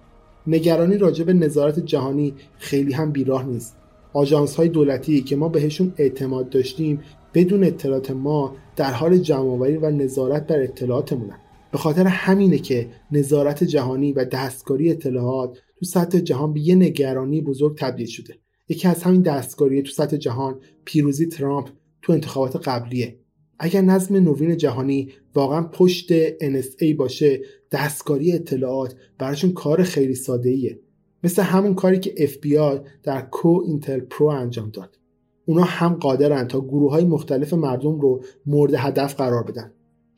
نگرانی 0.48 0.98
راجع 0.98 1.24
به 1.24 1.34
نظارت 1.34 1.80
جهانی 1.80 2.34
خیلی 2.58 2.94
هم 2.94 3.12
بیراه 3.12 3.46
نیست. 3.46 3.76
آژانس 4.14 4.56
های 4.56 4.70
دولتی 4.70 5.22
که 5.22 5.36
ما 5.36 5.50
بهشون 5.50 5.94
اعتماد 5.98 6.50
داشتیم 6.50 7.00
بدون 7.34 7.64
اطلاعات 7.64 8.12
ما 8.12 8.56
در 8.76 8.92
حال 8.92 9.18
جمعآوری 9.18 9.78
و 9.78 9.90
نظارت 9.90 10.48
بر 10.48 10.62
اطلاعاتمونن. 10.62 11.40
به 11.72 11.78
خاطر 11.78 12.08
همینه 12.08 12.58
که 12.58 12.90
نظارت 13.12 13.64
جهانی 13.64 14.14
و 14.14 14.26
دستکاری 14.26 14.92
اطلاعات 14.92 15.58
تو 15.80 15.86
سطح 15.86 16.20
جهان 16.20 16.54
به 16.54 16.60
یه 16.60 16.76
نگرانی 16.76 17.42
بزرگ 17.42 17.78
تبدیل 17.78 18.08
شده. 18.08 18.36
یکی 18.70 18.88
از 18.88 19.04
همین 19.04 19.22
دستکاری 19.22 19.82
تو 19.82 19.92
سطح 19.92 20.18
جهان 20.18 20.60
پیروزی 20.86 21.26
ترامپ 21.28 21.70
تو 22.02 22.14
انتخابات 22.14 22.68
قبلیه. 22.68 23.20
اگر 23.60 23.82
نظم 23.82 24.16
نوین 24.16 24.58
جهانی 24.58 25.10
واقعا 25.36 25.62
پشت 25.62 26.30
NSA 26.30 26.96
باشه 26.98 27.42
دستکاری 27.72 28.32
اطلاعات 28.32 28.96
براشون 29.18 29.52
کار 29.52 29.84
خیلی 29.84 30.16
ساده 30.16 30.50
ایه 30.50 30.80
مثل 31.24 31.42
همون 31.42 31.76
کاری 31.76 32.00
که 32.00 32.28
FBI 32.28 32.90
در 33.04 33.22
COINTELPRO 33.22 34.28
انجام 34.28 34.70
داد. 34.70 35.00
اونا 35.46 35.64
هم 35.64 35.94
قادرن 35.94 36.48
تا 36.48 36.62
گروه 36.62 36.92
های 36.92 37.06
مختلف 37.06 37.54
مردم 37.54 38.00
رو 38.00 38.24
مورد 38.46 38.74
هدف 38.74 39.16
قرار 39.16 39.44
بدن. 39.44 39.72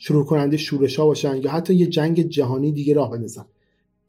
شروع 0.04 0.26
کننده 0.26 0.58
شورش 0.58 1.00
ها 1.00 1.06
باشن 1.06 1.42
یا 1.44 1.52
حتی 1.52 1.74
یه 1.74 1.88
جنگ 1.88 2.22
جهانی 2.22 2.72
دیگه 2.72 2.94
راه 2.94 3.12
بندازن. 3.12 3.46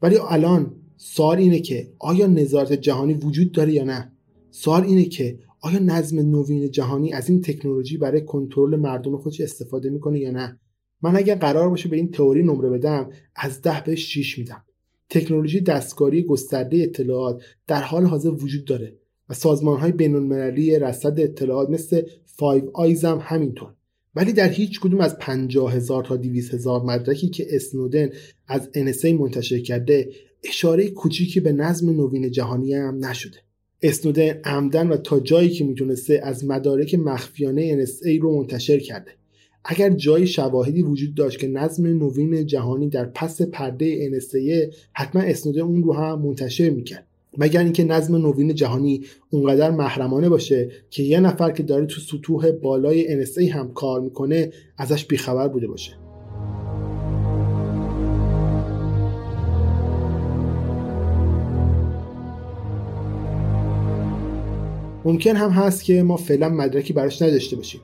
ولی 0.01 0.17
الان 0.29 0.75
سوال 0.97 1.37
اینه 1.37 1.59
که 1.59 1.91
آیا 1.99 2.27
نظارت 2.27 2.73
جهانی 2.73 3.13
وجود 3.13 3.51
داره 3.51 3.73
یا 3.73 3.83
نه؟ 3.83 4.11
سوال 4.51 4.83
اینه 4.83 5.05
که 5.05 5.39
آیا 5.61 5.79
نظم 5.79 6.19
نوین 6.19 6.71
جهانی 6.71 7.13
از 7.13 7.29
این 7.29 7.41
تکنولوژی 7.41 7.97
برای 7.97 8.21
کنترل 8.21 8.75
مردم 8.75 9.17
خودش 9.17 9.41
استفاده 9.41 9.89
می‌کنه 9.89 10.19
یا 10.19 10.31
نه؟ 10.31 10.59
من 11.01 11.15
اگر 11.15 11.35
قرار 11.35 11.69
باشه 11.69 11.89
به 11.89 11.95
این 11.95 12.11
تئوری 12.11 12.43
نمره 12.43 12.69
بدم 12.69 13.09
از 13.35 13.61
ده 13.61 13.83
به 13.85 13.95
6 13.95 14.39
میدم. 14.39 14.63
تکنولوژی 15.09 15.61
دستکاری 15.61 16.23
گسترده 16.23 16.77
اطلاعات 16.77 17.41
در 17.67 17.81
حال 17.81 18.05
حاضر 18.05 18.29
وجود 18.29 18.65
داره 18.65 18.97
و 19.29 19.33
سازمان 19.33 19.79
های 19.79 19.91
بین 19.91 20.15
المللی 20.15 20.79
رصد 20.79 21.19
اطلاعات 21.19 21.69
مثل 21.69 22.01
5 22.39 22.63
آیز 22.73 23.05
هم 23.05 23.19
همینطور. 23.21 23.73
ولی 24.15 24.33
در 24.33 24.49
هیچ 24.49 24.79
کدوم 24.79 24.99
از 24.99 25.17
50 25.17 25.73
هزار 25.73 26.03
تا 26.03 26.17
200 26.17 26.53
هزار 26.53 26.83
مدرکی 26.83 27.27
که 27.27 27.47
اسنودن 27.49 28.09
از 28.47 28.69
NSA 28.75 29.05
منتشر 29.05 29.59
کرده 29.59 30.09
اشاره 30.43 30.89
کوچیکی 30.89 31.39
به 31.39 31.51
نظم 31.51 31.89
نوین 31.89 32.31
جهانی 32.31 32.73
هم 32.73 33.05
نشده. 33.05 33.37
اسنودن 33.81 34.39
عمدن 34.43 34.87
و 34.87 34.97
تا 34.97 35.19
جایی 35.19 35.49
که 35.49 35.63
می‌تونسته 35.63 36.21
از 36.23 36.45
مدارک 36.45 36.95
مخفیانه 36.95 37.85
NSA 37.85 38.19
رو 38.21 38.37
منتشر 38.37 38.79
کرده. 38.79 39.11
اگر 39.65 39.89
جای 39.89 40.27
شواهدی 40.27 40.81
وجود 40.81 41.15
داشت 41.15 41.39
که 41.39 41.47
نظم 41.47 41.87
نوین 41.87 42.45
جهانی 42.45 42.89
در 42.89 43.05
پس 43.05 43.41
پرده 43.41 44.19
NSA 44.19 44.73
حتما 44.93 45.21
اسنودن 45.21 45.61
اون 45.61 45.83
رو 45.83 45.93
هم 45.93 46.21
منتشر 46.21 46.69
می‌کرد. 46.69 47.07
مگر 47.37 47.59
اینکه 47.59 47.83
نظم 47.83 48.15
نوین 48.15 48.55
جهانی 48.55 49.01
اونقدر 49.29 49.71
محرمانه 49.71 50.29
باشه 50.29 50.71
که 50.89 51.03
یه 51.03 51.19
نفر 51.19 51.51
که 51.51 51.63
داره 51.63 51.85
تو 51.85 52.01
سطوح 52.01 52.51
بالای 52.51 53.25
NSA 53.25 53.49
هم 53.49 53.73
کار 53.73 54.01
می‌کنه 54.01 54.51
ازش 54.77 55.05
بیخبر 55.05 55.47
بوده 55.47 55.67
باشه. 55.67 55.91
ممکن 65.05 65.35
هم 65.35 65.49
هست 65.49 65.83
که 65.83 66.03
ما 66.03 66.17
فعلا 66.17 66.49
مدرکی 66.49 66.93
براش 66.93 67.21
نداشته 67.21 67.55
باشیم 67.55 67.81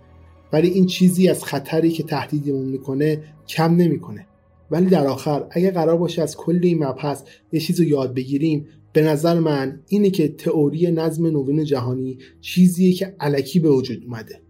ولی 0.53 0.67
این 0.67 0.85
چیزی 0.85 1.29
از 1.29 1.43
خطری 1.43 1.91
که 1.91 2.03
تهدیدمون 2.03 2.65
می‌کنه 2.65 3.23
کم 3.47 3.75
نمی‌کنه. 3.75 4.28
ولی 4.71 4.85
در 4.85 5.07
آخر 5.07 5.45
اگر 5.51 5.71
قرار 5.71 5.97
باشه 5.97 6.21
از 6.21 6.37
کل 6.37 6.59
این 6.63 6.83
مبحث 6.83 7.23
یه 7.51 7.59
چیز 7.59 7.79
رو 7.79 7.85
یاد 7.85 8.13
بگیریم 8.13 8.67
به 8.93 9.01
نظر 9.01 9.39
من 9.39 9.81
اینه 9.87 10.09
که 10.09 10.27
تئوری 10.27 10.91
نظم 10.91 11.27
نوین 11.27 11.63
جهانی 11.63 12.17
چیزیه 12.41 12.93
که 12.93 13.15
علکی 13.19 13.59
به 13.59 13.69
وجود 13.69 14.03
اومده 14.05 14.41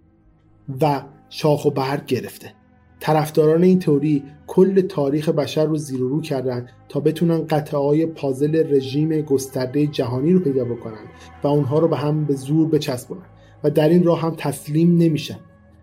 و 0.82 1.04
شاخ 1.30 1.66
و 1.66 1.72
برگ 1.72 2.06
گرفته. 2.06 2.54
طرفداران 3.00 3.64
این 3.64 3.80
تئوری 3.80 4.24
کل 4.48 4.82
تاریخ 4.82 5.30
بشر 5.30 5.66
رو 5.66 5.78
زیر 5.78 6.04
و 6.04 6.10
رو 6.10 6.22
کردن 6.22 6.68
تا 6.90 7.00
بتونن 7.00 7.46
قطعه 7.46 8.06
پازل 8.06 8.76
رژیم 8.76 9.22
گسترده 9.22 9.88
جهانی 9.88 10.34
رو 10.34 10.40
پیدا 10.40 10.66
بکنن 10.66 11.06
و 11.44 11.48
اونها 11.48 11.80
رو 11.80 11.88
به 11.88 11.98
هم 11.98 12.26
به 12.26 12.36
زور 12.36 12.70
بچسبونن 12.70 13.26
و 13.64 13.70
در 13.70 13.90
این 13.90 14.04
راه 14.04 14.22
هم 14.22 14.36
تسلیم 14.38 14.98
نمیشن. 14.98 15.40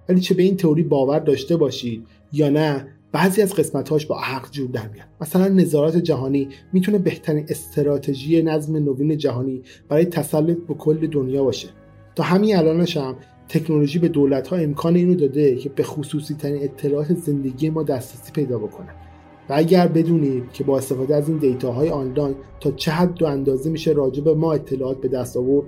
ولی 0.08 0.20
چه 0.20 0.34
به 0.34 0.42
این 0.42 0.56
تئوری 0.56 0.82
باور 0.82 1.18
داشته 1.18 1.56
باشید 1.56 2.06
یا 2.32 2.48
نه 2.48 2.95
بعضی 3.16 3.42
از 3.42 3.54
قسمتهاش 3.54 4.06
با 4.06 4.18
حق 4.18 4.50
جور 4.50 4.70
در 4.70 4.88
میاد. 4.88 5.06
مثلا 5.20 5.48
نظارت 5.48 5.96
جهانی 5.96 6.48
می‌تونه 6.72 6.98
بهترین 6.98 7.46
استراتژی 7.48 8.42
نظم 8.42 8.76
نوین 8.76 9.16
جهانی 9.16 9.62
برای 9.88 10.04
تسلط 10.04 10.56
به 10.68 10.74
کل 10.74 11.06
دنیا 11.06 11.44
باشه. 11.44 11.68
تا 12.14 12.22
همین 12.22 12.56
الانش 12.56 12.96
هم 12.96 13.16
تکنولوژی 13.48 13.98
به 13.98 14.08
دولت 14.08 14.48
ها 14.48 14.56
امکان 14.56 14.96
اینو 14.96 15.14
داده 15.14 15.56
که 15.56 15.68
به 15.68 15.82
خصوصی 15.82 16.34
ترین 16.34 16.62
اطلاعات 16.62 17.14
زندگی 17.14 17.70
ما 17.70 17.82
دسترسی 17.82 18.32
پیدا 18.32 18.58
بکنن 18.58 18.94
و 19.48 19.52
اگر 19.56 19.88
بدونید 19.88 20.52
که 20.52 20.64
با 20.64 20.78
استفاده 20.78 21.16
از 21.16 21.28
این 21.28 21.38
دیتاهای 21.38 21.88
آنلاین 21.88 22.34
تا 22.60 22.70
چه 22.70 22.90
حد 22.90 23.22
و 23.22 23.26
اندازه 23.26 23.70
میشه 23.70 23.92
راجع 23.92 24.22
به 24.22 24.34
ما 24.34 24.52
اطلاعات 24.52 25.00
به 25.00 25.08
دست 25.08 25.36
آورد 25.36 25.66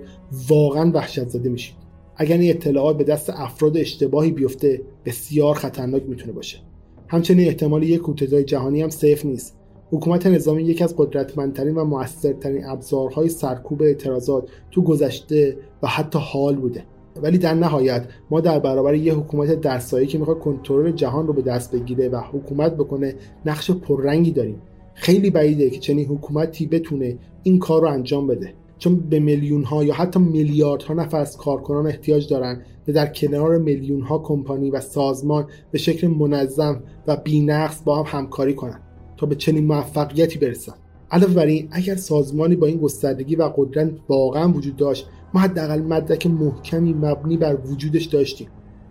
واقعا 0.49 0.91
وحشت 0.91 1.27
زده 1.27 1.49
میشید 1.49 1.75
اگر 2.15 2.37
این 2.37 2.49
اطلاعات 2.49 2.97
به 2.97 3.03
دست 3.03 3.29
افراد 3.29 3.77
اشتباهی 3.77 4.31
بیفته 4.31 4.81
بسیار 5.05 5.55
خطرناک 5.55 6.03
می‌تونه 6.07 6.33
باشه. 6.33 6.68
همچنین 7.11 7.47
احتمال 7.47 7.83
یک 7.83 8.01
کودتای 8.01 8.43
جهانی 8.43 8.81
هم 8.81 8.89
صفر 8.89 9.27
نیست. 9.27 9.55
حکومت 9.91 10.27
نظامی 10.27 10.63
یکی 10.63 10.83
از 10.83 10.95
قدرتمندترین 10.97 11.75
و 11.75 11.83
موثرترین 11.83 12.65
ابزارهای 12.65 13.29
سرکوب 13.29 13.81
اعتراضات 13.81 14.49
تو 14.71 14.81
گذشته 14.81 15.57
و 15.83 15.87
حتی 15.87 16.19
حال 16.21 16.55
بوده. 16.55 16.83
ولی 17.21 17.37
در 17.37 17.53
نهایت 17.53 18.05
ما 18.31 18.41
در 18.41 18.59
برابر 18.59 18.95
یه 18.95 19.13
حکومت 19.13 19.61
درسایی 19.61 20.07
که 20.07 20.17
می‌خواد 20.17 20.39
کنترل 20.39 20.91
جهان 20.91 21.27
رو 21.27 21.33
به 21.33 21.41
دست 21.41 21.71
بگیره 21.71 22.09
و 22.09 22.17
حکومت 22.31 22.75
بکنه 22.75 23.15
نقش 23.45 23.71
پررنگی 23.71 24.31
داریم. 24.31 24.61
خیلی 24.93 25.29
بعیده 25.29 25.69
که 25.69 25.79
چنین 25.79 26.05
حکومتی 26.05 26.65
بتونه 26.65 27.17
این 27.43 27.59
کار 27.59 27.81
رو 27.81 27.87
انجام 27.87 28.27
بده. 28.27 28.53
چون 28.79 28.95
به 28.95 29.19
میلیون 29.19 29.63
ها 29.63 29.83
یا 29.83 29.93
حتی 29.93 30.19
میلیاردها 30.19 30.93
نفر 30.93 31.17
از 31.17 31.37
کارکنان 31.37 31.87
احتیاج 31.87 32.29
دارن 32.29 32.61
که 32.85 32.91
در 32.91 33.07
کنار 33.07 33.57
میلیون 33.57 34.01
ها 34.01 34.19
کمپانی 34.19 34.71
و 34.71 34.81
سازمان 34.81 35.47
به 35.71 35.77
شکل 35.77 36.07
منظم 36.07 36.83
و 37.07 37.15
بینقص 37.15 37.81
با 37.85 38.03
هم 38.03 38.19
همکاری 38.19 38.53
کنند 38.53 38.81
تا 39.17 39.25
به 39.25 39.35
چنین 39.35 39.65
موفقیتی 39.65 40.39
برسن. 40.39 40.73
علاوه 41.11 41.33
بر 41.33 41.45
این 41.45 41.67
اگر 41.71 41.95
سازمانی 41.95 42.55
با 42.55 42.67
این 42.67 42.77
گستردگی 42.77 43.35
و 43.35 43.51
قدرت 43.57 43.91
واقعا 44.09 44.51
وجود 44.51 44.75
داشت 44.75 45.07
ما 45.33 45.39
حداقل 45.39 45.81
مدرک 45.81 46.27
محکمی 46.27 46.93
مبنی 46.93 47.37
بر 47.37 47.55
وجودش 47.55 48.05
داشتیم. 48.05 48.47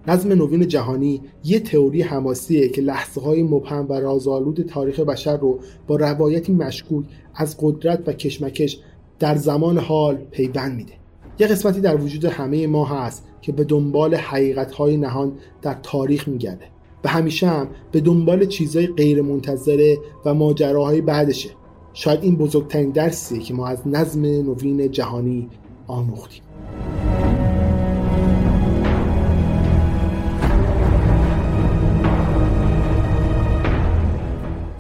نظم 0.09 0.33
نوین 0.33 0.69
جهانی 0.69 1.21
یه 1.45 1.61
تئوری 1.61 2.03
حماسیه 2.03 2.69
که 2.69 2.83
لحظه 2.83 3.21
های 3.21 3.43
مبهم 3.43 3.87
و 3.89 3.93
رازآلود 3.93 4.63
تاریخ 4.63 5.01
بشر 5.01 5.37
رو 5.37 5.59
با 5.87 5.97
روایتی 5.97 6.53
مشکوک 6.53 7.05
از 7.35 7.57
قدرت 7.61 8.03
و 8.07 8.13
کشمکش 8.13 8.81
در 9.19 9.37
زمان 9.37 9.79
حال 9.79 10.17
پیوند 10.17 10.77
میده. 10.77 10.93
یه 11.39 11.47
قسمتی 11.47 11.81
در 11.81 11.97
وجود 11.97 12.25
همه 12.25 12.67
ما 12.67 12.85
هست 12.85 13.25
که 13.41 13.53
به 13.53 13.65
دنبال 13.65 14.15
حقیقت 14.15 14.73
های 14.73 14.97
نهان 14.97 15.33
در 15.63 15.77
تاریخ 15.83 16.29
میگرده. 16.29 16.65
و 17.05 17.09
همیشه 17.09 17.47
هم 17.47 17.69
به 17.93 18.01
دنبال 18.01 18.47
چیزهای 18.47 18.87
غیر 18.87 19.23
منتظره 19.23 19.99
و 20.25 20.35
ماجراهای 20.35 21.01
بعدشه. 21.01 21.51
شاید 21.93 22.23
این 22.23 22.37
بزرگترین 22.37 22.91
درسی 22.91 23.39
که 23.39 23.55
ما 23.55 23.67
از 23.67 23.89
نظم 23.89 24.23
نوین 24.23 24.91
جهانی 24.91 25.49
آموختیم. 25.87 26.43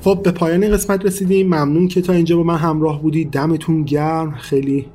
خب 0.00 0.20
به 0.22 0.30
پایان 0.30 0.70
قسمت 0.70 1.04
رسیدیم. 1.04 1.46
ممنون 1.46 1.88
که 1.88 2.00
تا 2.00 2.12
اینجا 2.12 2.36
با 2.36 2.42
من 2.42 2.56
همراه 2.56 3.02
بودید. 3.02 3.30
دمتون 3.30 3.82
گرم. 3.82 4.34
خیلی 4.34 4.86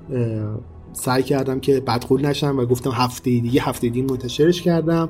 سعی 0.93 1.23
کردم 1.23 1.59
که 1.59 1.79
بدخول 1.79 2.25
نشم 2.25 2.59
و 2.59 2.65
گفتم 2.65 2.91
هفته 2.91 3.39
دیگه 3.39 3.61
هفته 3.61 3.89
دیگه 3.89 4.07
منتشرش 4.07 4.61
کردم. 4.61 5.09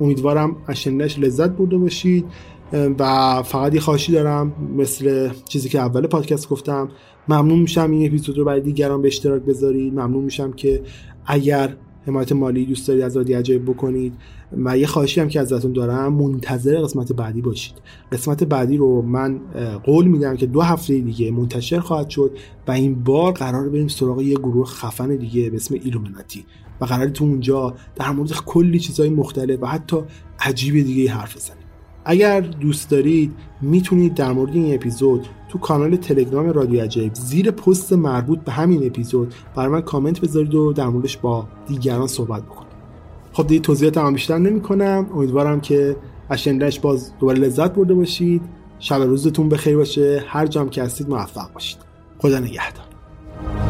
امیدوارم 0.00 0.56
از 0.66 0.88
لذت 1.18 1.50
برده 1.50 1.78
باشید. 1.78 2.24
و 2.72 3.42
فقط 3.42 3.74
یه 3.74 3.80
خواهشی 3.80 4.12
دارم. 4.12 4.52
مثل 4.76 5.30
چیزی 5.48 5.68
که 5.68 5.78
اول 5.78 6.06
پادکست 6.06 6.48
گفتم 6.48 6.88
ممنون 7.28 7.58
میشم 7.58 7.90
این 7.90 8.06
اپیزود 8.06 8.38
رو 8.38 8.44
برای 8.44 8.60
دیگران 8.60 9.02
به 9.02 9.08
اشتراک 9.08 9.42
بذارید. 9.42 9.92
ممنون 9.92 10.24
میشم 10.24 10.52
که 10.52 10.82
اگر 11.26 11.76
حمایت 12.06 12.32
مالی 12.32 12.66
دوست 12.66 12.88
دارید 12.88 13.02
از 13.02 13.16
رادیو 13.16 13.38
عجایب 13.38 13.64
بکنید. 13.64 14.12
و 14.64 14.78
یه 14.78 14.86
خواهشی 14.86 15.20
هم 15.20 15.28
که 15.28 15.40
ازتون 15.40 15.72
دارم 15.72 16.12
منتظر 16.12 16.76
قسمت 16.80 17.12
بعدی 17.12 17.42
باشید. 17.42 17.74
قسمت 18.12 18.44
بعدی 18.44 18.76
رو 18.76 19.02
من 19.02 19.40
قول 19.84 20.06
میدم 20.06 20.36
که 20.36 20.46
دو 20.46 20.60
هفته 20.60 20.98
دیگه 20.98 21.30
منتشر 21.30 21.80
خواهد 21.80 22.08
شد 22.08 22.38
و 22.68 22.70
این 22.70 22.94
بار 22.94 23.32
قرار 23.32 23.68
بریم 23.68 23.88
سراغ 23.88 24.20
یه 24.20 24.34
گروه 24.34 24.66
خفن 24.66 25.16
دیگه 25.16 25.50
به 25.50 25.56
اسم 25.56 25.74
ایلومیناتی 25.74 26.44
و 26.80 26.84
قرار 26.84 27.08
تو 27.08 27.24
اونجا 27.24 27.74
در 27.94 28.10
مورد 28.10 28.32
کلی 28.32 28.78
چیزهای 28.78 29.10
مختلف 29.10 29.62
و 29.62 29.66
حتی 29.66 29.96
عجیب 30.40 30.74
دیگه 30.74 31.10
حرف 31.10 31.36
بزنیم. 31.36 31.59
اگر 32.04 32.40
دوست 32.40 32.90
دارید 32.90 33.32
می‌تونید 33.60 34.14
در 34.14 34.32
مورد 34.32 34.54
این 34.54 34.74
اپیزود 34.74 35.26
تو 35.48 35.58
کانال 35.58 35.96
تلگرام 35.96 36.48
رادیو 36.48 36.80
عجیب 36.80 37.14
زیر 37.14 37.50
پست 37.50 37.92
مربوط 37.92 38.38
به 38.38 38.52
همین 38.52 38.86
اپیزود 38.86 39.34
برای 39.56 39.68
من 39.68 39.80
کامنت 39.80 40.20
بذارید 40.20 40.54
و 40.54 40.72
در 40.72 40.86
موردش 40.86 41.16
با 41.16 41.48
دیگران 41.66 42.06
صحبت 42.06 42.42
بکنید. 42.42 42.70
خب 43.32 43.46
دیگه 43.46 43.60
توضیحات 43.60 43.98
هم 43.98 44.12
بیشتر 44.12 44.38
نمی 44.38 44.60
کنم 44.60 45.06
امیدوارم 45.14 45.60
که 45.60 45.96
از 46.28 46.80
باز 46.82 47.12
دوباره 47.20 47.38
لذت 47.38 47.74
برده 47.74 47.94
باشید. 47.94 48.42
شب 48.78 48.94
روزتون 48.94 49.48
بخیر 49.48 49.76
باشه. 49.76 50.24
هر 50.26 50.46
جام 50.46 50.68
که 50.68 50.82
هستید 50.82 51.08
موفق 51.08 51.52
باشید. 51.52 51.78
خدا 52.18 52.38
نگهدار. 52.38 53.69